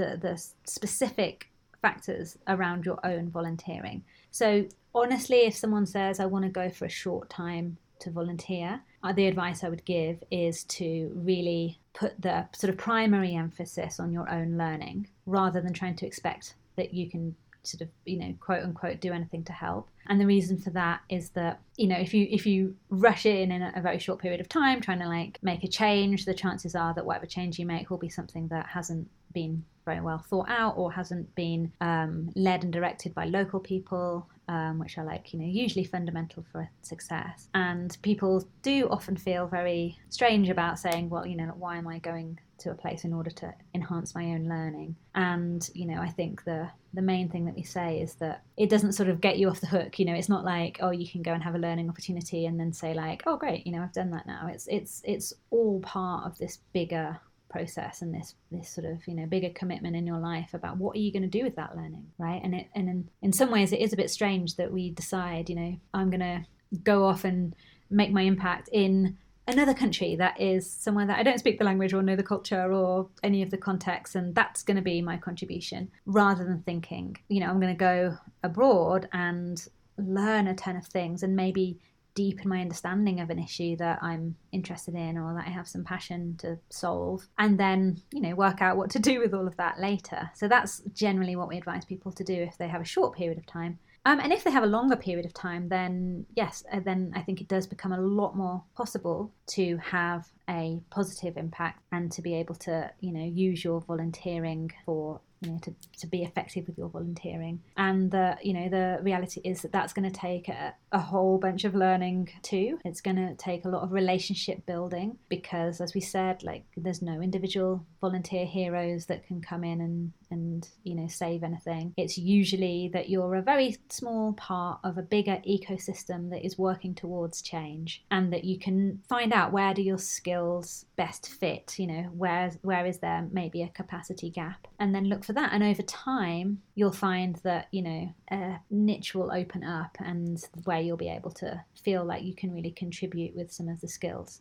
the, 0.00 0.18
the 0.20 0.42
specific 0.64 1.50
factors 1.82 2.38
around 2.48 2.86
your 2.86 2.98
own 3.04 3.30
volunteering. 3.30 4.02
So, 4.30 4.64
honestly, 4.94 5.40
if 5.40 5.54
someone 5.56 5.86
says, 5.86 6.20
I 6.20 6.26
want 6.26 6.44
to 6.44 6.50
go 6.50 6.70
for 6.70 6.86
a 6.86 6.90
short 6.90 7.28
time 7.28 7.76
to 8.00 8.10
volunteer, 8.10 8.80
uh, 9.02 9.12
the 9.12 9.26
advice 9.26 9.62
I 9.62 9.68
would 9.68 9.84
give 9.84 10.22
is 10.30 10.64
to 10.64 11.10
really 11.14 11.78
put 11.92 12.20
the 12.20 12.46
sort 12.52 12.70
of 12.70 12.78
primary 12.78 13.34
emphasis 13.34 14.00
on 14.00 14.12
your 14.12 14.30
own 14.30 14.56
learning 14.56 15.08
rather 15.26 15.60
than 15.60 15.74
trying 15.74 15.96
to 15.96 16.06
expect 16.06 16.54
that 16.76 16.94
you 16.94 17.10
can 17.10 17.34
sort 17.62 17.82
of 17.82 17.88
you 18.06 18.18
know 18.18 18.34
quote 18.40 18.62
unquote 18.62 19.00
do 19.00 19.12
anything 19.12 19.44
to 19.44 19.52
help 19.52 19.86
and 20.08 20.18
the 20.18 20.24
reason 20.24 20.56
for 20.56 20.70
that 20.70 21.00
is 21.10 21.28
that 21.30 21.60
you 21.76 21.86
know 21.86 21.96
if 21.96 22.14
you 22.14 22.26
if 22.30 22.46
you 22.46 22.74
rush 22.88 23.26
in 23.26 23.52
in 23.52 23.60
a 23.62 23.80
very 23.82 23.98
short 23.98 24.18
period 24.18 24.40
of 24.40 24.48
time 24.48 24.80
trying 24.80 24.98
to 24.98 25.06
like 25.06 25.38
make 25.42 25.62
a 25.62 25.68
change 25.68 26.24
the 26.24 26.32
chances 26.32 26.74
are 26.74 26.94
that 26.94 27.04
whatever 27.04 27.26
change 27.26 27.58
you 27.58 27.66
make 27.66 27.90
will 27.90 27.98
be 27.98 28.08
something 28.08 28.48
that 28.48 28.66
hasn't 28.66 29.06
been 29.34 29.62
very 29.90 30.00
well 30.00 30.18
thought 30.18 30.48
out 30.48 30.74
or 30.76 30.92
hasn't 30.92 31.34
been 31.34 31.72
um, 31.80 32.30
led 32.36 32.62
and 32.62 32.72
directed 32.72 33.12
by 33.12 33.24
local 33.24 33.58
people, 33.58 34.28
um, 34.48 34.78
which 34.78 34.96
are 34.98 35.04
like, 35.04 35.32
you 35.32 35.38
know, 35.40 35.46
usually 35.46 35.84
fundamental 35.84 36.44
for 36.52 36.70
success. 36.82 37.48
And 37.54 37.96
people 38.02 38.44
do 38.62 38.88
often 38.88 39.16
feel 39.16 39.48
very 39.48 39.98
strange 40.08 40.48
about 40.48 40.78
saying, 40.78 41.10
well, 41.10 41.26
you 41.26 41.36
know, 41.36 41.52
why 41.58 41.76
am 41.76 41.88
I 41.88 41.98
going 41.98 42.38
to 42.58 42.70
a 42.70 42.74
place 42.74 43.04
in 43.04 43.12
order 43.12 43.30
to 43.30 43.52
enhance 43.74 44.14
my 44.14 44.26
own 44.26 44.44
learning? 44.48 44.94
And, 45.14 45.68
you 45.74 45.86
know, 45.86 46.00
I 46.00 46.08
think 46.08 46.44
the 46.44 46.70
the 46.92 47.02
main 47.02 47.28
thing 47.28 47.44
that 47.44 47.54
we 47.54 47.62
say 47.62 48.00
is 48.00 48.14
that 48.14 48.42
it 48.56 48.68
doesn't 48.68 48.92
sort 48.92 49.08
of 49.08 49.20
get 49.20 49.38
you 49.38 49.48
off 49.48 49.60
the 49.60 49.66
hook. 49.66 49.98
You 49.98 50.06
know, 50.06 50.14
it's 50.14 50.28
not 50.28 50.44
like, 50.44 50.78
oh, 50.80 50.90
you 50.90 51.08
can 51.08 51.22
go 51.22 51.32
and 51.32 51.42
have 51.42 51.54
a 51.54 51.58
learning 51.66 51.88
opportunity 51.88 52.46
and 52.46 52.58
then 52.58 52.72
say 52.72 52.94
like, 52.94 53.22
oh, 53.26 53.36
great, 53.36 53.64
you 53.64 53.72
know, 53.72 53.82
I've 53.82 53.92
done 53.92 54.10
that 54.10 54.26
now. 54.26 54.48
It's 54.52 54.66
it's 54.68 55.02
it's 55.04 55.32
all 55.50 55.80
part 55.80 56.26
of 56.26 56.38
this 56.38 56.58
bigger 56.72 57.20
process 57.50 58.00
and 58.00 58.14
this 58.14 58.34
this 58.50 58.70
sort 58.70 58.86
of 58.86 59.06
you 59.06 59.14
know 59.14 59.26
bigger 59.26 59.50
commitment 59.50 59.96
in 59.96 60.06
your 60.06 60.18
life 60.18 60.54
about 60.54 60.76
what 60.78 60.96
are 60.96 61.00
you 61.00 61.12
going 61.12 61.22
to 61.22 61.28
do 61.28 61.44
with 61.44 61.56
that 61.56 61.76
learning 61.76 62.06
right? 62.18 62.40
And 62.42 62.54
it 62.54 62.68
and 62.74 62.88
in, 62.88 63.08
in 63.22 63.32
some 63.32 63.50
ways 63.50 63.72
it 63.72 63.80
is 63.80 63.92
a 63.92 63.96
bit 63.96 64.10
strange 64.10 64.56
that 64.56 64.72
we 64.72 64.90
decide 64.90 65.50
you 65.50 65.56
know 65.56 65.76
i'm 65.92 66.10
going 66.10 66.20
to 66.20 66.44
go 66.84 67.04
off 67.04 67.24
and 67.24 67.54
make 67.90 68.12
my 68.12 68.22
impact 68.22 68.68
in 68.72 69.16
another 69.48 69.74
country 69.74 70.16
that 70.16 70.40
is 70.40 70.70
somewhere 70.70 71.06
that 71.06 71.18
I 71.18 71.22
don't 71.22 71.38
speak 71.38 71.58
the 71.58 71.64
language 71.64 71.92
or 71.92 72.02
know 72.02 72.16
the 72.16 72.22
culture 72.22 72.72
or 72.72 73.08
any 73.22 73.42
of 73.42 73.50
the 73.50 73.56
context, 73.56 74.14
and 74.14 74.34
that's 74.34 74.62
going 74.62 74.76
to 74.76 74.82
be 74.82 75.02
my 75.02 75.16
contribution, 75.16 75.90
rather 76.06 76.44
than 76.44 76.62
thinking, 76.62 77.16
you 77.28 77.40
know, 77.40 77.46
I'm 77.46 77.60
going 77.60 77.74
to 77.74 77.78
go 77.78 78.16
abroad 78.42 79.08
and 79.12 79.66
learn 79.98 80.46
a 80.46 80.54
ton 80.54 80.76
of 80.76 80.86
things 80.86 81.22
and 81.22 81.36
maybe 81.36 81.78
deepen 82.14 82.48
my 82.48 82.60
understanding 82.60 83.20
of 83.20 83.30
an 83.30 83.38
issue 83.38 83.76
that 83.76 83.98
I'm 84.02 84.36
interested 84.52 84.94
in 84.94 85.18
or 85.18 85.34
that 85.34 85.46
I 85.46 85.50
have 85.50 85.68
some 85.68 85.84
passion 85.84 86.36
to 86.38 86.58
solve, 86.70 87.26
and 87.38 87.58
then, 87.58 88.00
you 88.12 88.20
know, 88.20 88.34
work 88.34 88.62
out 88.62 88.76
what 88.76 88.90
to 88.90 88.98
do 88.98 89.20
with 89.20 89.34
all 89.34 89.46
of 89.46 89.56
that 89.56 89.78
later. 89.78 90.30
So 90.34 90.48
that's 90.48 90.80
generally 90.92 91.36
what 91.36 91.48
we 91.48 91.58
advise 91.58 91.84
people 91.84 92.12
to 92.12 92.24
do 92.24 92.34
if 92.34 92.58
they 92.58 92.68
have 92.68 92.80
a 92.80 92.84
short 92.84 93.16
period 93.16 93.38
of 93.38 93.46
time. 93.46 93.78
Um, 94.06 94.18
and 94.18 94.32
if 94.32 94.44
they 94.44 94.50
have 94.50 94.62
a 94.62 94.66
longer 94.66 94.96
period 94.96 95.26
of 95.26 95.34
time, 95.34 95.68
then 95.68 96.24
yes, 96.34 96.64
uh, 96.72 96.80
then 96.82 97.12
I 97.14 97.20
think 97.20 97.42
it 97.42 97.48
does 97.48 97.66
become 97.66 97.92
a 97.92 98.00
lot 98.00 98.34
more 98.34 98.64
possible 98.74 99.30
to 99.48 99.76
have 99.76 100.26
a 100.48 100.80
positive 100.90 101.36
impact 101.36 101.82
and 101.92 102.10
to 102.12 102.22
be 102.22 102.34
able 102.34 102.54
to, 102.54 102.90
you 103.00 103.12
know, 103.12 103.24
use 103.24 103.62
your 103.62 103.82
volunteering 103.82 104.70
for 104.86 105.20
you 105.40 105.52
know 105.52 105.58
to, 105.62 105.74
to 105.98 106.06
be 106.06 106.22
effective 106.22 106.66
with 106.66 106.76
your 106.76 106.88
volunteering. 106.88 107.60
And 107.76 108.10
the 108.10 108.36
you 108.42 108.52
know 108.52 108.68
the 108.68 108.98
reality 109.02 109.40
is 109.44 109.62
that 109.62 109.72
that's 109.72 109.92
going 109.92 110.10
to 110.10 110.18
take 110.18 110.48
a, 110.48 110.74
a 110.92 110.98
whole 110.98 111.38
bunch 111.38 111.64
of 111.64 111.74
learning 111.74 112.30
too. 112.42 112.78
It's 112.84 113.00
going 113.00 113.16
to 113.16 113.34
take 113.36 113.64
a 113.64 113.68
lot 113.68 113.82
of 113.82 113.92
relationship 113.92 114.66
building 114.66 115.18
because 115.28 115.80
as 115.80 115.94
we 115.94 116.00
said 116.00 116.42
like 116.42 116.64
there's 116.76 117.02
no 117.02 117.20
individual 117.20 117.84
volunteer 118.00 118.46
heroes 118.46 119.06
that 119.06 119.26
can 119.26 119.40
come 119.40 119.64
in 119.64 119.80
and 119.80 120.12
and 120.30 120.68
you 120.84 120.94
know 120.94 121.08
save 121.08 121.42
anything. 121.42 121.94
It's 121.96 122.18
usually 122.18 122.90
that 122.92 123.08
you're 123.08 123.34
a 123.34 123.42
very 123.42 123.76
small 123.88 124.32
part 124.34 124.80
of 124.84 124.98
a 124.98 125.02
bigger 125.02 125.40
ecosystem 125.48 126.30
that 126.30 126.44
is 126.44 126.58
working 126.58 126.94
towards 126.94 127.42
change 127.42 128.04
and 128.10 128.32
that 128.32 128.44
you 128.44 128.58
can 128.58 129.00
find 129.08 129.32
out 129.32 129.52
where 129.52 129.74
do 129.74 129.82
your 129.82 129.98
skills 129.98 130.86
best 130.96 131.28
fit 131.28 131.78
you 131.78 131.86
know 131.86 132.02
where 132.14 132.52
where 132.62 132.86
is 132.86 132.98
there 132.98 133.28
maybe 133.32 133.62
a 133.62 133.68
capacity 133.68 134.30
gap? 134.30 134.66
And 134.78 134.94
then 134.94 135.04
look 135.04 135.24
for 135.24 135.32
that 135.34 135.52
and 135.52 135.62
over 135.62 135.82
time 135.82 136.62
you'll 136.74 136.92
find 136.92 137.36
that 137.44 137.68
you 137.70 137.82
know 137.82 138.14
a 138.30 138.56
niche 138.70 139.14
will 139.14 139.32
open 139.32 139.64
up 139.64 139.96
and 139.98 140.42
where 140.64 140.80
you'll 140.80 140.96
be 140.96 141.08
able 141.08 141.30
to 141.32 141.62
feel 141.82 142.04
like 142.04 142.22
you 142.22 142.34
can 142.34 142.52
really 142.52 142.70
contribute 142.70 143.34
with 143.34 143.52
some 143.52 143.68
of 143.68 143.80
the 143.80 143.88
skills. 143.88 144.40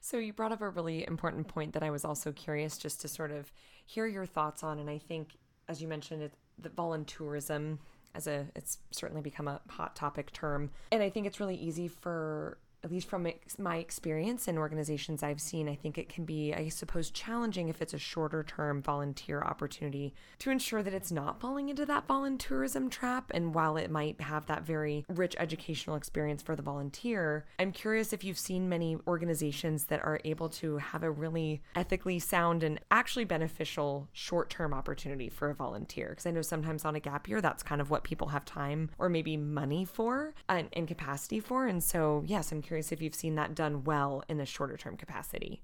So 0.00 0.16
you 0.16 0.32
brought 0.32 0.52
up 0.52 0.62
a 0.62 0.70
really 0.70 1.06
important 1.06 1.48
point 1.48 1.74
that 1.74 1.82
I 1.82 1.90
was 1.90 2.04
also 2.04 2.32
curious 2.32 2.78
just 2.78 3.00
to 3.02 3.08
sort 3.08 3.30
of 3.30 3.52
hear 3.90 4.06
your 4.06 4.26
thoughts 4.26 4.62
on. 4.62 4.78
And 4.78 4.88
I 4.88 4.98
think, 4.98 5.36
as 5.68 5.82
you 5.82 5.88
mentioned, 5.88 6.22
it, 6.22 6.32
the 6.58 6.68
voluntourism 6.68 7.78
as 8.14 8.26
a 8.26 8.46
it's 8.56 8.78
certainly 8.90 9.22
become 9.22 9.46
a 9.46 9.60
hot 9.68 9.94
topic 9.94 10.32
term 10.32 10.68
and 10.90 11.00
i 11.00 11.08
think 11.08 11.28
it's 11.28 11.38
really 11.38 11.54
easy 11.54 11.86
for 11.86 12.58
at 12.82 12.90
least 12.90 13.08
from 13.08 13.26
my 13.58 13.76
experience 13.76 14.48
in 14.48 14.56
organizations 14.56 15.22
I've 15.22 15.40
seen, 15.40 15.68
I 15.68 15.74
think 15.74 15.98
it 15.98 16.08
can 16.08 16.24
be, 16.24 16.54
I 16.54 16.68
suppose, 16.68 17.10
challenging 17.10 17.68
if 17.68 17.82
it's 17.82 17.92
a 17.92 17.98
shorter 17.98 18.42
term 18.42 18.82
volunteer 18.82 19.42
opportunity 19.42 20.14
to 20.38 20.50
ensure 20.50 20.82
that 20.82 20.94
it's 20.94 21.12
not 21.12 21.40
falling 21.40 21.68
into 21.68 21.84
that 21.86 22.08
voluntourism 22.08 22.90
trap. 22.90 23.30
And 23.34 23.54
while 23.54 23.76
it 23.76 23.90
might 23.90 24.20
have 24.20 24.46
that 24.46 24.64
very 24.64 25.04
rich 25.08 25.36
educational 25.38 25.96
experience 25.96 26.42
for 26.42 26.56
the 26.56 26.62
volunteer, 26.62 27.44
I'm 27.58 27.72
curious 27.72 28.12
if 28.12 28.24
you've 28.24 28.38
seen 28.38 28.68
many 28.68 28.96
organizations 29.06 29.84
that 29.86 30.02
are 30.02 30.20
able 30.24 30.48
to 30.50 30.78
have 30.78 31.02
a 31.02 31.10
really 31.10 31.62
ethically 31.76 32.18
sound 32.18 32.62
and 32.62 32.80
actually 32.90 33.24
beneficial 33.24 34.08
short 34.12 34.48
term 34.48 34.72
opportunity 34.72 35.28
for 35.28 35.50
a 35.50 35.54
volunteer. 35.54 36.10
Because 36.10 36.26
I 36.26 36.30
know 36.30 36.42
sometimes 36.42 36.84
on 36.84 36.96
a 36.96 37.00
gap 37.00 37.28
year, 37.28 37.42
that's 37.42 37.62
kind 37.62 37.80
of 37.80 37.90
what 37.90 38.04
people 38.04 38.28
have 38.28 38.44
time 38.46 38.90
or 38.98 39.10
maybe 39.10 39.36
money 39.36 39.84
for 39.84 40.34
and, 40.48 40.68
and 40.72 40.88
capacity 40.88 41.40
for. 41.40 41.66
And 41.66 41.84
so, 41.84 42.24
yes, 42.26 42.52
I'm 42.52 42.62
curious 42.70 42.92
if 42.92 43.02
you've 43.02 43.16
seen 43.16 43.34
that 43.34 43.52
done 43.52 43.82
well 43.82 44.22
in 44.28 44.38
a 44.38 44.46
shorter 44.46 44.76
term 44.76 44.96
capacity. 44.96 45.60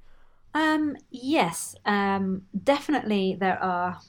Um, 0.55 0.97
yes, 1.09 1.77
um, 1.85 2.43
definitely 2.65 3.37
there 3.39 3.63
are 3.63 4.01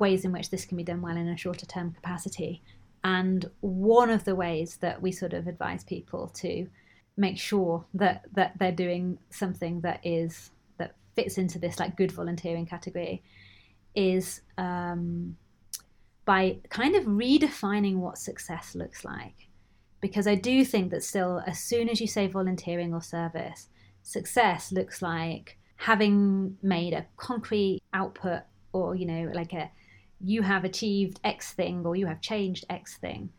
ways 0.00 0.24
in 0.24 0.32
which 0.32 0.50
this 0.50 0.64
can 0.64 0.76
be 0.76 0.82
done 0.82 1.00
well 1.02 1.16
in 1.16 1.28
a 1.28 1.36
shorter 1.36 1.66
term 1.66 1.92
capacity. 1.92 2.60
And 3.04 3.48
one 3.60 4.10
of 4.10 4.24
the 4.24 4.34
ways 4.34 4.78
that 4.80 5.00
we 5.00 5.12
sort 5.12 5.34
of 5.34 5.46
advise 5.46 5.84
people 5.84 6.32
to 6.42 6.66
make 7.16 7.38
sure 7.38 7.84
that, 7.94 8.24
that 8.32 8.58
they're 8.58 8.72
doing 8.72 9.18
something 9.30 9.80
that 9.82 10.00
is 10.02 10.50
that 10.78 10.96
fits 11.14 11.38
into 11.38 11.60
this 11.60 11.78
like 11.78 11.96
good 11.96 12.10
volunteering 12.10 12.66
category 12.66 13.22
is 13.94 14.40
um, 14.58 15.36
by 16.24 16.56
kind 16.70 16.96
of 16.96 17.04
redefining 17.04 17.98
what 17.98 18.18
success 18.18 18.74
looks 18.74 19.04
like 19.04 19.46
because 20.02 20.26
I 20.26 20.34
do 20.34 20.64
think 20.64 20.90
that 20.90 21.02
still, 21.02 21.42
as 21.46 21.60
soon 21.60 21.88
as 21.88 22.00
you 22.00 22.06
say 22.06 22.26
volunteering 22.26 22.92
or 22.92 23.00
service, 23.00 23.68
success 24.02 24.72
looks 24.72 25.00
like 25.00 25.56
having 25.76 26.58
made 26.60 26.92
a 26.92 27.06
concrete 27.16 27.80
output 27.94 28.42
or, 28.72 28.94
you 28.96 29.06
know, 29.06 29.30
like 29.32 29.54
a 29.54 29.70
you 30.24 30.42
have 30.42 30.64
achieved 30.64 31.20
X 31.24 31.52
thing 31.52 31.84
or 31.86 31.96
you 31.96 32.06
have 32.06 32.20
changed 32.20 32.64
X 32.68 32.96
thing. 32.98 33.30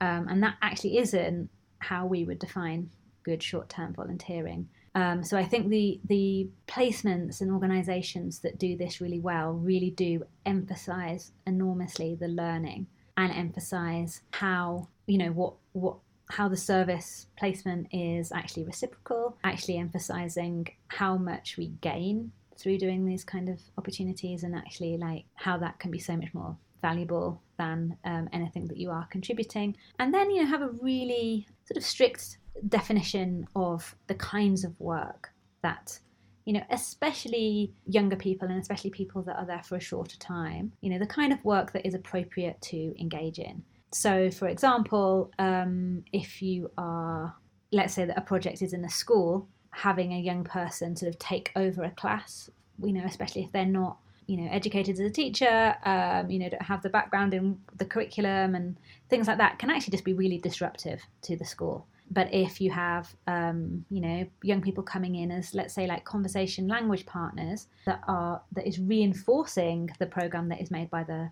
Um, 0.00 0.26
and 0.28 0.42
that 0.42 0.56
actually 0.62 0.98
isn't 0.98 1.50
how 1.78 2.06
we 2.06 2.24
would 2.24 2.38
define 2.38 2.90
good 3.24 3.42
short 3.42 3.68
term 3.68 3.92
volunteering. 3.92 4.68
Um, 4.94 5.24
so 5.24 5.36
I 5.36 5.44
think 5.44 5.70
the 5.70 6.00
the 6.06 6.48
placements 6.68 7.40
and 7.40 7.50
organisations 7.50 8.40
that 8.40 8.58
do 8.58 8.76
this 8.76 9.00
really 9.00 9.20
well 9.20 9.52
really 9.52 9.90
do 9.90 10.24
emphasise 10.46 11.32
enormously 11.46 12.14
the 12.14 12.28
learning 12.28 12.86
and 13.16 13.32
emphasise 13.32 14.22
how 14.32 14.88
you 15.06 15.18
know 15.18 15.30
what 15.30 15.54
what 15.72 15.96
how 16.30 16.48
the 16.48 16.56
service 16.56 17.26
placement 17.36 17.88
is 17.92 18.32
actually 18.32 18.64
reciprocal, 18.64 19.36
actually 19.44 19.78
emphasizing 19.78 20.66
how 20.88 21.16
much 21.16 21.56
we 21.56 21.68
gain 21.80 22.32
through 22.56 22.78
doing 22.78 23.04
these 23.04 23.24
kind 23.24 23.48
of 23.48 23.60
opportunities 23.78 24.42
and 24.42 24.54
actually 24.54 24.96
like 24.96 25.24
how 25.34 25.56
that 25.58 25.78
can 25.78 25.90
be 25.90 25.98
so 25.98 26.16
much 26.16 26.32
more 26.32 26.56
valuable 26.80 27.40
than 27.58 27.96
um, 28.04 28.28
anything 28.32 28.66
that 28.66 28.76
you 28.76 28.90
are 28.90 29.06
contributing. 29.10 29.76
And 29.98 30.12
then, 30.12 30.30
you 30.30 30.42
know, 30.42 30.48
have 30.48 30.62
a 30.62 30.70
really 30.80 31.46
sort 31.64 31.76
of 31.76 31.84
strict 31.84 32.38
definition 32.68 33.46
of 33.56 33.94
the 34.06 34.14
kinds 34.14 34.64
of 34.64 34.78
work 34.80 35.32
that 35.62 35.98
you 36.44 36.52
know, 36.52 36.62
especially 36.70 37.72
younger 37.86 38.16
people 38.16 38.48
and 38.48 38.58
especially 38.58 38.90
people 38.90 39.22
that 39.22 39.36
are 39.36 39.46
there 39.46 39.62
for 39.62 39.76
a 39.76 39.80
shorter 39.80 40.18
time, 40.18 40.72
you 40.80 40.90
know, 40.90 40.98
the 40.98 41.06
kind 41.06 41.32
of 41.32 41.44
work 41.44 41.72
that 41.72 41.86
is 41.86 41.94
appropriate 41.94 42.60
to 42.60 43.00
engage 43.00 43.38
in. 43.38 43.62
So, 43.92 44.30
for 44.30 44.48
example, 44.48 45.30
um, 45.38 46.04
if 46.12 46.42
you 46.42 46.70
are, 46.78 47.34
let's 47.72 47.94
say 47.94 48.04
that 48.06 48.18
a 48.18 48.22
project 48.22 48.62
is 48.62 48.72
in 48.72 48.84
a 48.84 48.90
school, 48.90 49.48
having 49.70 50.12
a 50.12 50.18
young 50.18 50.44
person 50.44 50.96
sort 50.96 51.10
of 51.10 51.18
take 51.18 51.52
over 51.56 51.84
a 51.84 51.90
class, 51.90 52.50
you 52.82 52.92
know, 52.92 53.04
especially 53.04 53.44
if 53.44 53.52
they're 53.52 53.66
not, 53.66 53.98
you 54.26 54.36
know, 54.36 54.48
educated 54.50 54.94
as 54.94 55.00
a 55.00 55.10
teacher, 55.10 55.74
um, 55.84 56.30
you 56.30 56.38
know, 56.38 56.48
don't 56.48 56.62
have 56.62 56.82
the 56.82 56.88
background 56.88 57.34
in 57.34 57.58
the 57.76 57.84
curriculum 57.84 58.54
and 58.54 58.76
things 59.08 59.26
like 59.26 59.38
that, 59.38 59.58
can 59.58 59.70
actually 59.70 59.90
just 59.90 60.04
be 60.04 60.14
really 60.14 60.38
disruptive 60.38 61.02
to 61.22 61.36
the 61.36 61.44
school. 61.44 61.86
But 62.10 62.32
if 62.32 62.60
you 62.60 62.70
have, 62.70 63.14
um, 63.26 63.84
you 63.90 64.00
know, 64.00 64.26
young 64.42 64.60
people 64.60 64.82
coming 64.82 65.16
in 65.16 65.30
as, 65.30 65.54
let's 65.54 65.72
say, 65.74 65.86
like 65.86 66.04
conversation 66.04 66.68
language 66.68 67.06
partners 67.06 67.68
that 67.86 68.00
are 68.06 68.42
that 68.52 68.66
is 68.66 68.78
reinforcing 68.78 69.90
the 69.98 70.06
program 70.06 70.48
that 70.50 70.60
is 70.60 70.70
made 70.70 70.90
by 70.90 71.04
the 71.04 71.30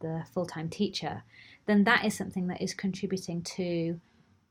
the 0.00 0.22
full 0.34 0.44
time 0.44 0.68
teacher, 0.68 1.22
then 1.68 1.84
that 1.84 2.04
is 2.04 2.16
something 2.16 2.48
that 2.48 2.60
is 2.60 2.74
contributing 2.74 3.42
to 3.42 4.00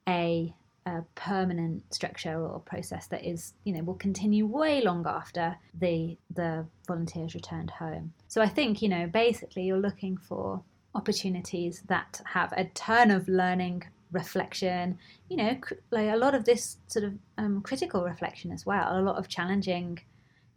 a, 0.08 0.54
a, 0.86 1.02
permanent 1.16 1.84
structure 1.94 2.40
or 2.40 2.60
process 2.60 3.08
that 3.08 3.26
is, 3.26 3.54
you 3.66 3.74
know, 3.74 3.84
will 3.84 3.96
continue 3.96 4.46
way 4.46 4.82
long 4.82 5.06
after 5.06 5.58
the 5.78 6.18
the 6.34 6.66
volunteers 6.88 7.36
returned 7.36 7.72
home. 7.72 8.14
So 8.30 8.42
I 8.42 8.48
think, 8.48 8.82
you 8.82 8.88
know, 8.88 9.08
basically 9.08 9.64
you're 9.64 9.78
looking 9.78 10.16
for 10.16 10.64
opportunities 10.96 11.84
that 11.88 12.22
have 12.26 12.54
a 12.54 12.66
ton 12.74 13.12
of 13.12 13.28
learning 13.28 13.84
reflection 14.12 14.98
you 15.30 15.36
know 15.36 15.58
like 15.92 16.10
a 16.14 16.16
lot 16.16 16.34
of 16.34 16.46
this 16.46 16.78
sort 16.88 17.04
of 17.04 17.14
um, 17.38 17.62
critical 17.62 18.04
reflection 18.04 18.52
as 18.52 18.66
well 18.66 18.98
a 18.98 19.02
lot 19.02 19.18
of 19.18 19.28
challenging 19.28 20.00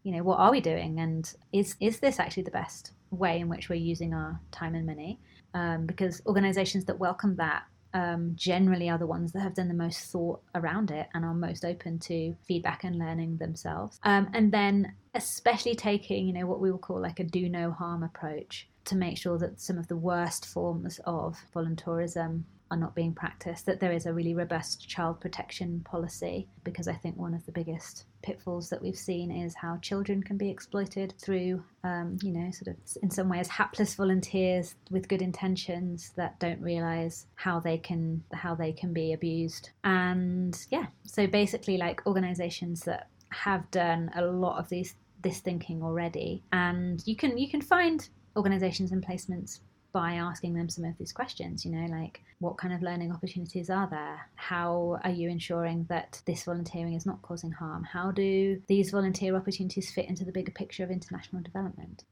you 0.05 0.13
know 0.13 0.23
what 0.23 0.39
are 0.39 0.53
we 0.53 0.61
doing 0.61 1.01
and 1.01 1.35
is 1.53 1.75
is 1.81 1.99
this 1.99 2.21
actually 2.21 2.45
the 2.45 2.51
best 2.51 2.93
way 3.11 3.41
in 3.41 3.49
which 3.49 3.69
we're 3.69 3.75
using 3.75 4.15
our 4.15 4.41
time 4.53 4.75
and 4.75 4.87
money 4.87 5.19
um, 5.55 5.87
because 5.87 6.23
organizations 6.27 6.85
that 6.87 6.99
welcome 6.99 7.37
that 7.37 7.65
um, 7.93 8.33
generally 8.37 8.89
are 8.89 8.99
the 8.99 9.07
ones 9.07 9.33
that 9.33 9.41
have 9.41 9.55
done 9.55 9.69
the 9.69 9.75
most 9.75 10.01
thought 10.13 10.41
around 10.55 10.91
it 10.91 11.09
and 11.15 11.25
are 11.25 11.35
most 11.35 11.65
open 11.65 11.99
to 11.99 12.37
feedback 12.47 12.85
and 12.85 12.97
learning 12.97 13.37
themselves. 13.39 13.99
Um, 14.05 14.29
and 14.33 14.53
then, 14.53 14.95
especially 15.15 15.75
taking, 15.75 16.27
you 16.27 16.33
know, 16.33 16.47
what 16.47 16.61
we 16.61 16.71
will 16.71 16.79
call 16.79 17.01
like 17.01 17.21
a 17.21 17.25
do 17.25 17.49
no 17.49 17.73
harm 17.73 18.03
approach 18.03 18.69
to 18.85 18.97
make 18.97 19.19
sure 19.19 19.39
that 19.39 19.61
some 19.61 19.77
of 19.77 19.89
the 19.89 19.97
worst 19.97 20.47
forms 20.47 21.01
of 21.05 21.37
volunteerism 21.55 22.45
are 22.71 22.77
not 22.77 22.95
being 22.95 23.13
practiced, 23.13 23.67
that 23.67 23.81
there 23.81 23.93
is 23.93 24.07
a 24.07 24.13
really 24.13 24.35
robust 24.35 24.89
child 24.89 25.21
protection 25.21 25.81
policy, 25.85 26.49
because 26.65 26.87
I 26.89 26.95
think 26.95 27.17
one 27.17 27.35
of 27.35 27.45
the 27.47 27.53
biggest 27.53 28.05
pitfalls 28.23 28.69
that 28.69 28.83
we've 28.83 28.97
seen 28.97 29.31
is 29.31 29.55
how 29.55 29.79
children 29.79 30.23
can 30.23 30.37
be 30.37 30.51
exploited 30.51 31.15
through, 31.21 31.65
um, 31.85 32.19
you 32.23 32.33
know, 32.33 32.51
sort 32.51 32.69
of 32.69 32.77
in 33.03 33.11
some 33.11 33.29
ways 33.29 33.49
hapless 33.49 33.95
volunteers 33.95 34.75
with 34.91 35.09
good 35.09 35.23
intentions 35.23 36.13
that 36.17 36.39
don't 36.39 36.61
realize 36.61 37.27
how 37.35 37.59
they 37.59 37.79
can 37.79 38.23
how 38.33 38.55
they 38.55 38.73
can 38.73 38.93
be 38.93 39.13
abused. 39.13 39.71
And 39.85 40.57
yeah, 40.71 40.87
so 41.05 41.27
basically, 41.27 41.77
like 41.77 42.07
organizations 42.07 42.83
that 42.83 43.09
have 43.31 43.71
done 43.71 44.11
a 44.15 44.25
lot 44.25 44.59
of 44.59 44.69
these 44.69 44.95
this 45.23 45.41
thinking 45.41 45.83
already, 45.83 46.43
and 46.53 47.03
you 47.07 47.17
can 47.17 47.37
you 47.37 47.49
can 47.49 47.61
find 47.61 48.09
organizations 48.37 48.93
and 48.93 49.05
placements 49.05 49.61
by 49.93 50.15
asking 50.15 50.55
them 50.55 50.69
some 50.69 50.85
of 50.85 50.97
these 50.99 51.13
questions, 51.13 51.65
you 51.65 51.73
know, 51.73 51.87
like 51.87 52.23
what 52.39 52.57
kind 52.57 52.73
of 52.73 52.83
learning 52.83 53.13
opportunities 53.13 53.71
are 53.71 53.89
there? 53.89 54.29
How 54.37 54.99
are 55.05 55.11
you 55.11 55.29
ensuring 55.29 55.87
that 55.89 56.21
this 56.27 56.45
volunteering 56.45 56.95
is 56.95 57.07
not 57.07 57.23
causing 57.23 57.53
harm? 57.53 57.85
How 57.85 58.11
do 58.11 58.61
these 58.67 58.91
volunteer 58.91 59.37
opportunities 59.37 59.91
fit 59.91 60.09
into 60.09 60.25
the 60.25 60.33
bigger 60.33 60.53
picture 60.53 60.85
of 60.85 60.91
international 60.91 61.43
development? 61.43 62.05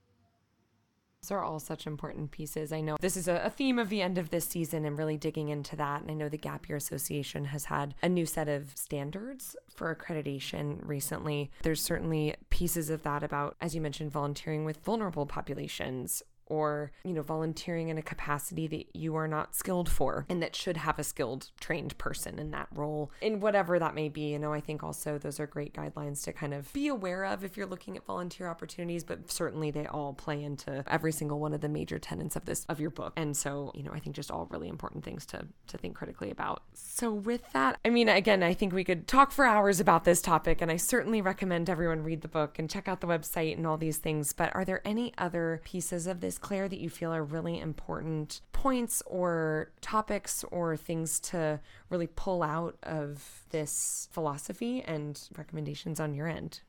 Those 1.22 1.32
are 1.32 1.42
all 1.42 1.58
such 1.58 1.86
important 1.86 2.30
pieces. 2.30 2.72
I 2.72 2.80
know 2.80 2.96
this 3.00 3.16
is 3.16 3.26
a, 3.26 3.52
theme 3.54 3.78
of 3.78 3.88
the 3.88 4.02
end 4.02 4.18
of 4.18 4.30
this 4.30 4.44
season 4.44 4.84
and 4.84 4.96
really 4.96 5.16
digging 5.16 5.48
into 5.48 5.74
that. 5.76 6.00
And 6.00 6.10
I 6.10 6.14
know 6.14 6.28
the 6.28 6.38
Gap 6.38 6.68
Year 6.68 6.76
Association 6.76 7.46
has 7.46 7.64
had 7.64 7.94
a 8.02 8.08
new 8.08 8.24
set 8.24 8.48
of 8.48 8.70
standards 8.76 9.56
for 9.68 9.94
accreditation 9.94 10.78
recently. 10.86 11.50
There's 11.62 11.82
certainly 11.82 12.36
pieces 12.50 12.88
of 12.88 13.02
that 13.02 13.24
about, 13.24 13.56
as 13.60 13.74
you 13.74 13.80
mentioned, 13.80 14.12
volunteering 14.12 14.64
with 14.64 14.78
vulnerable 14.84 15.26
populations 15.26 16.22
or, 16.48 16.92
you 17.04 17.12
know, 17.12 17.22
volunteering 17.22 17.88
in 17.88 17.98
a 17.98 18.02
capacity 18.02 18.66
that 18.66 18.96
you 18.96 19.14
are 19.14 19.28
not 19.28 19.54
skilled 19.54 19.88
for 19.88 20.26
and 20.28 20.42
that 20.42 20.56
should 20.56 20.76
have 20.76 20.98
a 20.98 21.04
skilled, 21.04 21.50
trained 21.60 21.96
person 21.98 22.38
in 22.38 22.50
that 22.50 22.68
role, 22.74 23.10
in 23.20 23.40
whatever 23.40 23.78
that 23.78 23.94
may 23.94 24.08
be. 24.08 24.32
You 24.32 24.38
know, 24.38 24.52
I 24.52 24.60
think 24.60 24.82
also 24.82 25.18
those 25.18 25.38
are 25.40 25.46
great 25.46 25.74
guidelines 25.74 26.22
to 26.24 26.32
kind 26.32 26.54
of 26.54 26.72
be 26.72 26.88
aware 26.88 27.24
of 27.24 27.44
if 27.44 27.56
you're 27.56 27.66
looking 27.66 27.96
at 27.96 28.04
volunteer 28.04 28.48
opportunities, 28.48 29.04
but 29.04 29.30
certainly 29.30 29.70
they 29.70 29.86
all 29.86 30.12
play 30.12 30.42
into 30.42 30.84
every 30.86 31.12
single 31.12 31.38
one 31.38 31.52
of 31.52 31.60
the 31.60 31.68
major 31.68 31.98
tenets 31.98 32.36
of 32.36 32.44
this 32.44 32.64
of 32.68 32.80
your 32.80 32.90
book. 32.90 33.12
And 33.16 33.36
so, 33.36 33.72
you 33.74 33.82
know, 33.82 33.92
I 33.92 33.98
think 33.98 34.16
just 34.16 34.30
all 34.30 34.46
really 34.50 34.68
important 34.68 35.04
things 35.04 35.26
to 35.26 35.46
to 35.68 35.78
think 35.78 35.94
critically 35.94 36.30
about. 36.30 36.62
So 36.74 37.12
with 37.12 37.52
that, 37.52 37.78
I 37.84 37.90
mean, 37.90 38.08
again, 38.08 38.42
I 38.42 38.54
think 38.54 38.72
we 38.72 38.84
could 38.84 39.06
talk 39.06 39.32
for 39.32 39.44
hours 39.44 39.80
about 39.80 40.04
this 40.04 40.20
topic, 40.22 40.60
and 40.60 40.70
I 40.70 40.76
certainly 40.76 41.20
recommend 41.20 41.68
everyone 41.68 42.02
read 42.02 42.22
the 42.22 42.28
book 42.28 42.58
and 42.58 42.70
check 42.70 42.88
out 42.88 43.00
the 43.00 43.06
website 43.06 43.56
and 43.56 43.66
all 43.66 43.76
these 43.76 43.98
things. 43.98 44.32
But 44.32 44.54
are 44.54 44.64
there 44.64 44.80
any 44.84 45.12
other 45.18 45.60
pieces 45.64 46.06
of 46.06 46.20
this 46.20 46.37
Claire, 46.38 46.68
that 46.68 46.80
you 46.80 46.88
feel 46.90 47.12
are 47.12 47.24
really 47.24 47.60
important 47.60 48.40
points 48.52 49.02
or 49.06 49.70
topics 49.80 50.44
or 50.50 50.76
things 50.76 51.20
to 51.20 51.60
really 51.90 52.06
pull 52.06 52.42
out 52.42 52.76
of 52.82 53.44
this 53.50 54.08
philosophy 54.10 54.82
and 54.82 55.28
recommendations 55.36 56.00
on 56.00 56.14
your 56.14 56.26
end? 56.28 56.60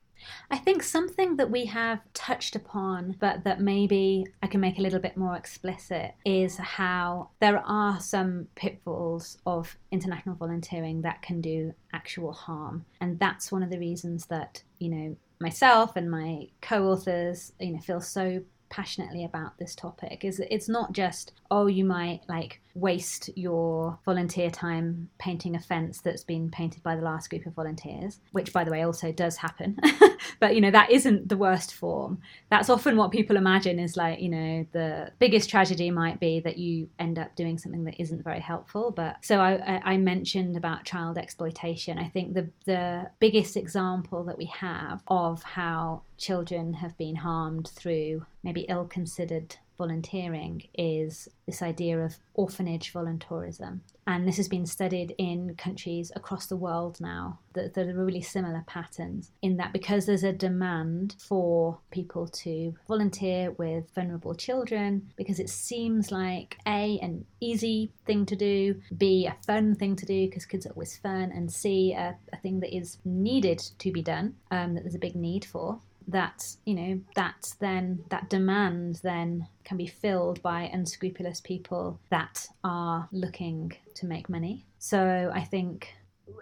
I 0.51 0.57
think 0.57 0.83
something 0.83 1.37
that 1.37 1.49
we 1.49 1.65
have 1.67 2.01
touched 2.13 2.55
upon, 2.55 3.15
but 3.19 3.45
that 3.45 3.61
maybe 3.61 4.25
I 4.43 4.47
can 4.47 4.59
make 4.59 4.77
a 4.77 4.81
little 4.81 4.99
bit 4.99 5.15
more 5.15 5.35
explicit, 5.35 6.13
is 6.25 6.57
how 6.57 7.29
there 7.39 7.59
are 7.65 8.01
some 8.01 8.47
pitfalls 8.55 9.37
of 9.45 9.77
international 9.91 10.35
volunteering 10.35 11.01
that 11.03 11.21
can 11.21 11.39
do 11.39 11.73
actual 11.93 12.33
harm. 12.33 12.85
And 12.99 13.17
that's 13.17 13.49
one 13.49 13.63
of 13.63 13.69
the 13.69 13.79
reasons 13.79 14.25
that, 14.25 14.61
you 14.79 14.89
know, 14.89 15.15
myself 15.39 15.95
and 15.95 16.11
my 16.11 16.47
co-authors 16.61 17.53
you 17.59 17.71
know 17.71 17.79
feel 17.79 18.01
so 18.01 18.41
passionately 18.69 19.23
about 19.23 19.57
this 19.57 19.75
topic 19.75 20.23
is 20.23 20.39
it's 20.51 20.69
not 20.69 20.93
just 20.93 21.33
oh 21.51 21.67
you 21.67 21.83
might 21.83 22.21
like 22.27 22.61
waste 22.75 23.29
your 23.35 23.97
volunteer 24.05 24.49
time 24.49 25.09
painting 25.17 25.55
a 25.55 25.59
fence 25.59 26.01
that's 26.01 26.23
been 26.23 26.49
painted 26.49 26.81
by 26.83 26.95
the 26.95 27.01
last 27.01 27.29
group 27.29 27.45
of 27.45 27.53
volunteers 27.53 28.19
which 28.31 28.53
by 28.53 28.63
the 28.63 28.71
way 28.71 28.83
also 28.83 29.11
does 29.11 29.37
happen 29.37 29.77
but 30.39 30.55
you 30.55 30.61
know 30.61 30.71
that 30.71 30.91
isn't 30.91 31.29
the 31.29 31.37
worst 31.37 31.73
form. 31.73 32.19
That's 32.49 32.69
often 32.69 32.97
what 32.97 33.11
people 33.11 33.37
imagine 33.37 33.79
is 33.79 33.97
like 33.97 34.19
you 34.19 34.29
know 34.29 34.65
the 34.71 35.11
biggest 35.19 35.49
tragedy 35.49 35.91
might 35.91 36.19
be 36.19 36.39
that 36.41 36.57
you 36.57 36.89
end 36.99 37.19
up 37.19 37.35
doing 37.35 37.57
something 37.57 37.83
that 37.85 37.99
isn't 37.99 38.23
very 38.23 38.39
helpful. 38.39 38.91
But 38.91 39.17
so 39.21 39.39
i, 39.39 39.81
I 39.83 39.97
mentioned 39.97 40.57
about 40.57 40.85
child 40.85 41.17
exploitation. 41.17 41.97
I 41.97 42.09
think 42.09 42.33
the 42.33 42.49
the 42.65 43.09
biggest 43.19 43.57
example 43.57 44.23
that 44.25 44.37
we 44.37 44.45
have 44.45 45.03
of 45.07 45.43
how 45.43 46.01
children 46.17 46.73
have 46.73 46.97
been 46.97 47.15
harmed 47.15 47.67
through 47.69 48.25
maybe 48.43 48.61
ill 48.69 48.85
considered 48.85 49.55
volunteering 49.79 50.61
is 50.75 51.27
this 51.47 51.63
idea 51.63 51.97
of 51.99 52.19
orphanage 52.35 52.93
voluntourism. 52.93 53.79
And 54.05 54.27
this 54.27 54.37
has 54.37 54.47
been 54.47 54.65
studied 54.65 55.15
in 55.17 55.55
countries 55.55 56.11
across 56.15 56.45
the 56.47 56.57
world 56.57 56.99
now 56.99 57.39
that, 57.53 57.73
that, 57.73 57.87
are 57.87 58.05
really 58.05 58.21
similar 58.21 58.63
patterns 58.67 59.31
in 59.41 59.57
that 59.57 59.71
because 59.73 60.05
there's 60.05 60.23
a 60.23 60.33
demand 60.33 61.15
for 61.19 61.79
people 61.91 62.27
to 62.27 62.75
volunteer 62.87 63.51
with 63.51 63.89
vulnerable 63.95 64.35
children, 64.35 65.11
because 65.15 65.39
it 65.39 65.49
seems 65.49 66.11
like 66.11 66.57
A, 66.67 66.99
an 67.01 67.25
easy 67.39 67.91
thing 68.05 68.25
to 68.25 68.35
do, 68.35 68.81
B, 68.97 69.27
a 69.27 69.35
fun 69.45 69.75
thing 69.75 69.95
to 69.95 70.05
do 70.05 70.27
because 70.27 70.45
kids 70.45 70.65
are 70.65 70.71
always 70.71 70.97
fun, 70.97 71.31
and 71.33 71.51
C, 71.51 71.93
a, 71.93 72.17
a 72.33 72.37
thing 72.37 72.59
that 72.59 72.75
is 72.75 72.97
needed 73.05 73.59
to 73.79 73.91
be 73.91 74.01
done, 74.01 74.35
um, 74.51 74.73
that 74.73 74.83
there's 74.83 74.95
a 74.95 74.99
big 74.99 75.15
need 75.15 75.45
for 75.45 75.79
that 76.11 76.55
you 76.65 76.73
know 76.73 76.99
that 77.15 77.53
then 77.59 78.03
that 78.09 78.29
demand 78.29 78.99
then 79.03 79.47
can 79.63 79.77
be 79.77 79.87
filled 79.87 80.41
by 80.41 80.63
unscrupulous 80.73 81.39
people 81.41 81.99
that 82.09 82.47
are 82.63 83.07
looking 83.11 83.71
to 83.95 84.05
make 84.05 84.29
money. 84.29 84.65
So 84.79 85.31
i 85.33 85.43
think 85.43 85.93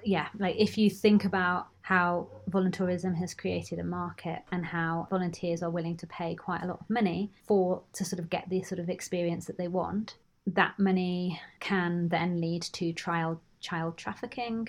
yeah 0.03 0.27
like 0.37 0.55
if 0.57 0.77
you 0.77 0.89
think 0.89 1.25
about 1.25 1.67
how 1.81 2.27
voluntourism 2.51 3.15
has 3.15 3.33
created 3.33 3.79
a 3.79 3.83
market 3.83 4.43
and 4.51 4.65
how 4.65 5.07
volunteers 5.09 5.63
are 5.63 5.69
willing 5.69 5.95
to 5.95 6.05
pay 6.07 6.35
quite 6.35 6.61
a 6.61 6.67
lot 6.67 6.79
of 6.81 6.89
money 6.89 7.31
for 7.45 7.81
to 7.93 8.03
sort 8.03 8.19
of 8.19 8.29
get 8.29 8.47
the 8.49 8.61
sort 8.63 8.79
of 8.79 8.89
experience 8.89 9.45
that 9.45 9.57
they 9.57 9.69
want 9.69 10.15
that 10.45 10.77
money 10.77 11.39
can 11.59 12.07
then 12.09 12.39
lead 12.39 12.61
to 12.61 12.91
trial 12.93 13.39
child 13.59 13.97
trafficking 13.97 14.67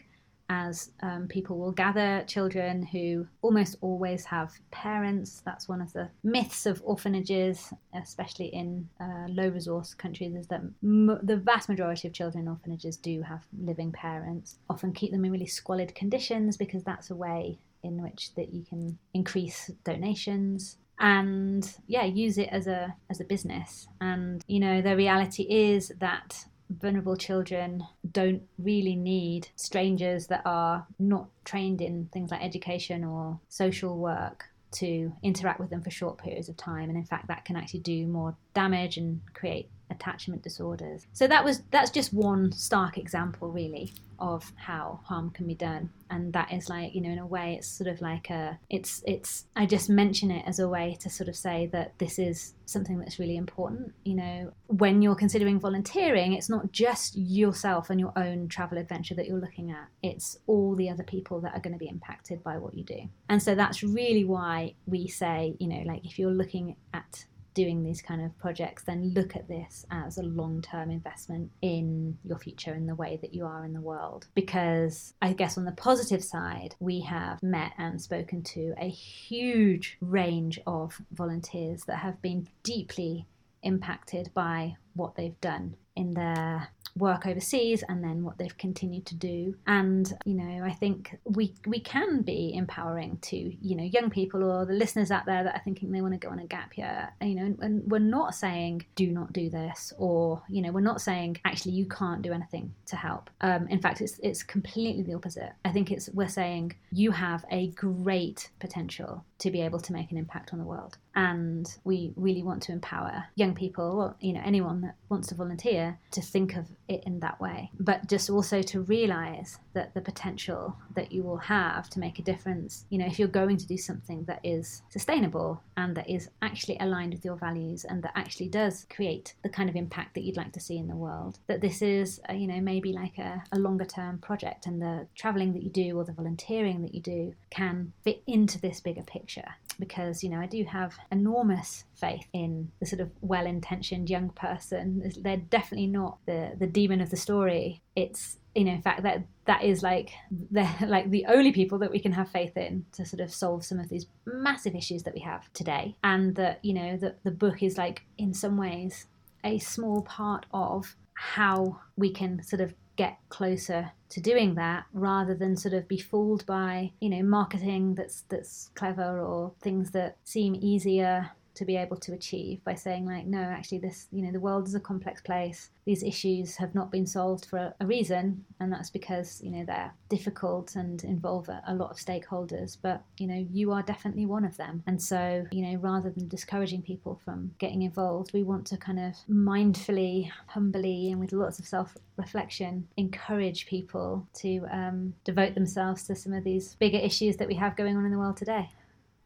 as 0.48 0.90
um, 1.02 1.26
people 1.28 1.58
will 1.58 1.72
gather 1.72 2.24
children 2.26 2.82
who 2.82 3.26
almost 3.42 3.76
always 3.80 4.24
have 4.24 4.52
parents. 4.70 5.42
That's 5.44 5.68
one 5.68 5.80
of 5.80 5.92
the 5.92 6.08
myths 6.24 6.66
of 6.66 6.82
orphanages, 6.84 7.72
especially 7.94 8.46
in 8.46 8.88
uh, 9.00 9.26
low 9.28 9.48
resource 9.48 9.94
countries, 9.94 10.34
is 10.34 10.46
that 10.48 10.62
m- 10.82 11.18
the 11.22 11.36
vast 11.36 11.68
majority 11.68 12.08
of 12.08 12.14
children 12.14 12.44
in 12.44 12.48
orphanages 12.48 12.96
do 12.96 13.22
have 13.22 13.42
living 13.60 13.92
parents. 13.92 14.58
Often 14.70 14.92
keep 14.92 15.12
them 15.12 15.24
in 15.24 15.32
really 15.32 15.46
squalid 15.46 15.94
conditions 15.94 16.56
because 16.56 16.82
that's 16.82 17.10
a 17.10 17.16
way 17.16 17.58
in 17.82 18.02
which 18.02 18.34
that 18.34 18.52
you 18.52 18.64
can 18.64 18.98
increase 19.14 19.70
donations 19.84 20.78
and 21.00 21.76
yeah 21.86 22.04
use 22.04 22.38
it 22.38 22.48
as 22.50 22.66
a 22.66 22.92
as 23.08 23.20
a 23.20 23.24
business 23.24 23.86
and 24.00 24.42
you 24.48 24.58
know 24.58 24.82
the 24.82 24.96
reality 24.96 25.44
is 25.44 25.92
that 26.00 26.44
vulnerable 26.70 27.16
children 27.16 27.82
don't 28.18 28.42
really 28.58 28.96
need 28.96 29.46
strangers 29.54 30.26
that 30.26 30.42
are 30.44 30.84
not 30.98 31.28
trained 31.44 31.80
in 31.80 32.08
things 32.12 32.32
like 32.32 32.42
education 32.42 33.04
or 33.04 33.38
social 33.48 33.96
work 33.96 34.46
to 34.72 35.12
interact 35.22 35.60
with 35.60 35.70
them 35.70 35.80
for 35.80 35.90
short 35.90 36.18
periods 36.18 36.48
of 36.48 36.56
time. 36.56 36.88
And 36.88 36.98
in 36.98 37.04
fact 37.04 37.28
that 37.28 37.44
can 37.44 37.54
actually 37.54 37.78
do 37.78 38.08
more 38.08 38.36
damage 38.54 38.96
and 38.96 39.20
create 39.34 39.70
attachment 39.90 40.42
disorders. 40.42 41.06
So 41.12 41.26
that 41.26 41.44
was 41.44 41.62
that's 41.70 41.90
just 41.90 42.12
one 42.12 42.52
stark 42.52 42.98
example 42.98 43.50
really 43.50 43.92
of 44.18 44.52
how 44.56 44.98
harm 45.04 45.30
can 45.30 45.46
be 45.46 45.54
done. 45.54 45.90
And 46.10 46.32
that 46.32 46.52
is 46.52 46.68
like 46.68 46.94
you 46.94 47.00
know 47.00 47.10
in 47.10 47.18
a 47.18 47.26
way 47.26 47.54
it's 47.54 47.68
sort 47.68 47.88
of 47.88 48.00
like 48.00 48.30
a 48.30 48.58
it's 48.68 49.02
it's 49.06 49.44
I 49.54 49.66
just 49.66 49.88
mention 49.88 50.30
it 50.30 50.44
as 50.46 50.58
a 50.58 50.68
way 50.68 50.96
to 51.00 51.10
sort 51.10 51.28
of 51.28 51.36
say 51.36 51.66
that 51.72 51.92
this 51.98 52.18
is 52.18 52.54
something 52.66 52.98
that's 52.98 53.18
really 53.18 53.36
important. 53.36 53.92
You 54.04 54.14
know 54.14 54.52
when 54.66 55.02
you're 55.02 55.14
considering 55.14 55.60
volunteering 55.60 56.32
it's 56.32 56.48
not 56.48 56.72
just 56.72 57.16
yourself 57.16 57.90
and 57.90 58.00
your 58.00 58.12
own 58.16 58.48
travel 58.48 58.78
adventure 58.78 59.14
that 59.14 59.26
you're 59.26 59.38
looking 59.38 59.70
at. 59.70 59.88
It's 60.02 60.38
all 60.46 60.74
the 60.74 60.90
other 60.90 61.04
people 61.04 61.40
that 61.42 61.54
are 61.54 61.60
going 61.60 61.74
to 61.74 61.78
be 61.78 61.88
impacted 61.88 62.42
by 62.42 62.58
what 62.58 62.74
you 62.74 62.84
do. 62.84 63.08
And 63.28 63.42
so 63.42 63.54
that's 63.54 63.82
really 63.82 64.24
why 64.24 64.74
we 64.86 65.08
say 65.08 65.54
you 65.58 65.68
know 65.68 65.82
like 65.86 66.04
if 66.04 66.18
you're 66.18 66.30
looking 66.30 66.76
at 66.92 67.26
doing 67.58 67.82
these 67.82 68.00
kind 68.00 68.24
of 68.24 68.38
projects, 68.38 68.84
then 68.84 69.12
look 69.14 69.34
at 69.34 69.48
this 69.48 69.84
as 69.90 70.16
a 70.16 70.22
long 70.22 70.62
term 70.62 70.92
investment 70.92 71.50
in 71.60 72.16
your 72.22 72.38
future 72.38 72.72
in 72.72 72.86
the 72.86 72.94
way 72.94 73.18
that 73.20 73.34
you 73.34 73.44
are 73.44 73.64
in 73.64 73.72
the 73.72 73.80
world. 73.80 74.28
Because 74.32 75.12
I 75.20 75.32
guess 75.32 75.58
on 75.58 75.64
the 75.64 75.72
positive 75.72 76.22
side, 76.22 76.76
we 76.78 77.00
have 77.00 77.42
met 77.42 77.72
and 77.76 78.00
spoken 78.00 78.44
to 78.54 78.74
a 78.78 78.88
huge 78.88 79.98
range 80.00 80.60
of 80.68 81.02
volunteers 81.10 81.82
that 81.88 81.96
have 81.96 82.22
been 82.22 82.46
deeply 82.62 83.26
impacted 83.64 84.30
by 84.34 84.76
what 84.94 85.16
they've 85.16 85.40
done 85.40 85.74
in 85.96 86.14
their 86.14 86.68
work 86.98 87.26
overseas 87.26 87.82
and 87.88 88.02
then 88.02 88.24
what 88.24 88.38
they've 88.38 88.56
continued 88.56 89.06
to 89.06 89.14
do. 89.14 89.54
And 89.66 90.12
you 90.24 90.34
know 90.34 90.64
i 90.64 90.72
think 90.72 91.18
we 91.24 91.54
we 91.66 91.80
can 91.80 92.22
be 92.22 92.52
empowering 92.54 93.18
to 93.22 93.36
you 93.36 93.76
know 93.76 93.82
young 93.82 94.10
people 94.10 94.42
or 94.44 94.64
the 94.64 94.72
listeners 94.72 95.10
out 95.10 95.26
there 95.26 95.44
that 95.44 95.54
are 95.54 95.62
thinking 95.64 95.90
they 95.90 96.00
want 96.00 96.14
to 96.14 96.18
go 96.18 96.28
on 96.28 96.38
a 96.38 96.46
gap 96.46 96.76
year 96.76 97.08
you 97.22 97.34
know 97.34 97.44
and, 97.44 97.58
and 97.60 97.90
we're 97.90 97.98
not 97.98 98.34
saying 98.34 98.84
do 98.94 99.08
not 99.08 99.32
do 99.32 99.48
this 99.50 99.92
or 99.98 100.42
you 100.48 100.62
know 100.62 100.70
we're 100.70 100.80
not 100.80 101.00
saying 101.00 101.38
actually 101.44 101.72
you 101.72 101.86
can't 101.86 102.22
do 102.22 102.32
anything 102.32 102.72
to 102.86 102.96
help. 102.96 103.30
Um, 103.40 103.68
in 103.68 103.80
fact 103.80 104.00
it's 104.00 104.18
it's 104.22 104.42
completely 104.42 105.02
the 105.02 105.14
opposite. 105.14 105.52
I 105.64 105.70
think 105.70 105.90
it's 105.90 106.08
we're 106.10 106.28
saying 106.28 106.74
you 106.92 107.10
have 107.12 107.44
a 107.50 107.68
great 107.68 108.50
potential 108.60 109.24
to 109.38 109.50
be 109.50 109.60
able 109.62 109.80
to 109.80 109.92
make 109.92 110.10
an 110.10 110.18
impact 110.18 110.52
on 110.52 110.58
the 110.58 110.64
world 110.64 110.98
and 111.18 111.78
we 111.82 112.12
really 112.14 112.44
want 112.44 112.62
to 112.62 112.70
empower 112.70 113.24
young 113.34 113.52
people 113.52 114.00
or 114.00 114.14
you 114.20 114.32
know 114.32 114.40
anyone 114.44 114.80
that 114.82 114.94
wants 115.08 115.26
to 115.26 115.34
volunteer 115.34 115.98
to 116.12 116.22
think 116.22 116.54
of 116.56 116.66
it 116.86 117.02
in 117.04 117.18
that 117.18 117.40
way, 117.40 117.70
but 117.80 118.08
just 118.08 118.30
also 118.30 118.62
to 118.62 118.82
realize 118.82 119.58
that 119.74 119.92
the 119.94 120.00
potential 120.00 120.76
that 120.94 121.10
you 121.10 121.24
will 121.24 121.36
have 121.38 121.90
to 121.90 121.98
make 121.98 122.20
a 122.20 122.22
difference, 122.22 122.84
you 122.88 122.98
know, 122.98 123.06
if 123.06 123.18
you're 123.18 123.28
going 123.28 123.56
to 123.56 123.66
do 123.66 123.76
something 123.76 124.24
that 124.24 124.40
is 124.44 124.82
sustainable 124.90 125.60
and 125.76 125.96
that 125.96 126.08
is 126.08 126.30
actually 126.40 126.76
aligned 126.78 127.12
with 127.12 127.24
your 127.24 127.36
values 127.36 127.84
and 127.84 128.02
that 128.02 128.12
actually 128.14 128.48
does 128.48 128.86
create 128.88 129.34
the 129.42 129.48
kind 129.48 129.68
of 129.68 129.76
impact 129.76 130.14
that 130.14 130.22
you'd 130.22 130.36
like 130.36 130.52
to 130.52 130.60
see 130.60 130.78
in 130.78 130.86
the 130.86 130.96
world, 130.96 131.38
that 131.48 131.60
this 131.60 131.82
is, 131.82 132.20
a, 132.28 132.34
you 132.34 132.46
know, 132.46 132.60
maybe 132.60 132.92
like 132.92 133.18
a, 133.18 133.42
a 133.52 133.58
longer 133.58 133.84
term 133.84 134.18
project 134.18 134.66
and 134.66 134.80
the 134.80 135.06
traveling 135.16 135.52
that 135.52 135.62
you 135.62 135.70
do 135.70 135.98
or 135.98 136.04
the 136.04 136.12
volunteering 136.12 136.82
that 136.82 136.94
you 136.94 137.00
do 137.00 137.34
can 137.50 137.92
fit 138.04 138.22
into 138.26 138.60
this 138.60 138.80
bigger 138.80 139.02
picture 139.02 139.48
because 139.78 140.22
you 140.22 140.30
know 140.30 140.40
I 140.40 140.46
do 140.46 140.64
have 140.64 140.96
enormous 141.10 141.84
faith 141.94 142.26
in 142.32 142.70
the 142.80 142.86
sort 142.86 143.00
of 143.00 143.10
well-intentioned 143.20 144.10
young 144.10 144.30
person. 144.30 145.12
They're 145.20 145.36
definitely 145.36 145.86
not 145.86 146.18
the 146.26 146.52
the 146.58 146.66
demon 146.66 147.00
of 147.00 147.10
the 147.10 147.16
story. 147.16 147.82
It's 147.96 148.38
you 148.54 148.64
know 148.64 148.72
in 148.72 148.82
fact 148.82 149.02
that 149.02 149.22
that 149.46 149.62
is 149.62 149.82
like 149.82 150.10
the 150.50 150.68
like 150.86 151.10
the 151.10 151.26
only 151.26 151.52
people 151.52 151.78
that 151.78 151.90
we 151.90 152.00
can 152.00 152.12
have 152.12 152.30
faith 152.30 152.56
in 152.56 152.84
to 152.92 153.04
sort 153.04 153.20
of 153.20 153.32
solve 153.32 153.64
some 153.64 153.78
of 153.78 153.88
these 153.88 154.06
massive 154.26 154.74
issues 154.74 155.02
that 155.04 155.14
we 155.14 155.20
have 155.20 155.52
today 155.52 155.96
and 156.04 156.34
that 156.36 156.58
you 156.62 156.74
know 156.74 156.96
that 156.96 157.22
the 157.24 157.30
book 157.30 157.62
is 157.62 157.78
like 157.78 158.02
in 158.18 158.34
some 158.34 158.56
ways 158.56 159.06
a 159.44 159.58
small 159.58 160.02
part 160.02 160.46
of 160.52 160.96
how 161.14 161.80
we 161.96 162.12
can 162.12 162.42
sort 162.42 162.60
of 162.60 162.74
get 162.98 163.16
closer 163.28 163.92
to 164.10 164.20
doing 164.20 164.56
that 164.56 164.84
rather 164.92 165.32
than 165.32 165.56
sort 165.56 165.72
of 165.72 165.86
be 165.86 165.98
fooled 165.98 166.44
by 166.46 166.90
you 167.00 167.08
know 167.08 167.22
marketing 167.22 167.94
that's 167.94 168.24
that's 168.28 168.70
clever 168.74 169.20
or 169.20 169.52
things 169.60 169.92
that 169.92 170.16
seem 170.24 170.54
easier 170.60 171.30
to 171.58 171.64
be 171.64 171.76
able 171.76 171.96
to 171.96 172.12
achieve 172.12 172.62
by 172.62 172.74
saying 172.74 173.04
like 173.04 173.26
no 173.26 173.40
actually 173.40 173.78
this 173.78 174.06
you 174.12 174.22
know 174.22 174.30
the 174.30 174.40
world 174.40 174.68
is 174.68 174.74
a 174.74 174.80
complex 174.80 175.20
place. 175.20 175.70
These 175.84 176.02
issues 176.02 176.56
have 176.56 176.74
not 176.74 176.90
been 176.92 177.06
solved 177.06 177.46
for 177.46 177.74
a, 177.80 177.86
reason 177.86 178.44
and 178.60 178.70
that's 178.72 178.90
because 178.90 179.40
you 179.42 179.50
know 179.50 179.64
they're 179.64 179.92
difficult 180.08 180.76
and 180.76 181.02
involve 181.02 181.48
a, 181.48 181.62
a 181.66 181.74
lot 181.74 181.90
of 181.90 181.96
stakeholders. 181.96 182.76
But 182.80 183.02
you 183.18 183.26
know 183.26 183.46
you 183.50 183.72
are 183.72 183.82
definitely 183.82 184.26
one 184.26 184.44
of 184.44 184.56
them. 184.56 184.82
And 184.86 185.02
so 185.02 185.46
you 185.50 185.62
know 185.62 185.78
rather 185.78 186.10
than 186.10 186.28
discouraging 186.28 186.82
people 186.82 187.20
from 187.24 187.50
getting 187.58 187.82
involved 187.82 188.32
we 188.32 188.42
want 188.42 188.66
to 188.68 188.76
kind 188.76 189.00
of 189.00 189.14
mindfully 189.28 190.30
humbly 190.46 191.10
and 191.10 191.20
with 191.20 191.32
lots 191.32 191.58
of 191.58 191.66
self 191.66 191.96
reflection 192.16 192.86
encourage 192.96 193.66
people 193.66 194.26
to 194.34 194.64
um, 194.70 195.14
devote 195.24 195.54
themselves 195.54 196.04
to 196.04 196.14
some 196.14 196.32
of 196.32 196.44
these 196.44 196.74
bigger 196.76 196.98
issues 196.98 197.36
that 197.36 197.48
we 197.48 197.54
have 197.54 197.76
going 197.76 197.96
on 197.96 198.04
in 198.04 198.12
the 198.12 198.18
world 198.18 198.36
today 198.36 198.68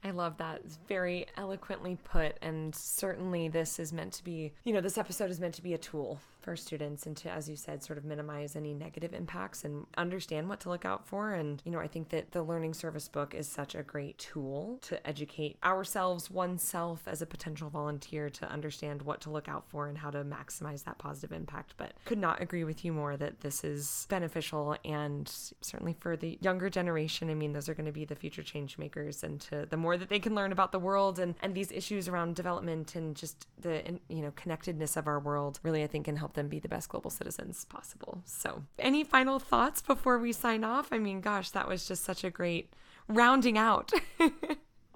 I 0.04 0.10
love 0.10 0.36
that. 0.38 0.62
It's 0.64 0.78
very 0.88 1.26
eloquently 1.36 1.96
put. 2.02 2.36
And 2.42 2.74
certainly, 2.74 3.48
this 3.48 3.78
is 3.78 3.92
meant 3.92 4.12
to 4.14 4.24
be, 4.24 4.52
you 4.64 4.72
know, 4.72 4.80
this 4.80 4.98
episode 4.98 5.30
is 5.30 5.38
meant 5.38 5.54
to 5.54 5.62
be 5.62 5.74
a 5.74 5.78
tool 5.78 6.18
for 6.42 6.56
students 6.56 7.06
and 7.06 7.16
to, 7.18 7.30
as 7.30 7.48
you 7.48 7.56
said, 7.56 7.82
sort 7.82 7.98
of 7.98 8.04
minimize 8.04 8.54
any 8.54 8.74
negative 8.74 9.12
impacts 9.14 9.64
and 9.64 9.86
understand 9.96 10.48
what 10.48 10.60
to 10.60 10.68
look 10.68 10.84
out 10.84 11.06
for. 11.06 11.32
And, 11.32 11.62
you 11.64 11.72
know, 11.72 11.80
I 11.80 11.88
think 11.88 12.10
that 12.10 12.32
the 12.32 12.42
learning 12.42 12.74
service 12.74 13.08
book 13.08 13.34
is 13.34 13.48
such 13.48 13.74
a 13.74 13.82
great 13.82 14.18
tool 14.18 14.78
to 14.82 15.04
educate 15.06 15.56
ourselves, 15.64 16.30
oneself 16.30 17.02
as 17.06 17.22
a 17.22 17.26
potential 17.26 17.70
volunteer 17.70 18.28
to 18.30 18.50
understand 18.50 19.02
what 19.02 19.20
to 19.22 19.30
look 19.30 19.48
out 19.48 19.64
for 19.68 19.88
and 19.88 19.98
how 19.98 20.10
to 20.10 20.22
maximize 20.24 20.84
that 20.84 20.98
positive 20.98 21.32
impact. 21.32 21.74
But 21.76 21.92
could 22.04 22.18
not 22.18 22.42
agree 22.42 22.64
with 22.64 22.84
you 22.84 22.92
more 22.92 23.16
that 23.16 23.40
this 23.40 23.64
is 23.64 24.06
beneficial 24.08 24.76
and 24.84 25.28
certainly 25.60 25.96
for 25.98 26.16
the 26.16 26.38
younger 26.40 26.68
generation. 26.68 27.30
I 27.30 27.34
mean, 27.34 27.52
those 27.52 27.68
are 27.68 27.74
going 27.74 27.86
to 27.86 27.92
be 27.92 28.04
the 28.04 28.16
future 28.16 28.42
change 28.42 28.78
makers. 28.78 29.22
And 29.22 29.40
to 29.42 29.66
the 29.66 29.76
more 29.76 29.96
that 29.96 30.08
they 30.08 30.20
can 30.20 30.34
learn 30.34 30.52
about 30.52 30.72
the 30.72 30.78
world 30.78 31.18
and, 31.18 31.34
and 31.42 31.54
these 31.54 31.72
issues 31.72 32.08
around 32.08 32.36
development 32.36 32.94
and 32.94 33.16
just 33.16 33.46
the, 33.60 33.98
you 34.08 34.22
know, 34.22 34.32
connectedness 34.36 34.96
of 34.96 35.06
our 35.06 35.18
world, 35.18 35.58
really, 35.62 35.82
I 35.82 35.86
think 35.86 36.02
can 36.02 36.16
help 36.16 36.31
them 36.34 36.48
be 36.48 36.58
the 36.58 36.68
best 36.68 36.88
global 36.88 37.10
citizens 37.10 37.64
possible. 37.64 38.22
So, 38.24 38.62
any 38.78 39.04
final 39.04 39.38
thoughts 39.38 39.82
before 39.82 40.18
we 40.18 40.32
sign 40.32 40.64
off? 40.64 40.92
I 40.92 40.98
mean, 40.98 41.20
gosh, 41.20 41.50
that 41.50 41.68
was 41.68 41.86
just 41.86 42.04
such 42.04 42.24
a 42.24 42.30
great 42.30 42.72
rounding 43.08 43.58
out. 43.58 43.92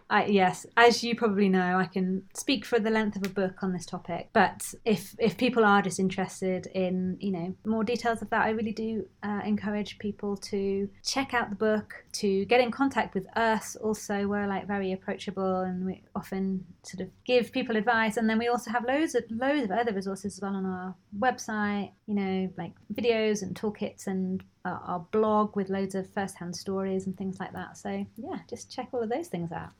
I, 0.08 0.26
yes, 0.26 0.66
as 0.76 1.02
you 1.02 1.16
probably 1.16 1.48
know, 1.48 1.78
I 1.78 1.86
can 1.86 2.22
speak 2.34 2.64
for 2.64 2.78
the 2.78 2.90
length 2.90 3.16
of 3.16 3.26
a 3.26 3.28
book 3.28 3.62
on 3.62 3.72
this 3.72 3.84
topic. 3.84 4.28
But 4.32 4.72
if 4.84 5.16
if 5.18 5.36
people 5.36 5.64
are 5.64 5.82
just 5.82 5.98
interested 5.98 6.68
in 6.74 7.16
you 7.20 7.32
know 7.32 7.54
more 7.64 7.82
details 7.82 8.22
of 8.22 8.30
that, 8.30 8.42
I 8.42 8.50
really 8.50 8.72
do 8.72 9.06
uh, 9.24 9.40
encourage 9.44 9.98
people 9.98 10.36
to 10.36 10.88
check 11.04 11.34
out 11.34 11.50
the 11.50 11.56
book, 11.56 12.04
to 12.12 12.44
get 12.44 12.60
in 12.60 12.70
contact 12.70 13.14
with 13.14 13.26
us. 13.36 13.74
Also, 13.76 14.28
we're 14.28 14.46
like 14.46 14.68
very 14.68 14.92
approachable, 14.92 15.62
and 15.62 15.84
we 15.84 16.02
often 16.14 16.64
sort 16.84 17.00
of 17.00 17.10
give 17.24 17.50
people 17.50 17.76
advice. 17.76 18.16
And 18.16 18.30
then 18.30 18.38
we 18.38 18.46
also 18.46 18.70
have 18.70 18.84
loads 18.84 19.16
of 19.16 19.24
loads 19.30 19.64
of 19.64 19.72
other 19.72 19.92
resources 19.92 20.36
as 20.36 20.40
well 20.40 20.54
on 20.54 20.66
our 20.66 20.94
website. 21.18 21.90
You 22.06 22.14
know, 22.14 22.52
like 22.56 22.72
videos 22.94 23.42
and 23.42 23.56
toolkits 23.56 24.06
and 24.06 24.42
our 24.64 25.04
blog 25.10 25.56
with 25.56 25.68
loads 25.68 25.94
of 25.94 26.12
first-hand 26.12 26.54
stories 26.54 27.06
and 27.06 27.16
things 27.16 27.38
like 27.38 27.52
that. 27.52 27.76
So 27.76 28.04
yeah, 28.16 28.38
just 28.48 28.70
check 28.70 28.88
all 28.92 29.02
of 29.02 29.08
those 29.08 29.28
things 29.28 29.52
out. 29.52 29.70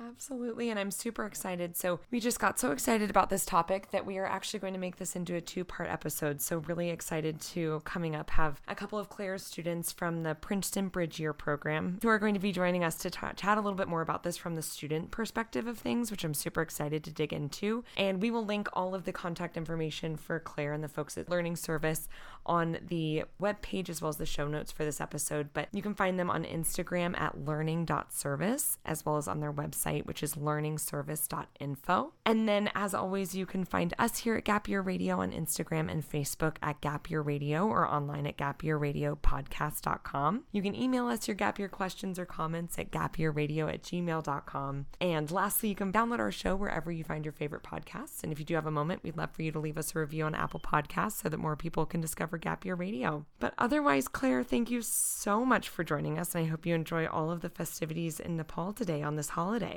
Absolutely. 0.00 0.70
And 0.70 0.78
I'm 0.78 0.90
super 0.90 1.24
excited. 1.24 1.76
So, 1.76 2.00
we 2.10 2.20
just 2.20 2.38
got 2.38 2.58
so 2.58 2.70
excited 2.70 3.08
about 3.08 3.30
this 3.30 3.46
topic 3.46 3.90
that 3.92 4.04
we 4.04 4.18
are 4.18 4.26
actually 4.26 4.60
going 4.60 4.74
to 4.74 4.78
make 4.78 4.96
this 4.96 5.16
into 5.16 5.34
a 5.34 5.40
two 5.40 5.64
part 5.64 5.88
episode. 5.88 6.40
So, 6.40 6.58
really 6.58 6.90
excited 6.90 7.40
to 7.52 7.80
coming 7.84 8.14
up 8.14 8.30
have 8.30 8.60
a 8.68 8.74
couple 8.74 8.98
of 8.98 9.08
Claire's 9.08 9.42
students 9.42 9.92
from 9.92 10.22
the 10.22 10.34
Princeton 10.34 10.88
Bridge 10.88 11.18
Year 11.18 11.32
program 11.32 11.98
who 12.02 12.08
are 12.08 12.18
going 12.18 12.34
to 12.34 12.40
be 12.40 12.52
joining 12.52 12.84
us 12.84 12.96
to 12.96 13.10
t- 13.10 13.18
chat 13.36 13.56
a 13.56 13.60
little 13.60 13.76
bit 13.76 13.88
more 13.88 14.02
about 14.02 14.22
this 14.22 14.36
from 14.36 14.54
the 14.54 14.62
student 14.62 15.10
perspective 15.10 15.66
of 15.66 15.78
things, 15.78 16.10
which 16.10 16.24
I'm 16.24 16.34
super 16.34 16.60
excited 16.60 17.02
to 17.04 17.10
dig 17.10 17.32
into. 17.32 17.84
And 17.96 18.20
we 18.20 18.30
will 18.30 18.44
link 18.44 18.68
all 18.74 18.94
of 18.94 19.04
the 19.04 19.12
contact 19.12 19.56
information 19.56 20.16
for 20.16 20.38
Claire 20.38 20.72
and 20.72 20.84
the 20.84 20.88
folks 20.88 21.16
at 21.16 21.30
Learning 21.30 21.56
Service 21.56 22.08
on 22.44 22.78
the 22.86 23.24
web 23.38 23.60
page 23.60 23.90
as 23.90 24.00
well 24.00 24.08
as 24.08 24.16
the 24.16 24.26
show 24.26 24.46
notes 24.46 24.72
for 24.72 24.84
this 24.84 25.00
episode. 25.00 25.48
But 25.52 25.68
you 25.72 25.82
can 25.82 25.94
find 25.94 26.18
them 26.18 26.30
on 26.30 26.44
Instagram 26.44 27.18
at 27.18 27.44
learning.service 27.44 28.78
as 28.84 29.04
well 29.04 29.16
as 29.16 29.28
on 29.28 29.40
their 29.40 29.52
website, 29.52 29.85
which 30.04 30.22
is 30.22 30.34
learningservice.info. 30.34 32.12
And 32.24 32.48
then, 32.48 32.70
as 32.74 32.94
always, 32.94 33.34
you 33.34 33.46
can 33.46 33.64
find 33.64 33.94
us 33.98 34.18
here 34.18 34.36
at 34.36 34.44
Gap 34.44 34.68
Year 34.68 34.80
Radio 34.80 35.20
on 35.20 35.32
Instagram 35.32 35.90
and 35.90 36.08
Facebook 36.08 36.56
at 36.62 36.80
Gap 36.80 37.10
Year 37.10 37.20
Radio 37.20 37.66
or 37.66 37.86
online 37.86 38.26
at 38.26 38.36
gapyearradiopodcast.com. 38.36 40.44
You 40.52 40.62
can 40.62 40.74
email 40.74 41.06
us 41.06 41.28
your 41.28 41.34
Gap 41.34 41.58
Year 41.58 41.68
questions 41.68 42.18
or 42.18 42.26
comments 42.26 42.78
at 42.78 42.90
gapyearradio 42.90 43.72
at 43.72 43.82
gmail.com. 43.82 44.86
And 45.00 45.30
lastly, 45.30 45.68
you 45.68 45.74
can 45.74 45.92
download 45.92 46.18
our 46.18 46.32
show 46.32 46.56
wherever 46.56 46.90
you 46.90 47.04
find 47.04 47.24
your 47.24 47.32
favorite 47.32 47.62
podcasts. 47.62 48.22
And 48.22 48.32
if 48.32 48.38
you 48.38 48.44
do 48.44 48.54
have 48.54 48.66
a 48.66 48.70
moment, 48.70 49.02
we'd 49.02 49.16
love 49.16 49.30
for 49.32 49.42
you 49.42 49.52
to 49.52 49.58
leave 49.58 49.78
us 49.78 49.94
a 49.94 49.98
review 49.98 50.24
on 50.24 50.34
Apple 50.34 50.60
Podcasts 50.60 51.22
so 51.22 51.28
that 51.28 51.38
more 51.38 51.56
people 51.56 51.86
can 51.86 52.00
discover 52.00 52.38
Gap 52.38 52.64
Year 52.64 52.74
Radio. 52.74 53.24
But 53.38 53.54
otherwise, 53.58 54.08
Claire, 54.08 54.42
thank 54.42 54.70
you 54.70 54.82
so 54.82 55.44
much 55.44 55.68
for 55.68 55.84
joining 55.84 56.18
us. 56.18 56.34
And 56.34 56.44
I 56.44 56.48
hope 56.48 56.66
you 56.66 56.74
enjoy 56.74 57.06
all 57.06 57.30
of 57.30 57.40
the 57.40 57.50
festivities 57.50 58.20
in 58.20 58.36
Nepal 58.36 58.72
today 58.72 59.02
on 59.02 59.16
this 59.16 59.30
holiday. 59.30 59.75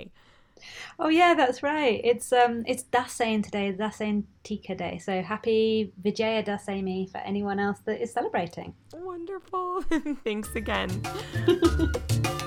Oh 0.99 1.09
yeah, 1.09 1.33
that's 1.33 1.63
right. 1.63 2.01
It's 2.03 2.33
um 2.33 2.63
it's 2.67 2.83
Dasain 2.83 3.43
today, 3.43 3.73
Dasain 3.73 4.23
Tika 4.43 4.75
Day. 4.75 4.97
So 4.97 5.21
happy 5.21 5.93
Vijaya 6.03 6.43
Dasami 6.43 7.09
for 7.09 7.19
anyone 7.19 7.59
else 7.59 7.79
that 7.85 8.01
is 8.01 8.11
celebrating. 8.11 8.73
Wonderful. 8.93 9.81
Thanks 10.23 10.55
again. 10.55 10.89